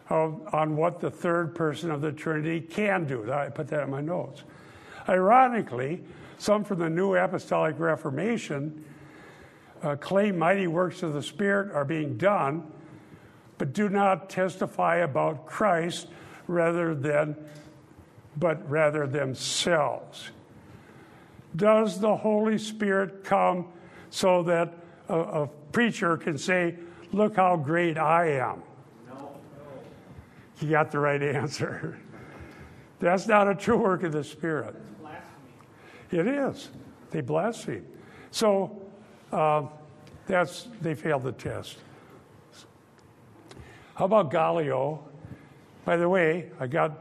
of, 0.08 0.54
on 0.54 0.76
what 0.76 1.00
the 1.00 1.10
third 1.10 1.54
person 1.54 1.90
of 1.90 2.00
the 2.00 2.12
Trinity 2.12 2.60
can 2.60 3.04
do. 3.04 3.32
I 3.32 3.48
put 3.48 3.68
that 3.68 3.84
in 3.84 3.90
my 3.90 4.00
notes. 4.00 4.44
Ironically, 5.08 6.02
some 6.38 6.64
from 6.64 6.78
the 6.78 6.90
New 6.90 7.14
Apostolic 7.14 7.78
Reformation 7.78 8.84
uh, 9.82 9.96
claim 9.96 10.38
mighty 10.38 10.66
works 10.66 11.02
of 11.02 11.12
the 11.12 11.22
Spirit 11.22 11.72
are 11.72 11.84
being 11.84 12.16
done, 12.16 12.64
but 13.58 13.72
do 13.72 13.88
not 13.88 14.28
testify 14.28 14.96
about 14.96 15.46
Christ 15.46 16.08
rather 16.46 16.94
than, 16.94 17.36
but 18.36 18.68
rather 18.70 19.06
themselves. 19.06 20.30
Does 21.54 22.00
the 22.00 22.16
Holy 22.16 22.58
Spirit 22.58 23.24
come 23.24 23.66
so 24.10 24.42
that 24.44 24.74
a, 25.08 25.18
a 25.18 25.46
preacher 25.72 26.16
can 26.16 26.38
say, 26.38 26.76
Look 27.12 27.36
how 27.36 27.56
great 27.56 27.96
I 27.96 28.32
am? 28.32 28.62
You 30.60 30.70
got 30.70 30.90
the 30.90 30.98
right 30.98 31.22
answer. 31.22 31.98
That's 32.98 33.26
not 33.26 33.46
a 33.46 33.54
true 33.54 33.76
work 33.76 34.02
of 34.04 34.12
the 34.12 34.24
Spirit. 34.24 34.74
It 36.10 36.26
is. 36.26 36.70
They 37.10 37.20
blaspheme. 37.20 37.86
So 38.30 38.82
uh, 39.32 39.64
that's 40.26 40.68
they 40.80 40.94
failed 40.94 41.24
the 41.24 41.32
test. 41.32 41.78
How 43.94 44.04
about 44.04 44.30
Gallio? 44.30 45.02
By 45.84 45.96
the 45.96 46.08
way, 46.08 46.50
I 46.58 46.66
got 46.66 46.98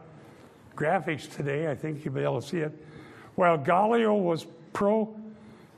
graphics 0.75 1.33
today. 1.33 1.69
I 1.69 1.75
think 1.75 2.03
you'll 2.03 2.13
be 2.13 2.21
able 2.21 2.41
to 2.41 2.47
see 2.47 2.59
it. 2.59 2.85
While 3.35 3.57
Gallio 3.57 4.15
was 4.15 4.47
pro 4.73 5.15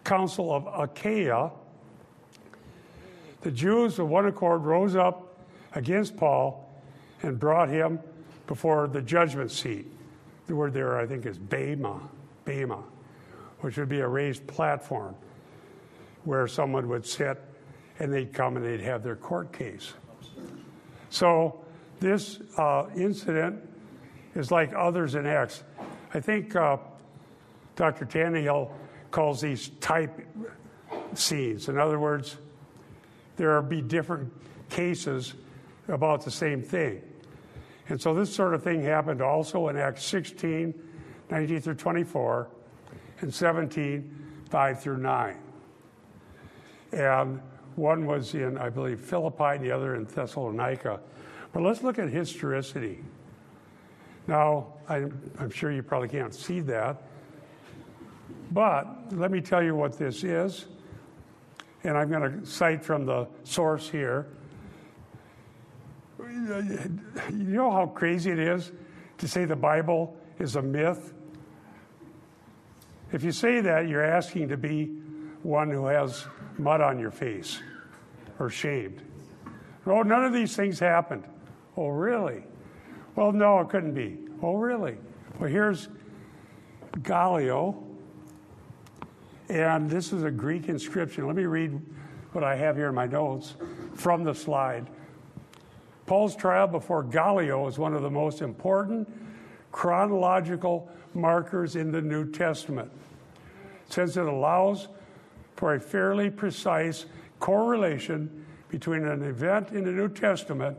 council 0.04 0.54
of 0.54 0.68
Achaia, 0.68 1.52
the 3.42 3.52
Jews 3.52 4.00
of 4.00 4.10
one 4.10 4.26
accord 4.26 4.64
rose 4.64 4.96
up 4.96 5.38
against 5.74 6.18
Paul 6.18 6.67
and 7.22 7.40
brought 7.40 7.70
him 7.70 8.00
before 8.46 8.88
the 8.88 9.02
judgment 9.02 9.52
seat. 9.52 9.86
The 10.48 10.56
word 10.56 10.74
there, 10.74 10.98
I 10.98 11.06
think, 11.06 11.26
is 11.26 11.38
bema, 11.38 12.00
bema, 12.46 12.84
which 13.60 13.78
would 13.78 13.90
be 13.90 14.00
a 14.00 14.08
raised 14.08 14.48
platform 14.48 15.16
where 16.24 16.48
someone 16.48 16.88
would 16.90 17.06
sit 17.06 17.38
and 18.00 18.14
they'd 18.14 18.34
come 18.34 18.58
and 18.58 18.66
they'd 18.66 18.82
have 18.82 19.04
their 19.04 19.16
court 19.16 19.52
case. 19.52 19.94
So 21.10 21.64
this 22.00 22.40
uh, 22.58 22.86
incident 22.96 23.62
is 24.36 24.52
like 24.52 24.74
others 24.76 25.16
in 25.16 25.26
Acts. 25.26 25.64
I 26.14 26.20
think 26.20 26.56
uh, 26.56 26.78
Dr. 27.76 28.06
Tannehill 28.06 28.72
calls 29.12 29.42
these 29.42 29.70
type 29.80 30.20
scenes. 31.14 31.70
In 31.70 31.78
other 31.78 32.00
words, 32.00 32.38
there 33.36 33.56
will 33.56 33.68
be 33.68 33.82
different 33.82 34.32
cases 34.70 35.34
about 35.88 36.24
the 36.24 36.32
same 36.32 36.62
thing. 36.62 37.02
And 37.90 38.02
so 38.02 38.14
this 38.14 38.34
sort 38.34 38.54
of 38.54 38.64
thing 38.64 38.84
happened 38.84 39.22
also 39.22 39.70
in 39.70 39.78
Acts 39.78 40.04
16, 40.06 40.74
19 41.30 41.62
through 41.62 41.76
24, 41.76 42.50
and 43.22 43.34
17, 43.34 44.28
5 44.50 44.82
through 44.82 44.98
9. 44.98 45.38
And 46.92 47.42
one 47.76 48.06
was 48.06 48.34
in, 48.34 48.58
I 48.58 48.70
believe, 48.70 49.00
Philippi, 49.00 49.56
and 49.56 49.64
the 49.64 49.72
other 49.72 49.96
in 49.96 50.06
Thessalonica. 50.06 51.00
But 51.54 51.64
let's 51.64 51.84
look 51.84 52.00
at 52.00 52.10
historicity. 52.10 53.04
Now, 54.28 54.74
I'm, 54.90 55.32
I'm 55.40 55.50
sure 55.50 55.72
you 55.72 55.84
probably 55.84 56.10
can't 56.10 56.34
see 56.34 56.60
that, 56.62 57.02
but 58.52 59.14
let 59.14 59.32
me 59.32 59.42
tell 59.42 59.64
you 59.64 59.76
what 59.76 59.98
this 59.98 60.24
is. 60.24 60.66
And 61.84 61.98
I'm 61.98 62.10
going 62.10 62.42
to 62.42 62.46
cite 62.46 62.84
from 62.84 63.06
the 63.06 63.28
source 63.44 63.90
here. 63.90 64.28
You 66.30 67.00
know 67.30 67.72
how 67.72 67.88
crazy 67.88 68.32
it 68.32 68.40
is 68.40 68.72
to 69.18 69.28
say 69.28 69.46
the 69.46 69.56
Bible 69.56 70.16
is 70.40 70.56
a 70.56 70.62
myth? 70.62 71.14
If 73.12 73.24
you 73.24 73.32
say 73.32 73.62
that, 73.62 73.88
you're 73.88 74.04
asking 74.04 74.50
to 74.50 74.58
be 74.58 74.88
one 75.44 75.70
who 75.70 75.86
has 75.86 76.26
mud 76.58 76.82
on 76.82 77.00
your 77.00 77.12
face 77.12 77.62
or 78.40 78.50
shamed. 78.50 79.02
Oh, 79.86 80.02
none 80.02 80.26
of 80.26 80.34
these 80.34 80.56
things 80.56 80.80
happened. 80.80 81.24
Oh, 81.78 81.88
really? 81.88 82.44
Well, 83.16 83.32
no, 83.32 83.60
it 83.62 83.70
couldn't 83.70 83.94
be. 83.94 84.18
Oh, 84.42 84.56
really? 84.56 84.98
Well, 85.40 85.50
here's 85.50 85.88
Gallio, 87.04 87.84
and 89.50 89.90
this 89.90 90.12
is 90.12 90.24
a 90.24 90.32
Greek 90.32 90.68
inscription. 90.68 91.26
Let 91.26 91.36
me 91.36 91.46
read 91.46 91.80
what 92.34 92.44
I 92.44 92.56
have 92.56 92.76
here 92.76 92.90
in 92.90 92.96
my 92.96 93.06
notes 93.06 93.56
from 93.94 94.24
the 94.24 94.34
slide. 94.34 94.90
Paul's 96.08 96.36
trial 96.36 96.68
before 96.68 97.04
Gallio 97.04 97.68
is 97.68 97.78
one 97.78 97.94
of 97.94 98.02
the 98.02 98.10
most 98.10 98.42
important 98.42 99.08
chronological 99.72 100.90
markers 101.14 101.76
in 101.76 101.92
the 101.92 102.02
New 102.02 102.32
Testament, 102.32 102.90
since 103.90 104.16
it 104.16 104.26
allows 104.26 104.88
for 105.58 105.76
a 105.76 105.80
fairly 105.80 106.30
precise 106.30 107.06
correlation 107.40 108.46
between 108.70 109.06
an 109.06 109.22
event 109.22 109.72
in 109.72 109.84
the 109.84 109.92
New 109.92 110.08
Testament 110.08 110.78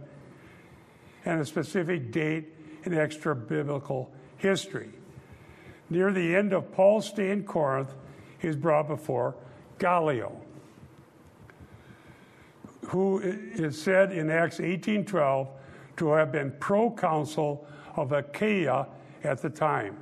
and 1.24 1.40
a 1.40 1.44
specific 1.44 2.10
date 2.10 2.46
in 2.84 2.94
extra 2.94 3.36
biblical 3.36 4.10
history. 4.38 4.90
Near 5.90 6.10
the 6.10 6.34
end 6.34 6.54
of 6.54 6.72
Paul's 6.72 7.06
stay 7.06 7.30
in 7.30 7.44
Corinth, 7.44 7.94
he 8.38 8.48
is 8.48 8.56
brought 8.56 8.88
before 8.88 9.34
Gallio, 9.78 10.40
who 12.88 13.20
is 13.20 13.80
said 13.80 14.12
in 14.12 14.30
Acts 14.30 14.60
18:12 14.60 15.48
to 15.98 16.12
have 16.12 16.32
been 16.32 16.50
proconsul 16.58 17.66
of 17.96 18.12
Achaia 18.12 18.86
at 19.24 19.42
the 19.42 19.50
time. 19.50 19.96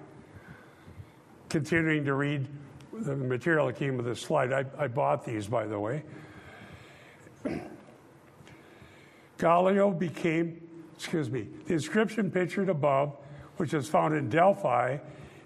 Continuing 1.49 2.05
to 2.05 2.15
read 2.15 2.47
the 2.93 3.17
material 3.17 3.67
that 3.67 3.77
came 3.77 3.97
with 3.97 4.07
this 4.07 4.21
slide, 4.21 4.53
I, 4.53 4.65
I 4.79 4.87
bought 4.87 5.25
these, 5.25 5.49
by 5.49 5.67
the 5.67 5.79
way. 5.79 6.05
Gallio 9.39 9.91
became, 9.91 10.61
excuse 10.95 11.29
me, 11.29 11.49
the 11.67 11.75
inscription 11.75 12.31
pictured 12.31 12.69
above, 12.69 13.17
which 13.57 13.75
is 13.75 13.89
found 13.89 14.15
in 14.15 14.29
Delphi, 14.29 14.99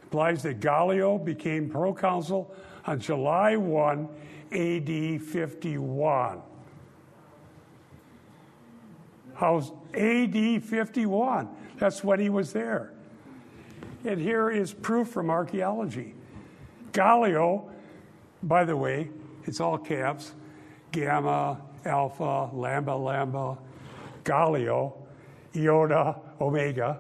implies 0.03 0.43
that 0.43 0.61
Gallio 0.61 1.17
became 1.17 1.71
proconsul 1.71 2.55
on 2.87 3.01
July 3.01 3.57
1, 3.57 4.09
AD 4.53 5.23
51. 5.23 6.43
How's 9.41 9.73
AD 9.95 10.63
51? 10.63 11.49
That's 11.79 12.05
when 12.05 12.21
he 12.21 12.29
was 12.29 12.53
there. 12.53 12.93
And 14.05 14.21
here 14.21 14.51
is 14.51 14.75
proof 14.75 15.09
from 15.09 15.31
archaeology. 15.31 16.15
Gallio, 16.93 17.71
by 18.43 18.67
the 18.67 18.77
way, 18.77 19.09
it's 19.45 19.59
all 19.59 19.79
caps 19.79 20.35
gamma, 20.93 21.59
alpha, 21.87 22.51
lambda, 22.53 22.95
lambda, 22.95 23.57
Gallio, 24.25 24.95
iota, 25.57 26.17
omega. 26.39 26.99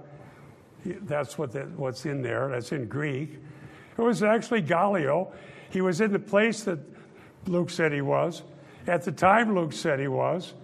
That's 0.86 1.36
what 1.36 1.52
the, 1.52 1.64
what's 1.76 2.06
in 2.06 2.22
there. 2.22 2.48
That's 2.48 2.72
in 2.72 2.86
Greek. 2.86 3.38
It 3.98 4.00
was 4.00 4.22
actually 4.22 4.62
Gallio. 4.62 5.30
He 5.68 5.82
was 5.82 6.00
in 6.00 6.10
the 6.10 6.18
place 6.18 6.62
that 6.62 6.78
Luke 7.46 7.68
said 7.68 7.92
he 7.92 8.00
was, 8.00 8.44
at 8.86 9.02
the 9.02 9.12
time 9.12 9.54
Luke 9.54 9.74
said 9.74 10.00
he 10.00 10.08
was, 10.08 10.54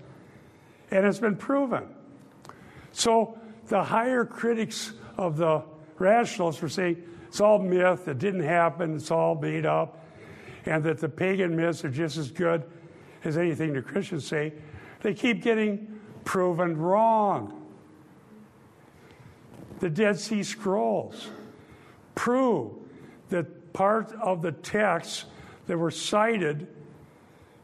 and 0.91 1.07
it's 1.07 1.18
been 1.18 1.37
proven. 1.37 1.84
So 2.93 3.39
the 3.68 3.82
higher 3.82 4.24
critics 4.24 4.93
of 5.16 5.37
the 5.37 5.62
rationalists 5.99 6.62
were 6.62 6.68
saying 6.68 7.03
it's 7.26 7.41
all 7.41 7.59
myth, 7.59 8.09
it 8.09 8.18
didn't 8.18 8.45
happen, 8.45 8.97
it's 8.97 9.11
all 9.11 9.34
made 9.34 9.66
up, 9.66 10.05
and 10.64 10.82
that 10.84 10.99
the 10.99 11.09
pagan 11.09 11.57
myths 11.57 11.84
are 11.84 11.91
just 11.91 12.16
as 12.16 12.30
good 12.30 12.64
as 13.24 13.37
anything 13.37 13.72
the 13.72 13.82
Christians 13.82 14.26
say. 14.26 14.53
They 15.03 15.14
keep 15.14 15.43
getting 15.43 16.01
proven 16.24 16.76
wrong. 16.76 17.66
The 19.80 19.91
Dead 19.91 20.18
Sea 20.18 20.43
Scrolls 20.43 21.28
prove 22.14 22.72
that 23.28 23.72
part 23.72 24.12
of 24.12 24.41
the 24.41 24.53
texts 24.53 25.26
that 25.66 25.76
were 25.76 25.91
cited 25.91 26.68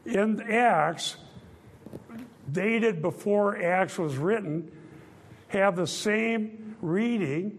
in 0.05 0.41
Acts, 0.41 1.15
dated 2.51 3.01
before 3.01 3.61
Acts 3.61 3.97
was 3.97 4.17
written, 4.17 4.71
have 5.47 5.75
the 5.75 5.87
same 5.87 6.75
reading 6.81 7.57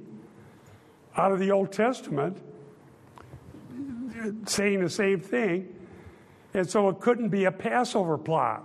out 1.16 1.32
of 1.32 1.39
the 1.39 1.51
Old 1.51 1.72
Testament 1.72 2.39
saying 4.47 4.80
the 4.80 4.91
same 4.91 5.20
thing. 5.20 5.74
And 6.53 6.68
so 6.68 6.89
it 6.89 7.01
couldn't 7.01 7.28
be 7.28 7.45
a 7.45 7.53
Passover 7.53 8.16
plot. 8.16 8.64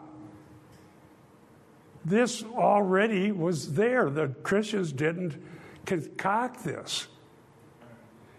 This 2.06 2.44
already 2.44 3.32
was 3.32 3.74
there. 3.74 4.10
The 4.10 4.28
Christians 4.44 4.92
didn't 4.92 5.42
concoct 5.86 6.64
this. 6.64 7.08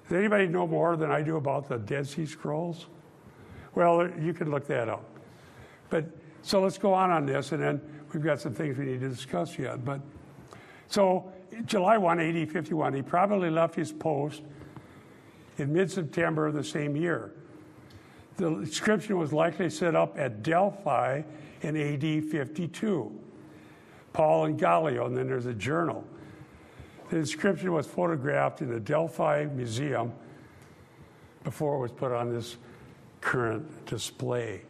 Does 0.09 0.19
anybody 0.19 0.47
know 0.47 0.67
more 0.67 0.97
than 0.97 1.11
I 1.11 1.23
do 1.23 1.37
about 1.37 1.69
the 1.69 1.79
Dead 1.79 2.07
Sea 2.07 2.27
Scrolls? 2.27 2.87
Well, 3.75 4.11
you 4.19 4.33
can 4.33 4.51
look 4.51 4.67
that 4.67 4.89
up. 4.89 5.05
But 5.89 6.05
so 6.43 6.61
let's 6.61 6.79
go 6.79 6.95
on 6.95 7.11
on 7.11 7.27
this, 7.27 7.53
and 7.53 7.63
then 7.63 7.81
we've 8.13 8.23
got 8.23 8.41
some 8.41 8.55
things 8.55 8.79
we 8.79 8.87
need 8.87 9.01
to 9.01 9.09
discuss 9.09 9.59
yet. 9.59 9.85
But 9.85 10.01
so 10.89 11.33
July 11.67 11.99
1, 11.99 12.19
1851, 12.19 12.95
he 12.95 13.03
probably 13.03 13.51
left 13.51 13.75
his 13.75 13.93
post 13.93 14.43
in 15.59 15.73
mid 15.73 15.91
September 15.91 16.47
of 16.47 16.55
the 16.55 16.65
same 16.65 16.97
year. 16.97 17.33
The 18.37 18.47
inscription 18.47 19.19
was 19.19 19.33
likely 19.33 19.69
set 19.69 19.95
up 19.95 20.19
at 20.19 20.43
Delphi 20.43 21.23
in 21.63 21.77
AD 21.77 22.25
52. 22.31 23.19
Paul 24.13 24.47
and 24.47 24.59
Gallio, 24.59 25.07
and 25.07 25.17
then 25.17 25.29
there's 25.29 25.47
a 25.47 25.55
journal. 25.55 26.05
The 27.11 27.17
inscription 27.17 27.73
was 27.73 27.87
photographed 27.87 28.61
in 28.61 28.71
the 28.71 28.81
Delphi 28.81 29.47
Museum 29.55 30.13
before 31.45 31.77
it 31.77 31.81
was 31.81 31.93
put 31.93 32.13
on 32.13 32.33
this 32.33 32.57
current 33.21 33.87
display. 33.87 34.63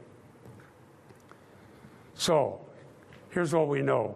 So, 2.20 2.60
here's 3.30 3.54
what 3.54 3.68
we 3.68 3.80
know. 3.80 4.14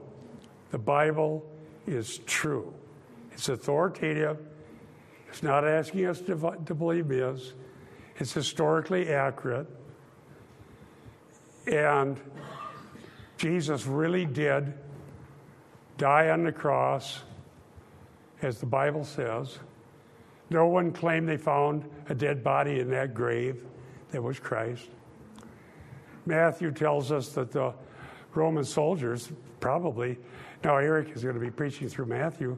The 0.72 0.78
Bible 0.78 1.42
is 1.86 2.18
true, 2.26 2.70
it's 3.32 3.48
authoritative, 3.48 4.36
it's 5.30 5.42
not 5.42 5.66
asking 5.66 6.04
us 6.04 6.20
to, 6.20 6.58
to 6.66 6.74
believe 6.74 7.08
this, 7.08 7.54
it's 8.18 8.34
historically 8.34 9.08
accurate, 9.08 9.66
and 11.66 12.20
Jesus 13.38 13.86
really 13.86 14.26
did 14.26 14.74
die 15.96 16.28
on 16.28 16.44
the 16.44 16.52
cross, 16.52 17.22
as 18.42 18.60
the 18.60 18.66
Bible 18.66 19.04
says. 19.04 19.60
No 20.50 20.66
one 20.66 20.92
claimed 20.92 21.26
they 21.26 21.38
found 21.38 21.88
a 22.10 22.14
dead 22.14 22.44
body 22.44 22.80
in 22.80 22.90
that 22.90 23.14
grave 23.14 23.64
that 24.10 24.22
was 24.22 24.38
Christ. 24.38 24.90
Matthew 26.26 26.70
tells 26.70 27.10
us 27.10 27.30
that 27.30 27.50
the 27.50 27.72
Roman 28.36 28.64
soldiers 28.64 29.30
probably, 29.60 30.18
now 30.62 30.76
Eric 30.76 31.10
is 31.14 31.22
going 31.22 31.34
to 31.34 31.40
be 31.40 31.50
preaching 31.50 31.88
through 31.88 32.06
Matthew, 32.06 32.56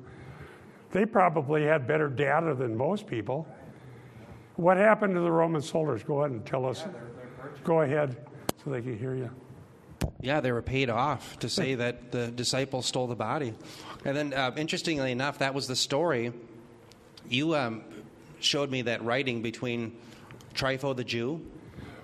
they 0.93 1.05
probably 1.05 1.65
had 1.65 1.87
better 1.87 2.09
data 2.09 2.55
than 2.55 2.77
most 2.77 3.07
people. 3.07 3.47
What 4.57 4.77
happened 4.77 5.15
to 5.15 5.21
the 5.21 5.31
Roman 5.31 5.61
soldiers? 5.61 6.03
Go 6.03 6.21
ahead 6.21 6.31
and 6.31 6.47
tell 6.47 6.65
us. 6.65 6.85
Go 7.65 7.83
ahead 7.83 8.17
so 8.65 8.71
they 8.71 8.81
can 8.81 8.99
hear 8.99 9.15
you. 9.15 9.31
Yeah, 10.21 10.41
they 10.41 10.53
were 10.53 10.63
paid 10.63 10.89
off 10.89 11.39
to 11.41 11.49
say 11.49 11.75
that 11.75 12.11
the 12.11 12.29
disciples 12.29 12.87
stole 12.87 13.07
the 13.07 13.15
body. 13.15 13.55
And 14.05 14.17
then, 14.17 14.33
uh, 14.33 14.53
interestingly 14.57 15.13
enough, 15.13 15.39
that 15.39 15.53
was 15.53 15.67
the 15.67 15.77
story. 15.77 16.33
You 17.29 17.55
um, 17.55 17.85
showed 18.41 18.71
me 18.71 18.83
that 18.83 19.05
writing 19.05 19.43
between 19.43 19.97
Trypho 20.55 20.97
the 20.97 21.05
Jew 21.05 21.45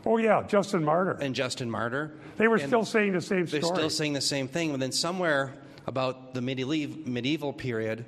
Oh, 0.05 0.17
yeah, 0.19 0.43
Justin 0.47 0.85
Martyr. 0.85 1.13
and 1.21 1.35
Justin 1.35 1.71
Martyr. 1.71 2.13
They 2.37 2.49
were 2.49 2.57
And 2.57 2.67
still 2.67 2.85
saying 2.85 3.13
the 3.13 3.21
same 3.21 3.47
story. 3.47 3.61
They're 3.61 3.75
still 3.75 3.91
saying 3.91 4.15
the 4.15 4.21
same 4.21 4.49
thing. 4.49 4.71
But 4.73 4.81
then, 4.81 4.93
somewhere 4.93 5.55
about 5.87 6.35
the 6.35 6.41
medieval, 6.41 6.99
medieval 7.07 7.53
period, 7.53 8.05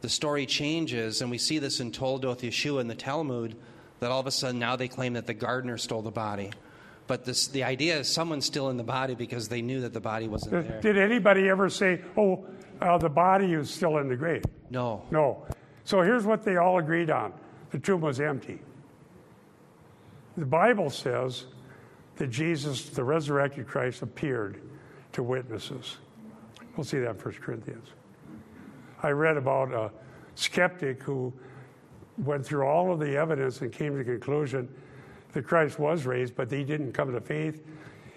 the 0.00 0.08
story 0.08 0.46
changes, 0.46 1.22
and 1.22 1.30
we 1.30 1.38
see 1.38 1.58
this 1.58 1.80
in 1.80 1.92
Toldoth 1.92 2.40
Yeshua 2.40 2.80
in 2.80 2.88
the 2.88 2.94
Talmud, 2.94 3.56
that 4.00 4.10
all 4.10 4.20
of 4.20 4.26
a 4.26 4.30
sudden 4.30 4.58
now 4.58 4.76
they 4.76 4.88
claim 4.88 5.14
that 5.14 5.26
the 5.26 5.34
gardener 5.34 5.78
stole 5.78 6.02
the 6.02 6.10
body. 6.10 6.50
But 7.06 7.24
this, 7.24 7.46
the 7.46 7.64
idea 7.64 7.98
is 7.98 8.08
someone's 8.08 8.44
still 8.44 8.68
in 8.70 8.76
the 8.76 8.82
body 8.84 9.14
because 9.14 9.48
they 9.48 9.62
knew 9.62 9.80
that 9.82 9.92
the 9.92 10.00
body 10.00 10.26
wasn't 10.28 10.68
there. 10.68 10.80
Did 10.80 10.98
anybody 10.98 11.48
ever 11.48 11.70
say, 11.70 12.00
oh, 12.16 12.44
uh, 12.80 12.98
the 12.98 13.08
body 13.08 13.52
is 13.52 13.70
still 13.70 13.98
in 13.98 14.08
the 14.08 14.16
grave? 14.16 14.42
No. 14.70 15.04
No. 15.10 15.46
So 15.84 16.02
here's 16.02 16.24
what 16.24 16.42
they 16.42 16.56
all 16.56 16.78
agreed 16.78 17.10
on 17.10 17.32
the 17.70 17.78
tomb 17.78 18.00
was 18.00 18.20
empty. 18.20 18.60
The 20.36 20.46
Bible 20.46 20.90
says 20.90 21.46
that 22.16 22.28
Jesus, 22.28 22.90
the 22.90 23.04
resurrected 23.04 23.66
Christ, 23.66 24.02
appeared 24.02 24.60
to 25.12 25.22
witnesses. 25.22 25.96
We'll 26.76 26.84
see 26.84 26.98
that 26.98 27.10
in 27.10 27.16
1 27.16 27.34
Corinthians. 27.34 27.88
I 29.02 29.10
read 29.10 29.36
about 29.36 29.72
a 29.72 29.90
skeptic 30.34 31.02
who 31.02 31.32
went 32.18 32.44
through 32.44 32.66
all 32.66 32.92
of 32.92 32.98
the 32.98 33.16
evidence 33.16 33.60
and 33.60 33.72
came 33.72 33.92
to 33.92 33.98
the 33.98 34.04
conclusion 34.04 34.68
that 35.32 35.46
Christ 35.46 35.78
was 35.78 36.06
raised, 36.06 36.34
but 36.34 36.50
he 36.50 36.64
didn't 36.64 36.92
come 36.92 37.12
to 37.12 37.20
faith. 37.20 37.62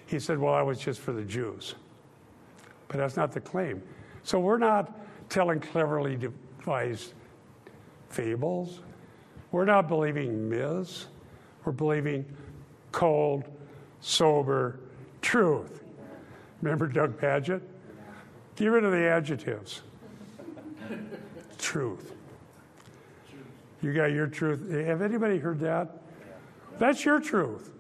He 0.06 0.20
said, 0.20 0.40
Well, 0.40 0.54
I 0.54 0.62
was 0.62 0.80
just 0.80 1.00
for 1.00 1.12
the 1.12 1.24
Jews. 1.24 1.76
But 2.88 2.98
that's 2.98 3.16
not 3.16 3.32
the 3.32 3.42
claim. 3.42 3.82
So 4.24 4.40
we're 4.40 4.58
not 4.58 5.30
telling 5.30 5.60
cleverly 5.60 6.18
devised 6.18 7.14
fables. 8.10 8.82
We're 9.52 9.66
not 9.66 9.88
believing 9.88 10.50
myths. 10.50 11.08
We're 11.70 11.74
believing 11.74 12.26
cold, 12.92 13.44
sober 14.02 14.80
truth. 15.22 15.84
Remember 16.64 16.88
Doug 16.88 17.20
Paget? 17.20 17.62
Get 18.56 18.66
rid 18.66 18.84
of 18.84 18.92
the 18.92 19.06
adjectives. 19.06 19.84
truth. 21.60 22.16
You 23.84 23.94
got 23.94 24.06
your 24.06 24.26
truth. 24.26 24.72
Have 24.72 25.04
anybody 25.04 25.38
heard 25.38 25.60
that? 25.60 26.02
That's 26.80 27.06
your 27.06 27.20
truth. 27.20 27.72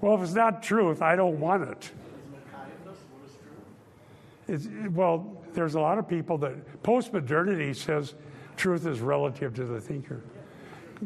Well, 0.00 0.14
if 0.14 0.22
it's 0.22 0.34
not 0.34 0.62
truth, 0.62 1.02
I 1.02 1.16
don't 1.16 1.40
want 1.40 1.68
it. 1.68 1.90
It's, 4.46 4.68
well, 4.92 5.42
there's 5.52 5.74
a 5.74 5.80
lot 5.80 5.98
of 5.98 6.06
people 6.06 6.38
that 6.38 6.84
postmodernity 6.84 7.74
says 7.74 8.14
truth 8.56 8.86
is 8.86 9.00
relative 9.00 9.52
to 9.54 9.64
the 9.64 9.80
thinker. 9.80 10.22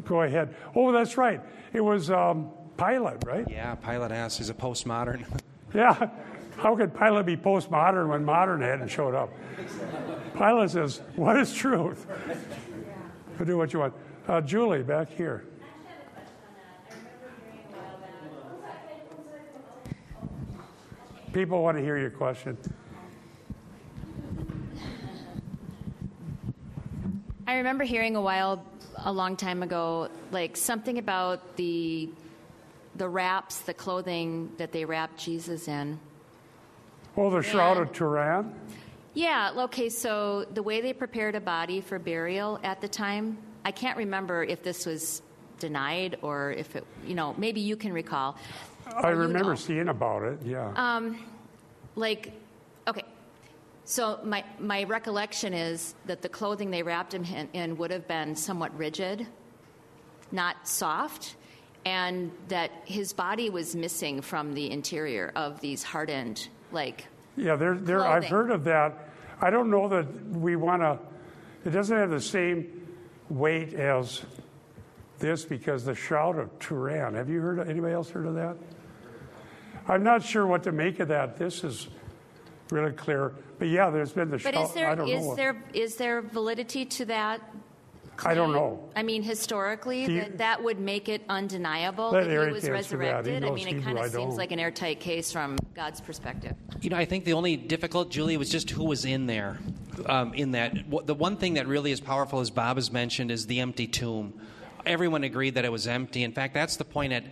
Go 0.05 0.21
ahead. 0.21 0.55
Oh, 0.75 0.91
that's 0.91 1.17
right. 1.17 1.41
It 1.73 1.81
was 1.81 2.09
um, 2.09 2.51
Pilate, 2.77 3.23
right? 3.25 3.45
Yeah, 3.49 3.75
Pilate 3.75 4.11
asks, 4.11 4.37
he's 4.37 4.49
a 4.49 4.53
postmodern. 4.53 5.25
Yeah. 5.71 6.09
How 6.57 6.75
could 6.75 6.97
Pilate 6.97 7.27
be 7.27 7.37
postmodern 7.37 8.07
when 8.09 8.25
modern 8.25 8.61
hadn't 8.61 8.87
showed 8.87 9.13
up? 9.13 9.31
Pilate 10.35 10.71
says, 10.71 10.99
What 11.15 11.37
is 11.37 11.53
truth? 11.53 12.07
Do 13.45 13.55
what 13.55 13.71
you 13.71 13.77
want. 13.77 13.93
Uh, 14.27 14.41
Julie, 14.41 14.81
back 14.81 15.11
here. 15.11 15.45
People 21.33 21.61
want 21.61 21.77
to 21.77 21.83
hear 21.83 21.97
your 21.97 22.09
question. 22.09 22.57
I 27.45 27.55
remember 27.55 27.83
hearing 27.83 28.15
a 28.15 28.21
while, 28.21 28.65
a 28.97 29.11
long 29.11 29.35
time 29.35 29.63
ago, 29.63 30.09
like 30.31 30.57
something 30.57 30.97
about 30.97 31.55
the 31.55 32.09
the 32.95 33.07
wraps, 33.07 33.59
the 33.59 33.73
clothing 33.73 34.51
that 34.57 34.71
they 34.71 34.83
wrapped 34.83 35.17
Jesus 35.17 35.67
in. 35.67 35.99
Oh, 37.15 37.29
the 37.29 37.41
Shroud 37.41 37.77
of 37.77 37.93
Turin? 37.93 38.53
Yeah, 39.13 39.51
okay, 39.55 39.89
so 39.89 40.45
the 40.53 40.63
way 40.63 40.81
they 40.81 40.93
prepared 40.93 41.35
a 41.35 41.39
body 41.39 41.81
for 41.81 41.97
burial 41.99 42.59
at 42.63 42.81
the 42.81 42.87
time, 42.87 43.37
I 43.63 43.71
can't 43.71 43.97
remember 43.97 44.43
if 44.43 44.63
this 44.63 44.85
was 44.85 45.21
denied 45.59 46.17
or 46.21 46.51
if 46.51 46.75
it, 46.75 46.85
you 47.05 47.15
know, 47.15 47.35
maybe 47.37 47.61
you 47.61 47.75
can 47.75 47.93
recall. 47.93 48.37
I 48.87 49.09
Or 49.09 49.13
you 49.13 49.19
remember 49.21 49.49
know. 49.49 49.55
seeing 49.55 49.87
about 49.89 50.23
it, 50.23 50.39
yeah. 50.43 50.71
Um, 50.75 51.17
like 51.95 52.27
okay 52.27 52.33
so 53.89 54.19
my, 54.23 54.43
my 54.59 54.83
recollection 54.83 55.51
is 55.51 55.95
that 56.05 56.21
the 56.21 56.29
clothing 56.29 56.69
they 56.69 56.83
wrapped 56.83 57.11
him 57.11 57.25
in, 57.53 57.75
would 57.77 57.89
have 57.89 58.07
been 58.07 58.35
somewhat 58.35 58.77
rigid 58.77 59.25
not 60.31 60.67
soft 60.67 61.35
and 61.85 62.31
that 62.49 62.69
his 62.85 63.13
body 63.13 63.49
was 63.49 63.75
missing 63.75 64.21
from 64.21 64.53
the 64.53 64.69
interior 64.69 65.31
of 65.35 65.59
these 65.59 65.81
hardened 65.81 66.49
like 66.71 67.07
Yeah, 67.35 67.55
there, 67.55 67.73
there, 67.73 68.05
I've 68.05 68.25
heard 68.25 68.51
of 68.51 68.63
that. 68.65 69.09
I 69.41 69.49
don't 69.49 69.71
know 69.71 69.87
that 69.87 70.05
we 70.27 70.55
want 70.55 70.83
to, 70.83 70.99
it 71.65 71.71
doesn't 71.71 71.97
have 71.97 72.11
the 72.11 72.21
same 72.21 72.87
weight 73.27 73.73
as 73.73 74.23
this 75.17 75.45
because 75.45 75.83
the 75.83 75.95
Shroud 75.95 76.37
of 76.37 76.59
Turin. 76.59 77.15
Have 77.15 77.27
you 77.27 77.41
heard, 77.41 77.57
of, 77.57 77.67
anybody 77.67 77.95
else 77.95 78.11
heard 78.11 78.27
of 78.27 78.35
that? 78.35 78.55
I'm 79.87 80.03
not 80.03 80.21
sure 80.21 80.45
what 80.45 80.61
to 80.63 80.71
make 80.71 80.99
of 80.99 81.07
that. 81.07 81.37
This 81.37 81.63
is 81.63 81.87
really 82.69 82.91
clear. 82.91 83.33
But 83.59 83.67
yeah, 83.67 83.89
there's 83.89 84.13
been 84.13 84.29
the 84.29 84.37
but 84.37 84.53
Shroud. 84.53 84.65
is 84.65 84.73
there 84.73 84.89
I 84.89 84.95
don't 84.95 85.07
is 85.09 85.25
know. 85.25 85.35
there 85.35 85.63
is 85.73 85.95
there 85.97 86.21
validity 86.21 86.85
to 86.85 87.05
that 87.05 87.41
I 88.23 88.33
don't 88.33 88.51
claim? 88.51 88.61
know. 88.61 88.89
I 88.95 89.03
mean, 89.03 89.21
historically, 89.23 90.05
Do 90.05 90.13
you- 90.13 90.21
that, 90.21 90.37
that 90.39 90.63
would 90.63 90.79
make 90.79 91.07
it 91.09 91.23
undeniable 91.29 92.11
Let 92.11 92.23
that 92.25 92.29
he 92.29 92.35
Eric 92.35 92.53
was 92.53 92.63
answer 92.65 92.97
that. 92.97 93.25
He 93.25 93.31
resurrected. 93.31 93.35
I 93.43 93.47
knows 93.47 93.55
mean, 93.55 93.67
it 93.67 93.73
Hebrew, 93.75 93.83
kind 93.83 93.99
I 93.99 94.05
of 94.05 94.11
seems 94.11 94.29
don't. 94.31 94.37
like 94.37 94.51
an 94.51 94.59
airtight 94.59 94.99
case 94.99 95.31
from 95.31 95.57
God's 95.75 96.01
perspective. 96.01 96.53
You 96.81 96.89
know, 96.89 96.97
I 96.97 97.05
think 97.05 97.23
the 97.25 97.33
only 97.33 97.55
difficult, 97.55 98.11
Julie, 98.11 98.35
was 98.37 98.49
just 98.49 98.69
who 98.71 98.83
was 98.85 99.05
in 99.05 99.25
there. 99.27 99.59
Um, 100.05 100.33
in 100.33 100.51
that, 100.51 100.87
What- 100.87 101.07
the 101.07 101.13
one 101.13 101.35
thing 101.37 101.53
that 101.55 101.67
really 101.67 101.91
is 101.91 101.99
powerful, 102.01 102.39
as 102.39 102.49
Bob 102.49 102.77
has 102.77 102.91
mentioned, 102.91 103.31
is 103.31 103.45
the 103.47 103.59
empty 103.59 103.87
tomb. 103.87 104.33
everyone 104.85 105.23
agreed 105.25 105.55
that 105.55 105.65
it 105.65 105.71
was 105.71 105.87
empty. 105.87 106.23
In 106.23 106.31
fact, 106.31 106.53
that's 106.53 106.77
the 106.77 106.85
point 106.85 107.11
at, 107.13 107.23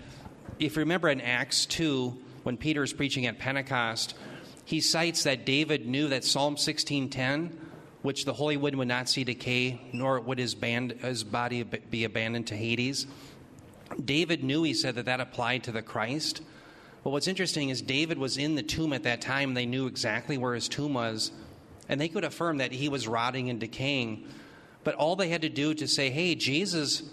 if 0.60 0.76
you 0.76 0.82
remember 0.82 1.08
in 1.10 1.22
Acts 1.22 1.66
2, 1.66 2.16
when 2.44 2.56
Peter 2.58 2.84
is 2.84 2.92
preaching 2.94 3.26
at 3.26 3.40
Pentecost, 3.40 4.16
he 4.68 4.82
cites 4.82 5.24
that 5.24 5.46
David 5.46 5.88
knew 5.88 6.10
that 6.10 6.26
Psalm 6.26 6.58
16:10, 6.58 7.58
which 8.02 8.26
the 8.26 8.34
Holy 8.34 8.58
One 8.58 8.78
would 8.78 8.90
not 8.90 9.08
see 9.08 9.24
decay, 9.24 9.80
nor 9.94 10.20
would 10.20 10.38
his, 10.38 10.56
band, 10.56 10.92
his 10.92 11.24
body 11.24 11.64
be 11.64 12.04
abandoned 12.04 12.48
to 12.48 12.58
Hades. 12.58 13.08
David 14.04 14.44
knew, 14.44 14.64
he 14.64 14.74
said, 14.74 14.96
that 14.96 15.06
that 15.06 15.22
applied 15.22 15.64
to 15.64 15.72
the 15.72 15.82
Christ. 15.82 16.42
But 17.02 17.12
what's 17.12 17.30
interesting 17.30 17.70
is 17.70 17.82
David 17.82 18.18
was 18.18 18.38
in 18.38 18.56
the 18.56 18.62
tomb 18.62 18.92
at 18.92 19.04
that 19.04 19.22
time. 19.22 19.54
They 19.54 19.66
knew 19.66 19.88
exactly 19.88 20.38
where 20.38 20.54
his 20.54 20.68
tomb 20.68 20.96
was, 20.96 21.32
and 21.88 22.02
they 22.02 22.10
could 22.10 22.26
affirm 22.26 22.58
that 22.58 22.74
he 22.74 22.90
was 22.90 23.08
rotting 23.08 23.50
and 23.50 23.62
decaying. 23.62 24.28
But 24.84 24.96
all 24.96 25.16
they 25.16 25.30
had 25.30 25.44
to 25.44 25.50
do 25.50 25.74
to 25.76 25.88
say, 25.88 26.10
hey, 26.10 26.36
Jesus 26.36 27.04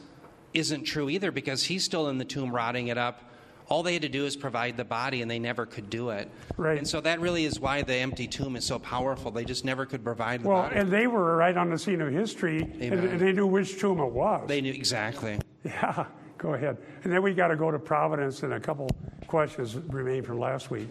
isn't 0.54 0.86
true 0.86 1.08
either 1.08 1.30
because 1.30 1.62
he's 1.62 1.84
still 1.84 2.08
in 2.08 2.18
the 2.18 2.24
tomb 2.24 2.52
rotting 2.52 2.88
it 2.88 2.98
up. 2.98 3.20
All 3.68 3.82
they 3.82 3.94
had 3.94 4.02
to 4.02 4.08
do 4.10 4.26
is 4.26 4.36
provide 4.36 4.76
the 4.76 4.84
body, 4.84 5.22
and 5.22 5.30
they 5.30 5.38
never 5.38 5.64
could 5.64 5.88
do 5.88 6.10
it. 6.10 6.30
Right. 6.56 6.76
And 6.78 6.86
so 6.86 7.00
that 7.00 7.20
really 7.20 7.44
is 7.46 7.58
why 7.58 7.82
the 7.82 7.94
empty 7.94 8.26
tomb 8.28 8.56
is 8.56 8.64
so 8.64 8.78
powerful. 8.78 9.30
They 9.30 9.44
just 9.44 9.64
never 9.64 9.86
could 9.86 10.04
provide 10.04 10.42
the 10.42 10.48
Well, 10.48 10.62
body. 10.62 10.76
and 10.76 10.90
they 10.90 11.06
were 11.06 11.36
right 11.36 11.56
on 11.56 11.70
the 11.70 11.78
scene 11.78 12.00
of 12.02 12.12
history, 12.12 12.60
and, 12.60 12.82
Amen. 12.82 13.06
and 13.08 13.20
they 13.20 13.32
knew 13.32 13.46
which 13.46 13.78
tomb 13.80 14.00
it 14.00 14.12
was. 14.12 14.46
they 14.48 14.60
knew 14.60 14.72
exactly. 14.72 15.38
Yeah, 15.64 16.04
go 16.38 16.52
ahead. 16.54 16.76
And 17.04 17.12
then 17.12 17.22
we 17.22 17.32
got 17.32 17.48
to 17.48 17.56
go 17.56 17.70
to 17.70 17.78
Providence, 17.78 18.42
and 18.42 18.52
a 18.52 18.60
couple 18.60 18.88
questions 19.28 19.74
remain 19.76 20.22
from 20.22 20.38
last 20.38 20.70
week. 20.70 20.88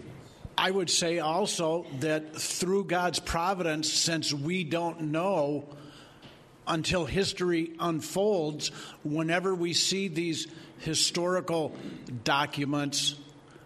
I 0.57 0.69
would 0.71 0.89
say 0.89 1.19
also 1.19 1.85
that 1.99 2.35
through 2.35 2.85
God's 2.85 3.19
providence, 3.19 3.91
since 3.91 4.33
we 4.33 4.63
don't 4.63 5.01
know 5.11 5.65
until 6.67 7.05
history 7.05 7.73
unfolds, 7.79 8.69
whenever 9.03 9.53
we 9.55 9.73
see 9.73 10.07
these 10.07 10.47
historical 10.83 11.75
documents 12.23 13.15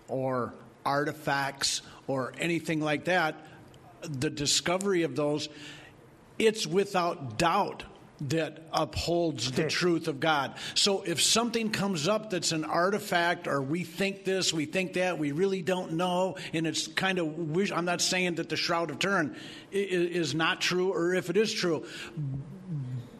or 0.07 0.53
artifacts 0.85 1.81
or 2.07 2.33
anything 2.39 2.79
like 2.79 3.05
that, 3.05 3.35
the 4.01 4.29
discovery 4.29 5.03
of 5.03 5.15
those, 5.15 5.49
it's 6.39 6.65
without 6.65 7.37
doubt 7.37 7.83
that 8.19 8.63
upholds 8.73 9.51
the 9.51 9.67
truth 9.67 10.07
of 10.07 10.19
God. 10.19 10.55
So 10.73 11.03
if 11.03 11.21
something 11.21 11.69
comes 11.69 12.07
up 12.07 12.31
that's 12.31 12.51
an 12.51 12.65
artifact 12.65 13.47
or 13.47 13.61
we 13.61 13.83
think 13.83 14.25
this, 14.25 14.51
we 14.51 14.65
think 14.65 14.93
that, 14.93 15.19
we 15.19 15.31
really 15.33 15.61
don't 15.61 15.93
know, 15.93 16.37
and 16.51 16.65
it's 16.65 16.87
kind 16.87 17.19
of 17.19 17.37
wish 17.37 17.71
I'm 17.71 17.85
not 17.85 18.01
saying 18.01 18.35
that 18.35 18.49
the 18.49 18.55
Shroud 18.55 18.89
of 18.89 18.97
Turin 18.97 19.35
is 19.71 20.33
not 20.33 20.61
true 20.61 20.93
or 20.93 21.13
if 21.13 21.29
it 21.29 21.37
is 21.37 21.53
true, 21.53 21.85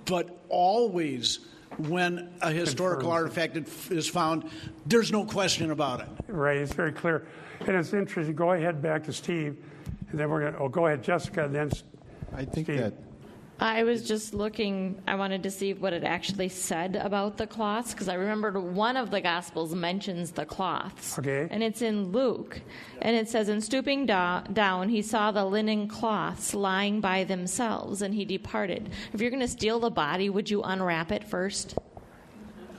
but 0.06 0.36
always 0.50 1.40
when 1.78 2.30
a 2.42 2.52
historical 2.52 3.10
Confirms 3.10 3.38
artifact 3.38 3.92
is 3.92 4.08
found, 4.08 4.50
there's 4.86 5.12
no 5.12 5.26
question 5.26 5.72
about 5.72 6.02
it. 6.02 6.08
Right, 6.28 6.58
it's 6.58 6.74
very 6.74 6.92
clear. 6.92 7.26
And 7.62 7.76
it's 7.76 7.94
interesting. 7.94 8.36
Go 8.36 8.52
ahead 8.52 8.82
back 8.82 9.04
to 9.06 9.14
Steve, 9.14 9.58
and 10.12 10.20
then 10.20 10.30
we're 10.30 10.42
going 10.42 10.54
to, 10.54 10.60
oh, 10.60 10.70
go 10.70 10.86
ahead, 10.88 11.04
Jessica, 11.04 11.46
and 11.46 11.56
then 11.56 11.68
S- 11.72 11.84
I 12.36 12.46
think 12.46 12.68
Steve. 12.68 12.80
that 12.80 12.94
I 13.60 13.84
was 13.84 14.04
just 14.08 14.36
looking, 14.36 15.02
I 15.08 15.16
wanted 15.16 15.42
to 15.44 15.50
see 15.52 15.74
what 15.74 15.92
it 15.92 16.04
actually 16.04 16.50
said 16.50 16.96
about 16.96 17.38
the 17.38 17.48
cloths 17.48 17.92
because 17.92 18.08
I 18.08 18.14
remembered 18.14 18.56
one 18.60 18.96
of 18.96 19.10
the 19.10 19.20
Gospels 19.20 19.74
mentions 19.74 20.32
the 20.32 20.46
cloths. 20.46 21.18
Okay. 21.18 21.48
And 21.50 21.64
it's 21.64 21.82
in 21.82 22.12
Luke. 22.12 22.62
And 23.02 23.16
it 23.16 23.28
says, 23.30 23.50
In 23.50 23.60
stooping 23.62 24.06
do- 24.06 24.42
down, 24.54 24.90
he 24.90 25.02
saw 25.02 25.32
the 25.32 25.44
linen 25.44 25.88
cloths 25.88 26.54
lying 26.54 27.02
by 27.02 27.24
themselves 27.24 28.04
and 28.04 28.14
he 28.14 28.26
departed. 28.26 28.92
If 29.12 29.22
you're 29.22 29.32
going 29.32 29.40
to 29.42 29.48
steal 29.48 29.80
the 29.80 29.90
body, 29.90 30.30
would 30.30 30.50
you 30.52 30.62
unwrap 30.62 31.12
it 31.12 31.24
first? 31.24 31.76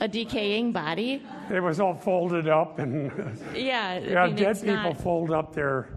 A 0.00 0.06
decaying 0.06 0.70
body? 0.70 1.24
it 1.50 1.58
was 1.60 1.80
all 1.80 1.94
folded 1.96 2.46
up, 2.46 2.78
and 2.78 3.10
Yeah. 3.56 3.88
I 3.88 3.98
yeah, 3.98 4.26
mean, 4.26 4.36
dead 4.36 4.54
people 4.60 4.74
not- 4.76 5.00
fold 5.02 5.32
up 5.32 5.52
their. 5.52 5.88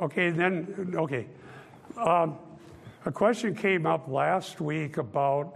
Okay, 0.00 0.30
then, 0.30 0.94
okay. 0.96 1.26
Um, 1.96 2.38
a 3.06 3.12
question 3.12 3.54
came 3.54 3.86
up 3.86 4.08
last 4.08 4.60
week 4.60 4.96
about, 4.96 5.54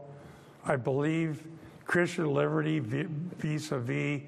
I 0.65 0.77
believe, 0.77 1.45
Christian 1.85 2.33
liberty 2.33 2.79
vis 2.79 3.73
a 3.73 3.79
vis 3.79 4.23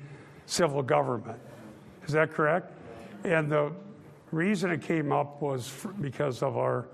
civil 0.47 0.83
government. 0.83 1.39
Is 2.05 2.13
that 2.15 2.33
correct? 2.33 2.73
And 3.23 3.51
the 3.51 3.73
reason 4.33 4.73
it 4.73 4.83
came 4.83 5.13
up 5.13 5.41
was 5.41 5.73
because 6.01 6.43
of 6.43 6.57
our 6.57 6.89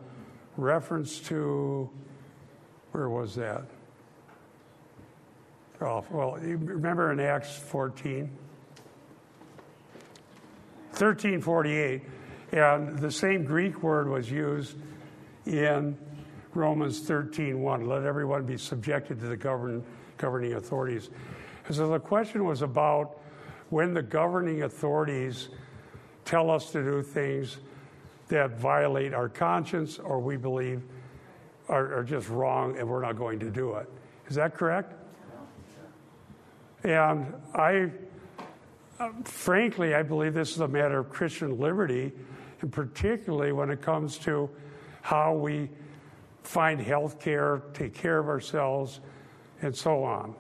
reference 0.59 1.19
to, 1.21 1.89
where 2.93 3.09
was 3.09 3.35
that? 3.37 3.65
Oh, 5.81 6.05
well, 6.11 6.33
remember 6.33 7.11
in 7.11 7.21
Acts 7.21 7.57
14? 7.57 8.31
1348, 10.91 12.03
and 12.53 12.99
the 12.99 13.11
same 13.11 13.45
Greek 13.45 13.83
word 13.83 14.11
was 14.11 14.31
used 14.31 14.77
in 15.47 15.97
Romans 16.59 17.01
13:1. 17.01 17.87
Let 17.87 18.03
everyone 18.03 18.45
be 18.45 18.57
subjected 18.57 19.21
to 19.21 19.27
the 19.27 19.37
govern, 19.37 19.85
governing 20.17 20.55
authorities. 20.55 21.09
And 21.67 21.75
so 21.75 21.89
the 21.89 22.01
question 22.01 22.45
was 22.45 22.63
about 22.63 23.21
when 23.71 23.95
the 23.95 24.03
governing 24.03 24.63
authorities 24.63 25.49
tell 26.25 26.51
us 26.51 26.73
to 26.73 26.83
do 26.83 27.03
things 27.03 27.59
that 28.29 28.59
violate 28.59 29.15
our 29.15 29.29
conscience 29.29 29.99
or 29.99 30.19
we 30.19 30.37
believe 30.37 30.83
are, 31.69 31.99
are 31.99 32.05
just 32.05 32.29
wrong 32.29 32.77
and 32.77 32.89
we're 32.89 33.03
not 33.03 33.17
going 33.17 33.39
to 33.39 33.51
do 33.51 33.75
it. 33.75 33.89
Is 34.29 34.37
that 34.37 34.55
correct? 34.55 34.95
And 36.85 37.33
I 37.55 37.91
frankly, 39.25 39.95
I 39.95 40.03
believe 40.03 40.35
this 40.35 40.53
is 40.53 40.61
a 40.61 40.69
matter 40.69 40.99
of 40.99 41.09
Christian 41.09 41.59
liberty, 41.59 42.13
and 42.61 42.73
particularly 42.73 43.53
when 43.53 43.71
it 43.71 43.81
comes 43.81 44.19
to 44.19 44.51
how 45.03 45.35
we 45.35 45.71
find 46.43 46.81
health 46.81 47.21
care, 47.21 47.63
take 47.75 47.95
care 47.95 48.19
of 48.19 48.29
ourselves, 48.29 49.01
and 49.63 49.75
so 49.75 50.03
on. 50.03 50.35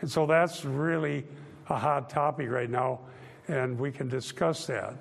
And 0.00 0.10
so 0.10 0.26
that's 0.26 0.64
really 0.64 1.24
a 1.68 1.76
hot 1.76 2.10
topic 2.10 2.50
right 2.50 2.70
now, 2.70 3.00
and 3.48 3.78
we 3.78 3.90
can 3.90 4.08
discuss 4.08 4.66
that. 4.66 4.94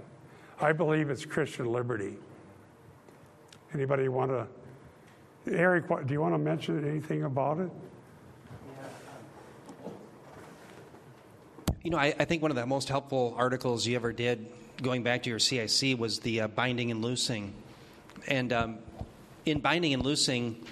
I 0.60 0.74
believe 0.74 1.10
it's 1.10 1.26
Christian 1.26 1.66
liberty. 1.66 2.18
Anybody 3.74 4.10
want 4.10 4.32
to? 4.32 4.48
Eric, 5.52 5.88
do 6.06 6.14
you 6.14 6.22
want 6.22 6.36
to 6.36 6.38
mention 6.38 6.88
anything 6.88 7.24
about 7.24 7.60
it? 7.60 7.72
You 11.84 11.90
know, 11.90 11.98
I, 11.98 12.14
I 12.20 12.26
think 12.26 12.44
one 12.44 12.52
of 12.52 12.58
the 12.58 12.66
most 12.68 12.90
helpful 12.90 13.34
articles 13.36 13.88
you 13.88 13.96
ever 13.96 14.14
did, 14.14 14.52
going 14.84 15.02
back 15.02 15.24
to 15.24 15.32
your 15.32 15.40
CIC, 15.40 16.00
was 16.00 16.20
the 16.20 16.42
uh, 16.42 16.48
binding 16.48 16.92
and 16.92 17.02
loosing. 17.02 17.56
And 18.28 18.54
um, 18.54 18.78
in 19.46 19.60
binding 19.60 19.94
and 19.94 20.04
loosing, 20.04 20.64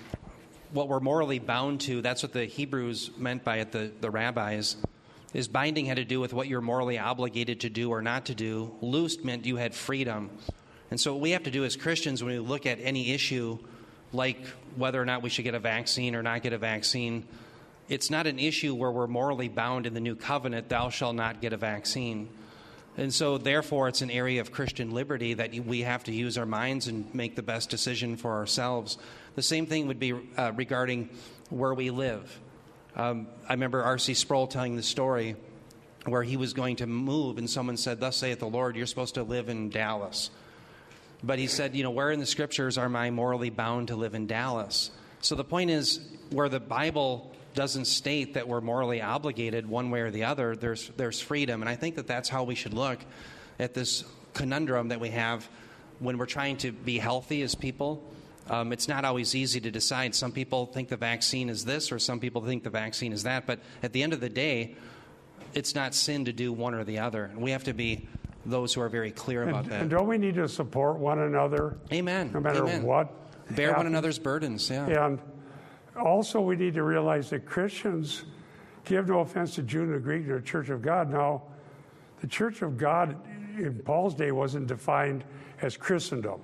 what 0.71 0.87
we're 0.87 0.99
morally 0.99 1.39
bound 1.39 1.81
to, 1.81 2.01
that's 2.01 2.21
what 2.21 2.33
the 2.33 2.45
Hebrews 2.45 3.11
meant 3.17 3.43
by 3.43 3.57
it, 3.57 3.71
the, 3.71 3.91
the 4.01 4.11
rabbis, 4.11 4.77
is 5.33 5.47
binding 5.47 5.85
had 5.85 5.97
to 5.97 6.05
do 6.05 6.19
with 6.19 6.33
what 6.33 6.47
you're 6.47 6.61
morally 6.61 6.97
obligated 6.97 7.61
to 7.61 7.69
do 7.69 7.89
or 7.89 8.01
not 8.01 8.25
to 8.25 8.35
do. 8.35 8.73
Loosed 8.81 9.23
meant 9.23 9.45
you 9.45 9.55
had 9.57 9.73
freedom. 9.73 10.29
And 10.91 10.99
so, 10.99 11.13
what 11.13 11.21
we 11.21 11.31
have 11.31 11.43
to 11.43 11.51
do 11.51 11.65
as 11.65 11.75
Christians 11.75 12.23
when 12.23 12.33
we 12.33 12.39
look 12.39 12.65
at 12.65 12.79
any 12.81 13.11
issue, 13.11 13.59
like 14.11 14.47
whether 14.75 14.99
or 14.99 15.05
not 15.05 15.21
we 15.21 15.29
should 15.29 15.43
get 15.43 15.53
a 15.53 15.59
vaccine 15.59 16.15
or 16.15 16.23
not 16.23 16.41
get 16.41 16.53
a 16.53 16.57
vaccine, 16.57 17.27
it's 17.89 18.09
not 18.09 18.27
an 18.27 18.39
issue 18.39 18.73
where 18.73 18.91
we're 18.91 19.07
morally 19.07 19.49
bound 19.49 19.85
in 19.85 19.93
the 19.93 19.99
new 19.99 20.15
covenant, 20.15 20.69
thou 20.69 20.89
shalt 20.89 21.15
not 21.15 21.41
get 21.41 21.53
a 21.53 21.57
vaccine. 21.57 22.29
And 22.99 23.13
so, 23.13 23.37
therefore, 23.37 23.87
it's 23.87 24.01
an 24.01 24.11
area 24.11 24.41
of 24.41 24.51
Christian 24.51 24.91
liberty 24.91 25.33
that 25.35 25.53
we 25.53 25.83
have 25.83 26.03
to 26.03 26.11
use 26.11 26.37
our 26.37 26.45
minds 26.45 26.87
and 26.87 27.15
make 27.15 27.37
the 27.37 27.41
best 27.41 27.69
decision 27.69 28.17
for 28.17 28.33
ourselves. 28.33 28.97
The 29.35 29.41
same 29.41 29.67
thing 29.67 29.87
would 29.87 29.99
be 29.99 30.11
uh, 30.35 30.51
regarding 30.53 31.09
where 31.49 31.73
we 31.73 31.91
live. 31.91 32.41
Um, 32.97 33.27
I 33.47 33.53
remember 33.53 33.81
R.C. 33.83 34.15
Sproul 34.15 34.47
telling 34.47 34.75
the 34.75 34.83
story 34.83 35.37
where 36.07 36.23
he 36.23 36.35
was 36.35 36.51
going 36.51 36.75
to 36.77 36.87
move, 36.87 37.37
and 37.37 37.49
someone 37.49 37.77
said, 37.77 38.01
Thus 38.01 38.17
saith 38.17 38.39
the 38.39 38.49
Lord, 38.49 38.75
you're 38.75 38.85
supposed 38.85 39.15
to 39.15 39.23
live 39.23 39.47
in 39.47 39.69
Dallas. 39.69 40.29
But 41.23 41.39
he 41.39 41.47
said, 41.47 41.77
You 41.77 41.83
know, 41.83 41.91
where 41.91 42.11
in 42.11 42.19
the 42.19 42.25
scriptures 42.25 42.77
am 42.77 42.97
I 42.97 43.11
morally 43.11 43.49
bound 43.49 43.87
to 43.87 43.95
live 43.95 44.13
in 44.13 44.27
Dallas? 44.27 44.91
So 45.21 45.35
the 45.35 45.45
point 45.45 45.69
is, 45.69 46.01
where 46.31 46.49
the 46.49 46.59
Bible 46.59 47.31
doesn't 47.53 47.85
state 47.85 48.35
that 48.35 48.47
we're 48.47 48.61
morally 48.61 49.01
obligated 49.01 49.67
one 49.67 49.89
way 49.89 50.01
or 50.01 50.11
the 50.11 50.23
other, 50.23 50.55
there's, 50.55 50.89
there's 50.97 51.19
freedom. 51.19 51.61
And 51.61 51.69
I 51.69 51.75
think 51.75 51.95
that 51.95 52.07
that's 52.07 52.29
how 52.29 52.43
we 52.43 52.55
should 52.55 52.73
look 52.73 52.99
at 53.59 53.73
this 53.73 54.03
conundrum 54.33 54.89
that 54.89 54.99
we 54.99 55.09
have 55.09 55.47
when 55.99 56.17
we're 56.17 56.25
trying 56.25 56.57
to 56.57 56.71
be 56.71 56.97
healthy 56.97 57.41
as 57.41 57.55
people. 57.55 58.03
Um, 58.49 58.71
it's 58.71 58.87
not 58.87 59.05
always 59.05 59.35
easy 59.35 59.59
to 59.61 59.71
decide. 59.71 60.15
Some 60.15 60.31
people 60.31 60.65
think 60.65 60.89
the 60.89 60.97
vaccine 60.97 61.49
is 61.49 61.65
this, 61.65 61.91
or 61.91 61.99
some 61.99 62.19
people 62.19 62.43
think 62.43 62.63
the 62.63 62.69
vaccine 62.69 63.13
is 63.13 63.23
that. 63.23 63.45
But 63.45 63.59
at 63.83 63.93
the 63.93 64.01
end 64.01 64.13
of 64.13 64.21
the 64.21 64.29
day, 64.29 64.75
it's 65.53 65.75
not 65.75 65.93
sin 65.93 66.25
to 66.25 66.33
do 66.33 66.53
one 66.53 66.73
or 66.73 66.83
the 66.83 66.99
other. 66.99 67.25
And 67.25 67.41
we 67.41 67.51
have 67.51 67.63
to 67.65 67.73
be 67.73 68.07
those 68.45 68.73
who 68.73 68.81
are 68.81 68.89
very 68.89 69.11
clear 69.11 69.43
about 69.43 69.63
And, 69.65 69.71
that. 69.71 69.81
and 69.81 69.89
don't 69.89 70.07
we 70.07 70.17
need 70.17 70.35
to 70.35 70.47
support 70.47 70.97
one 70.97 71.19
another? 71.19 71.77
Amen. 71.91 72.31
No 72.33 72.39
matter 72.39 72.63
Amen. 72.63 72.83
what. 72.83 73.11
Bear 73.55 73.73
one 73.73 73.87
another's 73.87 74.19
burdens. 74.19 74.69
Yeah. 74.69 74.85
And 75.05 75.19
also, 75.97 76.41
we 76.41 76.55
need 76.55 76.73
to 76.75 76.83
realize 76.83 77.29
that 77.31 77.45
Christians 77.45 78.23
give 78.85 79.07
no 79.07 79.19
offense 79.19 79.55
to 79.55 79.63
Jew 79.63 79.85
nor 79.85 79.99
Greek 79.99 80.27
nor 80.27 80.39
Church 80.39 80.69
of 80.69 80.81
God. 80.81 81.09
Now, 81.09 81.43
the 82.21 82.27
Church 82.27 82.61
of 82.61 82.77
God 82.77 83.17
in 83.57 83.79
Paul's 83.85 84.15
day 84.15 84.31
wasn't 84.31 84.67
defined 84.67 85.23
as 85.61 85.77
Christendom. 85.77 86.41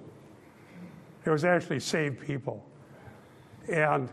It 1.25 1.29
was 1.29 1.45
actually 1.45 1.79
saved 1.79 2.19
people. 2.19 2.63
And 3.71 4.09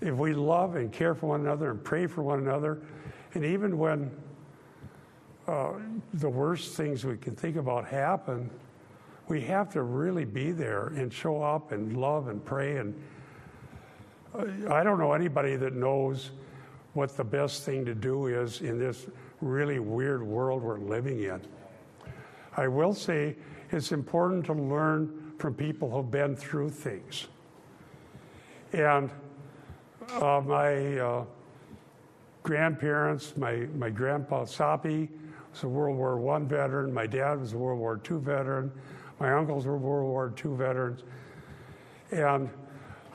if 0.00 0.14
we 0.14 0.32
love 0.32 0.76
and 0.76 0.92
care 0.92 1.14
for 1.14 1.26
one 1.26 1.40
another 1.40 1.70
and 1.70 1.82
pray 1.82 2.06
for 2.06 2.22
one 2.22 2.38
another, 2.38 2.80
and 3.34 3.44
even 3.44 3.78
when 3.78 4.10
uh, 5.46 5.72
the 6.14 6.28
worst 6.28 6.74
things 6.74 7.04
we 7.04 7.16
can 7.16 7.34
think 7.34 7.56
about 7.56 7.86
happen, 7.86 8.50
we 9.28 9.40
have 9.40 9.70
to 9.72 9.82
really 9.82 10.24
be 10.24 10.52
there 10.52 10.88
and 10.88 11.12
show 11.12 11.42
up 11.42 11.72
and 11.72 11.96
love 11.96 12.28
and 12.28 12.44
pray. 12.44 12.76
And 12.76 12.94
I 14.34 14.82
don't 14.82 14.98
know 14.98 15.12
anybody 15.12 15.56
that 15.56 15.74
knows 15.74 16.30
what 16.94 17.16
the 17.16 17.24
best 17.24 17.64
thing 17.64 17.84
to 17.84 17.94
do 17.94 18.26
is 18.26 18.60
in 18.60 18.78
this 18.78 19.06
really 19.40 19.78
weird 19.78 20.22
world 20.22 20.62
we're 20.62 20.78
living 20.78 21.22
in. 21.22 21.40
I 22.56 22.68
will 22.68 22.94
say 22.94 23.36
it's 23.70 23.92
important 23.92 24.44
to 24.46 24.52
learn 24.52 25.32
from 25.38 25.54
people 25.54 25.90
who've 25.90 26.10
been 26.10 26.36
through 26.36 26.70
things. 26.70 27.28
And 28.72 29.10
uh, 30.20 30.40
my 30.44 30.98
uh, 30.98 31.24
grandparents, 32.42 33.36
my, 33.36 33.66
my 33.76 33.90
grandpa 33.90 34.44
Sapi 34.44 35.08
was 35.52 35.62
a 35.62 35.68
World 35.68 35.96
War 35.96 36.36
I 36.36 36.38
veteran, 36.40 36.92
my 36.92 37.06
dad 37.06 37.40
was 37.40 37.52
a 37.52 37.58
World 37.58 37.78
War 37.78 38.00
II 38.10 38.18
veteran, 38.18 38.72
my 39.20 39.32
uncles 39.32 39.66
were 39.66 39.76
World 39.76 40.08
War 40.08 40.32
II 40.44 40.56
veterans. 40.56 41.02
And 42.10 42.50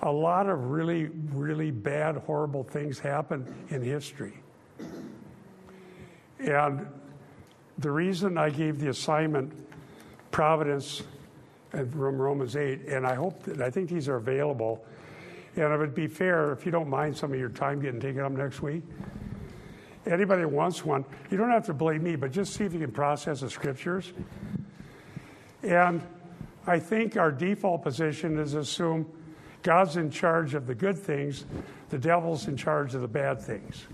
a 0.02 0.12
lot 0.12 0.48
of 0.48 0.66
really, 0.66 1.06
really 1.32 1.72
bad, 1.72 2.18
horrible 2.18 2.64
things 2.64 3.00
happen 3.00 3.46
in 3.70 3.82
history. 3.82 4.34
And 6.40 6.88
the 7.80 7.92
reason 7.92 8.38
I 8.38 8.50
gave 8.50 8.80
the 8.80 8.90
assignment, 8.90 9.54
Providence, 10.32 11.04
uh, 11.74 11.78
from 11.86 12.22
Romans 12.22 12.56
8, 12.56 12.86
and 12.88 13.06
I 13.06 13.16
hope 13.16 13.44
that 13.44 13.62
I 13.62 13.70
think 13.70 13.90
these 13.90 14.08
are 14.08 14.18
available. 14.18 14.86
And 15.56 15.74
it 15.74 15.78
would 15.78 15.96
be 15.96 16.08
fair 16.08 16.52
if 16.52 16.66
you 16.66 16.72
don't 16.72 16.90
mind 16.90 17.18
some 17.18 17.34
of 17.34 17.40
your 17.40 17.50
time 17.50 17.82
getting 17.82 18.00
taken 18.00 18.22
up 18.22 18.32
next 18.32 18.62
week. 18.62 18.84
Anybody 20.06 20.44
that 20.44 20.52
wants 20.52 20.86
one, 20.86 21.04
you 21.32 21.38
don't 21.38 21.50
have 21.50 21.66
to 21.66 21.74
blame 21.74 22.04
me, 22.04 22.16
but 22.16 22.32
just 22.32 22.54
see 22.54 22.64
if 22.64 22.74
you 22.74 22.80
can 22.80 22.92
process 22.92 23.42
the 23.42 23.50
scriptures. 23.50 24.14
And 25.64 26.02
I 26.66 26.80
think 26.80 27.18
our 27.18 27.32
default 27.32 27.84
position 27.84 28.38
is 28.38 28.54
assume 28.54 29.06
God's 29.64 29.98
in 29.98 30.10
charge 30.10 30.54
of 30.54 30.68
the 30.68 30.76
good 30.76 30.98
things, 30.98 31.46
the 31.90 31.98
devil's 31.98 32.48
in 32.48 32.56
charge 32.56 32.96
of 32.96 33.02
the 33.02 33.08
bad 33.08 33.42
things. 33.42 33.86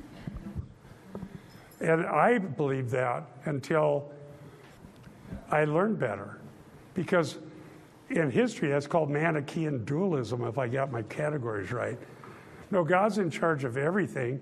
And 1.80 2.06
I 2.06 2.38
believed 2.38 2.92
that 2.92 3.24
until 3.46 4.12
I 5.52 5.66
learned 5.66 6.00
better. 6.00 6.40
Because 6.94 7.40
in 8.10 8.30
history, 8.30 8.70
that's 8.70 8.88
called 8.88 9.10
Manichaean 9.10 9.84
dualism, 9.84 10.44
if 10.46 10.58
I 10.58 10.68
got 10.68 10.92
my 10.92 11.02
categories 11.04 11.72
right. 11.72 11.98
No, 12.72 12.84
God's 12.84 13.18
in 13.18 13.30
charge 13.30 13.64
of 13.64 13.78
everything, 13.78 14.40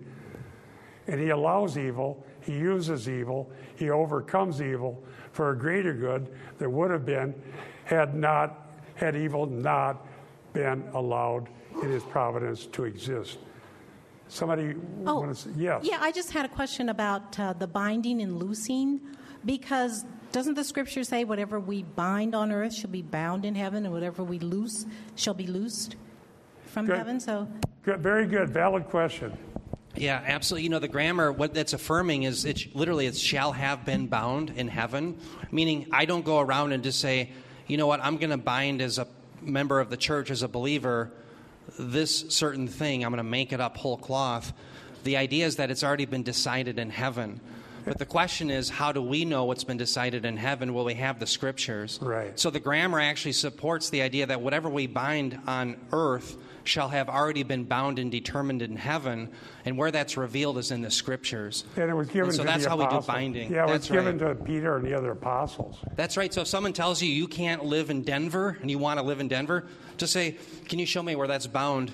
and 1.07 1.19
He 1.19 1.30
allows 1.30 1.78
evil, 1.78 2.26
He 2.41 2.53
uses 2.53 3.09
evil, 3.09 3.49
He 3.76 3.89
overcomes 3.89 4.61
evil 4.61 5.01
for 5.32 5.51
a 5.51 5.57
greater 5.57 5.93
good 5.93 6.28
that 6.57 6.69
would 6.69 6.91
have 6.91 7.05
been 7.05 7.34
had 7.86 8.15
not 8.15 8.69
had 8.95 9.15
evil 9.15 9.45
not 9.45 10.05
been 10.54 10.84
allowed 10.93 11.49
in 11.82 11.89
His 11.89 12.04
providence 12.04 12.66
to 12.68 12.84
exist. 12.86 13.38
Somebody 14.28 14.76
Oh, 15.06 15.20
want 15.20 15.36
to 15.36 15.41
say 15.41 15.49
yes? 15.58 15.82
Yeah, 15.84 15.97
I 15.99 16.12
just 16.12 16.32
had 16.32 16.45
a 16.45 16.49
question 16.49 16.89
about 16.89 17.38
uh, 17.39 17.54
the 17.54 17.68
binding 17.68 18.22
and 18.22 18.38
loosing 18.39 19.02
because 19.45 20.06
doesn't 20.32 20.54
the 20.54 20.64
scripture 20.64 21.04
say 21.04 21.26
whatever 21.26 21.60
we 21.60 21.84
bind 21.84 22.34
on 22.34 22.52
earth 22.52 22.74
shall 22.74 22.89
be 22.89 23.02
bound 23.02 23.43
in 23.43 23.56
heaven 23.56 23.84
and 23.84 23.93
whatever 23.93 24.24
we 24.24 24.39
loose 24.39 24.86
shall 25.16 25.34
be 25.34 25.47
loosed 25.47 25.97
from 26.68 26.86
Good. 26.86 26.97
heaven? 26.97 27.20
So, 27.20 27.47
Good, 27.84 27.99
very 27.99 28.26
good, 28.28 28.49
valid 28.49 28.86
question. 28.86 29.38
Yeah, 29.95 30.24
absolutely. 30.26 30.64
You 30.64 30.70
know, 30.70 30.80
the 30.80 30.88
grammar, 30.88 31.34
what 31.34 31.54
that's 31.54 31.74
affirming 31.74 32.24
is 32.24 32.45
it 32.45 32.74
literally 32.74 33.08
it 33.08 33.18
shall 33.18 33.52
have 33.52 33.84
been 33.84 34.08
bound 34.08 34.52
in 34.52 34.70
heaven, 34.70 35.18
meaning 35.52 35.88
I 35.91 36.06
don't 36.06 36.24
go 36.24 36.39
around 36.39 36.72
and 36.72 36.82
just 36.82 37.02
say, 37.02 37.32
you 37.68 37.76
know 37.76 37.88
what, 37.88 37.99
I'm 38.02 38.16
going 38.16 38.30
to 38.30 38.38
bind 38.38 38.82
as 38.82 38.99
a 38.99 39.08
member 39.42 39.80
of 39.80 39.89
the 39.89 39.98
church, 39.98 40.32
as 40.32 40.44
a 40.44 40.48
believer, 40.48 41.12
this 41.78 42.26
certain 42.30 42.68
thing. 42.68 43.04
I'm 43.04 43.12
going 43.12 43.18
to 43.18 43.24
make 43.24 43.54
it 43.54 43.60
up 43.60 43.78
whole 43.78 43.98
cloth. 43.98 44.54
The 45.04 45.18
idea 45.18 45.46
is 45.46 45.56
that 45.58 45.72
it's 45.72 45.84
already 45.84 46.06
been 46.06 46.24
decided 46.24 46.80
in 46.80 46.89
heaven. 46.89 47.39
But 47.86 47.98
the 47.98 48.06
question 48.06 48.52
is, 48.52 48.70
how 48.70 48.92
do 48.92 49.02
we 49.02 49.26
know 49.26 49.46
what's 49.46 49.64
been 49.64 49.78
decided 49.78 50.24
in 50.26 50.38
heaven? 50.38 50.74
Will 50.74 50.86
we 50.86 50.94
have 50.96 51.20
the 51.20 51.26
scriptures? 51.26 51.98
Right. 52.02 52.39
So 52.39 52.52
the 52.52 52.60
grammar 52.60 53.00
actually 53.00 53.32
supports 53.32 53.89
the 53.89 54.04
idea 54.04 54.28
that 54.28 54.42
whatever 54.42 54.70
we 54.70 54.86
bind 54.86 55.39
on 55.48 55.78
earth 55.92 56.38
shall 56.64 56.89
have 56.89 57.09
already 57.09 57.43
been 57.43 57.64
bound 57.64 57.99
and 57.99 58.12
determined 58.12 58.62
in 58.62 58.76
heaven, 58.76 59.30
and 59.66 59.78
where 59.78 59.91
that's 59.91 60.18
revealed 60.18 60.57
is 60.57 60.72
in 60.72 60.82
the 60.82 60.91
scriptures. 60.91 61.64
And 61.76 61.89
it 61.89 61.93
was 61.93 62.07
given 62.07 62.30
And 62.30 62.34
so 62.36 62.43
to 62.43 62.47
that's 62.47 62.66
how 62.66 62.78
we 62.78 62.88
do 62.88 63.01
binding. 63.05 63.51
Yeah, 63.51 63.66
it 63.66 63.68
That's 63.68 63.89
was 63.89 63.97
given 63.97 64.18
right. 64.20 64.38
to 64.38 64.43
Peter 64.43 64.78
and 64.78 64.86
the 64.86 64.93
other 64.93 65.12
apostles. 65.12 65.78
That's 65.95 66.18
right. 66.18 66.34
So 66.34 66.41
if 66.41 66.47
someone 66.47 66.74
tells 66.74 67.01
you 67.01 67.09
you 67.09 67.28
can't 67.28 67.66
live 67.66 67.89
in 67.89 68.03
Denver 68.03 68.57
and 68.62 68.70
you 68.70 68.78
want 68.78 68.99
to 68.99 69.05
live 69.05 69.20
in 69.20 69.28
Denver, 69.28 69.66
just 69.97 70.14
say, 70.14 70.38
"Can 70.68 70.80
you 70.80 70.86
show 70.86 71.03
me 71.03 71.16
where 71.16 71.28
that's 71.28 71.47
bound 71.47 71.91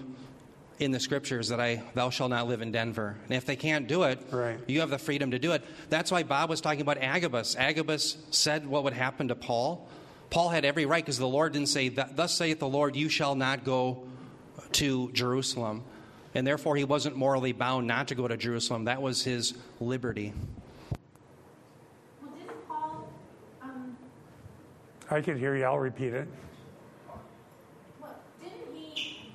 in 0.80 0.91
the 0.91 0.99
scriptures 0.99 1.49
that 1.49 1.59
I 1.59 1.82
thou 1.95 2.09
shalt 2.09 2.30
not 2.30 2.47
live 2.47 2.61
in 2.61 2.72
Denver?" 2.72 3.15
And 3.26 3.34
if 3.36 3.45
they 3.45 3.55
can't 3.55 3.88
do 3.88 4.03
it, 4.03 4.20
Right. 4.32 4.59
you 4.68 4.82
have 4.82 4.89
the 4.89 4.99
freedom 4.99 5.32
to 5.32 5.39
do 5.39 5.53
it. 5.53 5.63
That's 5.89 6.11
why 6.11 6.24
Bob 6.24 6.49
was 6.49 6.61
talking 6.61 6.82
about 6.82 6.97
Agabus. 6.99 7.55
Agabus 7.57 8.18
said 8.32 8.68
what 8.68 8.84
would 8.84 8.93
happen 8.93 9.30
to 9.30 9.36
Paul. 9.36 9.88
Paul 10.30 10.49
had 10.49 10.65
every 10.65 10.86
right 10.86 11.03
because 11.03 11.18
the 11.18 11.28
Lord 11.28 11.53
didn't 11.53 11.70
say, 11.70 11.88
"Thus 11.89 12.34
saith 12.34 12.59
the 12.59 12.68
Lord, 12.68 12.95
you 12.97 13.07
shall 13.09 13.34
not 13.36 13.63
go 13.63 14.03
to 14.78 15.11
Jerusalem." 15.11 15.84
And 16.36 16.45
therefore, 16.45 16.75
he 16.75 16.84
wasn't 16.84 17.15
morally 17.15 17.51
bound 17.51 17.88
not 17.88 18.07
to 18.09 18.15
go 18.15 18.28
to 18.28 18.38
Jerusalem. 18.38 18.86
That 18.86 19.01
was 19.01 19.23
his 19.23 19.55
liberty. 19.80 20.34
well, 22.21 22.32
didn't 22.38 22.67
Paul, 22.67 23.09
um, 23.63 23.97
I 25.09 25.21
can 25.21 25.38
hear 25.39 25.55
you. 25.55 25.63
I'll 25.65 25.80
repeat 25.80 26.13
it. 26.13 26.28
well, 27.99 28.15
didn't 28.39 28.75
he, 28.75 29.32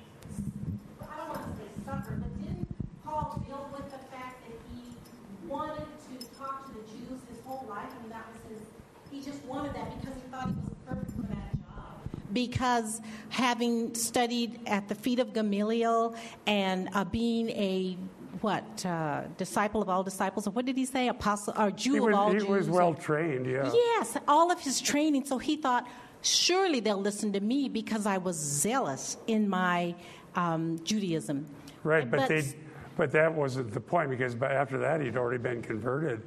I 1.01 1.17
don't 1.17 1.27
want 1.29 1.43
to 1.43 1.51
say 1.57 1.67
suffer, 1.85 2.15
but 2.15 2.31
didn't 2.39 2.67
Paul 3.03 3.43
deal 3.45 3.69
with 3.73 3.91
the 3.91 3.99
fact 4.07 4.47
that 4.47 4.57
he 4.71 4.95
wanted 5.45 5.83
to 5.83 6.25
talk 6.37 6.67
to 6.67 6.73
the 6.73 6.83
Jews 6.87 7.19
his 7.27 7.43
whole 7.45 7.65
life? 7.67 7.89
I 7.89 8.01
mean, 8.01 8.11
that 8.11 8.27
was 8.31 8.39
his, 8.47 8.67
he 9.11 9.19
just 9.29 9.43
wanted 9.43 9.73
that 9.75 9.99
because 9.99 10.15
he 10.15 10.21
thought 10.31 10.47
he 10.47 10.55
was 10.55 10.77
perfect 10.87 11.11
for 11.11 11.27
that 11.27 11.51
job. 11.67 11.99
Because 12.33 13.01
having 13.29 13.93
studied 13.95 14.59
at 14.65 14.87
the 14.87 14.95
feet 14.95 15.19
of 15.19 15.33
Gamaliel 15.33 16.15
and 16.47 16.89
uh, 16.93 17.03
being 17.05 17.49
a 17.51 17.97
what 18.41 18.85
uh, 18.85 19.21
disciple 19.37 19.81
of 19.81 19.87
all 19.87 20.03
disciples, 20.03 20.47
or 20.47 20.51
what 20.51 20.65
did 20.65 20.75
he 20.75 20.85
say? 20.85 21.07
Apostle 21.07 21.53
or 21.57 21.71
Jew 21.71 21.93
He 21.93 21.97
of 21.99 22.03
was, 22.05 22.15
all 22.15 22.31
he 22.31 22.39
Jews. 22.39 22.47
was 22.47 22.69
well 22.69 22.93
trained, 22.93 23.45
yeah. 23.45 23.71
Yes, 23.71 24.17
all 24.27 24.51
of 24.51 24.59
his 24.59 24.81
training. 24.81 25.25
So 25.25 25.37
he 25.37 25.55
thought, 25.55 25.87
surely 26.21 26.79
they'll 26.81 26.99
listen 26.99 27.31
to 27.33 27.39
me 27.39 27.69
because 27.69 28.05
I 28.05 28.17
was 28.17 28.35
zealous 28.35 29.15
in 29.27 29.47
my 29.47 29.95
um, 30.35 30.79
Judaism. 30.83 31.45
Right, 31.83 32.09
but, 32.09 32.27
they, 32.27 32.43
but 32.97 33.11
that 33.11 33.33
wasn't 33.33 33.71
the 33.71 33.79
point 33.79 34.09
because 34.09 34.35
after 34.41 34.77
that 34.79 34.99
he'd 34.99 35.15
already 35.15 35.41
been 35.41 35.61
converted. 35.61 36.21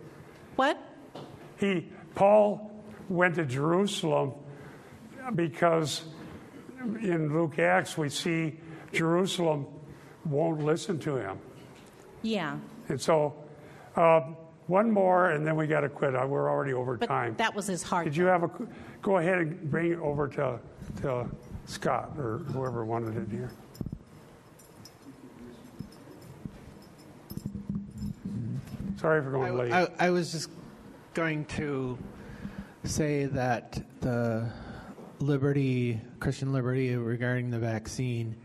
what? 0.55 0.79
He, 1.59 1.89
Paul 2.15 2.71
went 3.09 3.35
to 3.35 3.45
Jerusalem 3.45 4.35
because 5.35 6.05
in 6.79 7.33
Luke 7.33 7.59
Acts 7.59 7.99
we 7.99 8.09
see 8.09 8.59
Jerusalem 8.93 9.67
won't 10.25 10.65
listen 10.65 10.99
to 11.01 11.17
him. 11.17 11.39
Yeah, 12.23 12.59
And 12.89 13.01
so, 13.01 13.35
um, 13.95 14.37
one 14.67 14.91
more, 14.91 15.31
and 15.31 15.47
then 15.47 15.55
we 15.55 15.69
got 15.69 15.81
to 15.81 15.89
quit. 15.89 16.17
Uh, 16.17 16.27
We're 16.27 16.51
already 16.51 16.73
over 16.73 16.97
but 16.97 17.07
time. 17.07 17.35
that 17.37 17.55
was 17.55 17.67
his 17.69 17.85
heart. 17.85 18.05
Did 18.05 18.17
you 18.17 18.25
have 18.25 18.43
a? 18.43 18.51
Go 19.01 19.19
ahead 19.19 19.39
and 19.39 19.71
bring 19.71 19.93
it 19.93 19.99
over 20.01 20.27
to, 20.29 20.59
to 21.03 21.29
Scott 21.67 22.15
or 22.19 22.39
whoever 22.39 22.85
wanted 22.85 23.17
it 23.17 23.31
here. 23.31 23.53
Sorry 28.97 29.23
for 29.23 29.31
going 29.31 29.57
late. 29.57 29.73
I, 29.73 29.89
I 30.01 30.11
was 30.11 30.33
just 30.33 30.51
going 31.15 31.45
to 31.45 31.97
say 32.85 33.27
that 33.27 33.81
the 34.01 34.51
liberty, 35.19 36.01
Christian 36.21 36.53
liberty 36.53 36.95
regarding 36.97 37.51
the 37.51 37.59
vaccine, 37.59 38.37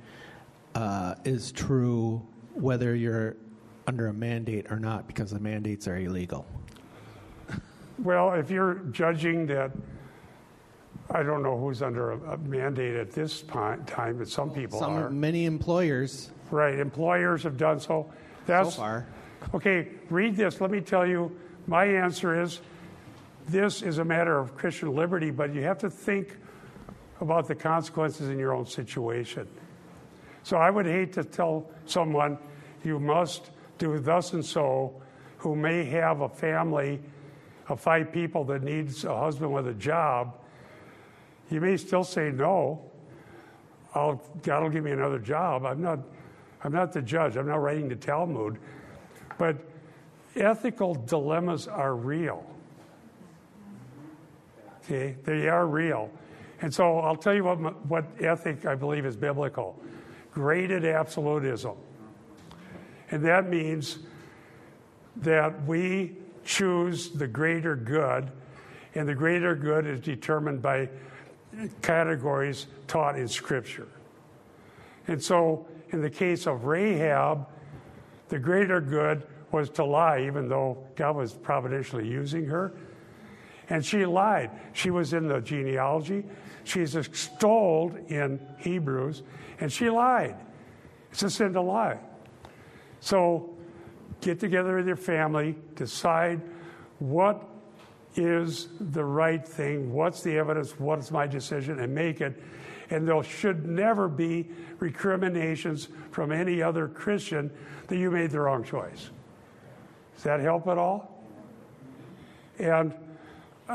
uh, 0.76 1.16
is 1.26 1.52
true 1.52 2.22
whether 2.54 2.96
you're 2.96 3.36
under 3.88 4.08
a 4.08 4.14
mandate 4.14 4.68
or 4.72 4.80
not, 4.80 5.08
because 5.08 5.32
the 5.32 5.40
mandates 5.40 5.88
are 5.88 5.98
illegal. 5.98 6.46
well, 8.00 8.34
if 8.34 8.50
you're 8.50 8.76
judging 8.92 9.46
that, 9.48 9.72
I 11.10 11.24
don't 11.24 11.44
know 11.44 11.60
who's 11.60 11.82
under 11.82 12.12
a, 12.12 12.34
a 12.34 12.38
mandate 12.38 12.96
at 12.96 13.12
this 13.12 13.42
time, 13.42 13.84
but 14.18 14.28
some 14.30 14.52
people 14.52 14.80
Some 14.80 14.94
are. 14.94 15.10
many 15.10 15.46
employers 15.46 16.30
Right, 16.52 16.78
employers 16.80 17.44
have 17.44 17.58
done 17.58 17.80
so. 17.80 17.86
so 17.86 18.14
That's 18.46 18.76
far. 18.76 19.08
Okay, 19.54 19.88
read 20.10 20.36
this. 20.36 20.60
Let 20.60 20.70
me 20.70 20.82
tell 20.82 21.08
you, 21.08 21.36
my 21.66 21.86
answer 21.86 22.42
is 22.42 22.60
this 23.48 23.82
is 23.82 24.00
a 24.00 24.06
matter 24.06 24.38
of 24.38 24.56
Christian 24.58 24.94
liberty, 24.94 25.32
but 25.32 25.54
you 25.56 25.62
have 25.64 25.78
to 25.80 25.90
think 25.90 26.38
about 27.22 27.48
the 27.48 27.56
consequences 27.56 28.30
in 28.30 28.38
your 28.38 28.54
own 28.54 28.66
situation. 28.66 29.48
So 30.44 30.58
I 30.58 30.70
would 30.70 30.88
hate 30.88 31.14
to 31.14 31.24
tell 31.24 31.70
someone, 31.86 32.38
you 32.84 33.00
must 33.00 33.52
do 33.78 34.00
thus 34.00 34.34
and 34.34 34.44
so, 34.44 35.02
who 35.38 35.56
may 35.56 35.86
have 35.86 36.22
a 36.22 36.30
family 36.30 37.00
of 37.68 37.80
five 37.80 38.12
people 38.12 38.44
that 38.46 38.64
needs 38.64 39.06
a 39.06 39.16
husband 39.16 39.54
with 39.54 39.68
a 39.68 39.74
job. 39.74 40.36
You 41.50 41.62
may 41.62 41.78
still 41.78 42.04
say 42.04 42.32
no. 42.32 42.82
I'll, 43.94 44.22
God 44.42 44.64
will 44.64 44.70
give 44.70 44.84
me 44.84 44.92
another 44.92 45.20
job. 45.20 45.66
I'm 45.66 45.82
not, 45.82 46.00
I'm 46.64 46.72
not 46.72 46.92
the 46.92 47.02
judge. 47.02 47.38
I'm 47.38 47.48
not 47.48 47.62
writing 47.62 47.88
the 47.88 47.96
Talmud. 47.96 48.58
But 49.38 49.58
ethical 50.36 50.96
dilemmas 50.96 51.68
are 51.68 51.96
real. 51.96 52.46
Okay, 54.84 55.18
they 55.24 55.48
are 55.48 55.68
real. 55.68 56.10
And 56.62 56.74
so 56.74 57.00
I'll 57.00 57.16
tell 57.16 57.34
you 57.34 57.44
what, 57.44 57.86
what 57.88 58.06
ethic 58.20 58.66
I 58.66 58.76
believe 58.76 59.06
is 59.06 59.16
biblical 59.16 59.82
graded 60.32 60.86
absolutism. 60.86 61.76
And 63.10 63.26
that 63.26 63.50
means 63.50 64.00
that 65.18 65.66
we 65.66 66.16
choose 66.46 67.10
the 67.10 67.28
greater 67.28 67.76
good, 67.76 68.32
and 68.96 69.08
the 69.08 69.14
greater 69.14 69.56
good 69.56 69.86
is 69.86 70.00
determined 70.00 70.62
by 70.62 70.90
categories 71.82 72.68
taught 72.88 73.18
in 73.18 73.28
Scripture. 73.28 73.90
And 75.08 75.22
so, 75.22 75.68
in 75.90 76.02
the 76.02 76.10
case 76.10 76.48
of 76.48 76.64
Rahab, 76.64 77.46
the 78.30 78.40
greater 78.40 78.80
good 78.80 79.28
was 79.52 79.70
to 79.72 79.84
lie, 79.84 80.22
even 80.22 80.48
though 80.48 80.82
God 80.96 81.18
was 81.18 81.34
providentially 81.34 82.08
using 82.08 82.46
her. 82.46 82.72
And 83.72 83.86
she 83.86 84.06
lied. 84.06 84.52
She 84.74 84.90
was 84.90 85.14
in 85.14 85.30
the 85.30 85.40
genealogy. 85.40 86.26
She's 86.66 86.98
extolled 86.98 87.96
in 88.10 88.46
Hebrews, 88.58 89.24
and 89.62 89.72
she 89.72 89.90
lied. 89.90 90.36
It's 91.10 91.24
a 91.24 91.30
sin 91.30 91.54
to 91.54 91.62
lie. 91.62 91.98
So 93.00 93.56
get 94.20 94.42
together 94.42 94.76
with 94.76 94.88
your 94.88 94.98
family, 94.98 95.56
decide 95.76 96.42
what 97.00 97.48
is 98.18 98.68
the 98.92 99.06
right 99.06 99.48
thing, 99.48 99.94
what's 99.94 100.22
the 100.22 100.38
evidence, 100.38 100.78
what's 100.78 101.10
my 101.10 101.26
decision, 101.26 101.80
and 101.80 101.96
make 101.96 102.20
it. 102.20 102.44
And 102.90 103.08
there 103.08 103.24
should 103.24 103.66
never 103.66 104.10
be 104.10 104.50
recriminations 104.80 105.88
from 106.12 106.34
any 106.34 106.62
other 106.62 106.90
Christian 106.90 107.50
that 107.88 107.96
you 107.96 108.12
made 108.12 108.32
the 108.32 108.42
wrong 108.42 108.66
choice. 108.66 109.12
Does 110.16 110.24
that 110.26 110.42
help 110.42 110.68
at 110.68 110.78
all? 110.78 111.24
And 112.60 112.94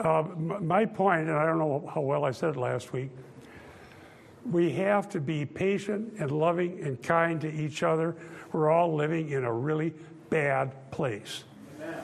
uh, 0.05 0.25
my 0.61 0.85
point, 0.85 1.29
and 1.29 1.37
I 1.37 1.47
don't 1.47 1.59
know 1.59 1.91
how 1.93 2.01
well 2.01 2.25
I 2.25 2.31
said 2.31 2.51
it 2.51 2.57
last 2.57 2.93
week, 2.93 3.11
we 4.51 4.71
have 4.73 5.09
to 5.11 5.21
be 5.21 5.45
patient 5.45 6.15
and 6.19 6.31
loving 6.31 6.81
and 6.83 7.03
kind 7.03 7.41
to 7.41 7.53
each 7.53 7.83
other. 7.83 8.17
We're 8.53 8.71
all 8.71 8.95
living 8.95 9.31
in 9.31 9.45
a 9.45 9.53
really 9.53 9.93
bad 10.31 10.91
place. 10.91 11.45
Amen. 11.81 11.99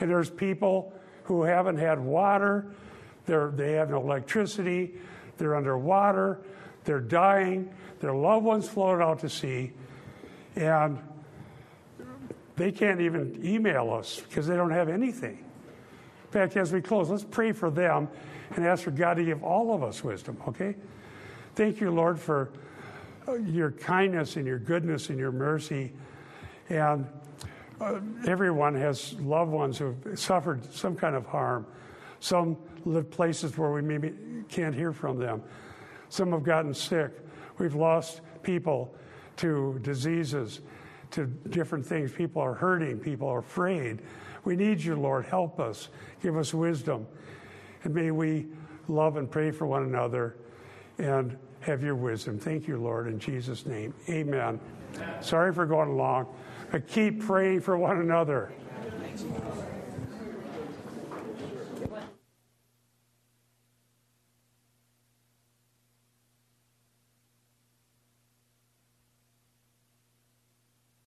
And 0.00 0.10
there's 0.10 0.30
people 0.30 0.92
who 1.24 1.42
haven't 1.42 1.78
had 1.78 1.98
water, 1.98 2.66
they're, 3.26 3.50
they 3.50 3.72
have 3.72 3.90
no 3.90 4.00
electricity, 4.00 4.94
they're 5.38 5.56
underwater, 5.56 6.40
they're 6.84 7.00
dying, 7.00 7.72
their 8.00 8.14
loved 8.14 8.44
ones 8.44 8.68
floated 8.68 9.02
out 9.02 9.20
to 9.20 9.28
sea, 9.28 9.72
and 10.56 10.98
they 12.56 12.72
can't 12.72 13.00
even 13.00 13.40
email 13.44 13.92
us 13.92 14.20
because 14.20 14.46
they 14.46 14.56
don't 14.56 14.70
have 14.70 14.88
anything. 14.88 15.41
In 16.32 16.40
fact, 16.40 16.56
as 16.56 16.72
we 16.72 16.80
close, 16.80 17.10
let's 17.10 17.24
pray 17.24 17.52
for 17.52 17.68
them 17.68 18.08
and 18.56 18.64
ask 18.64 18.84
for 18.84 18.90
God 18.90 19.18
to 19.18 19.24
give 19.24 19.44
all 19.44 19.74
of 19.74 19.82
us 19.82 20.02
wisdom, 20.02 20.38
okay? 20.48 20.74
Thank 21.54 21.78
you, 21.78 21.90
Lord, 21.90 22.18
for 22.18 22.50
uh, 23.28 23.34
your 23.34 23.72
kindness 23.72 24.36
and 24.36 24.46
your 24.46 24.58
goodness 24.58 25.10
and 25.10 25.18
your 25.18 25.30
mercy. 25.30 25.92
And 26.70 27.06
uh, 27.82 28.00
everyone 28.26 28.74
has 28.76 29.12
loved 29.20 29.50
ones 29.50 29.76
who 29.76 29.94
have 30.06 30.18
suffered 30.18 30.72
some 30.72 30.96
kind 30.96 31.14
of 31.14 31.26
harm. 31.26 31.66
Some 32.20 32.56
live 32.86 33.10
places 33.10 33.58
where 33.58 33.70
we 33.70 33.82
maybe 33.82 34.14
can't 34.48 34.74
hear 34.74 34.94
from 34.94 35.18
them. 35.18 35.42
Some 36.08 36.32
have 36.32 36.44
gotten 36.44 36.72
sick. 36.72 37.10
We've 37.58 37.74
lost 37.74 38.22
people 38.42 38.94
to 39.36 39.78
diseases, 39.82 40.62
to 41.10 41.26
different 41.26 41.84
things. 41.84 42.10
People 42.10 42.40
are 42.40 42.54
hurting. 42.54 43.00
People 43.00 43.28
are 43.28 43.40
afraid. 43.40 44.00
We 44.44 44.56
need 44.56 44.80
you, 44.80 44.96
Lord. 44.96 45.24
Help 45.24 45.60
us. 45.60 45.88
Give 46.22 46.36
us 46.36 46.52
wisdom. 46.52 47.06
And 47.84 47.94
may 47.94 48.10
we 48.10 48.46
love 48.88 49.16
and 49.16 49.30
pray 49.30 49.50
for 49.50 49.66
one 49.66 49.82
another 49.82 50.36
and 50.98 51.36
have 51.60 51.82
your 51.82 51.94
wisdom. 51.94 52.38
Thank 52.38 52.66
you, 52.66 52.76
Lord, 52.76 53.06
in 53.06 53.18
Jesus' 53.18 53.66
name. 53.66 53.94
Amen. 54.08 54.60
Sorry 55.20 55.52
for 55.52 55.64
going 55.64 55.96
long, 55.96 56.26
but 56.70 56.86
keep 56.86 57.24
praying 57.24 57.60
for 57.60 57.76
one 57.78 57.98
another. 57.98 58.52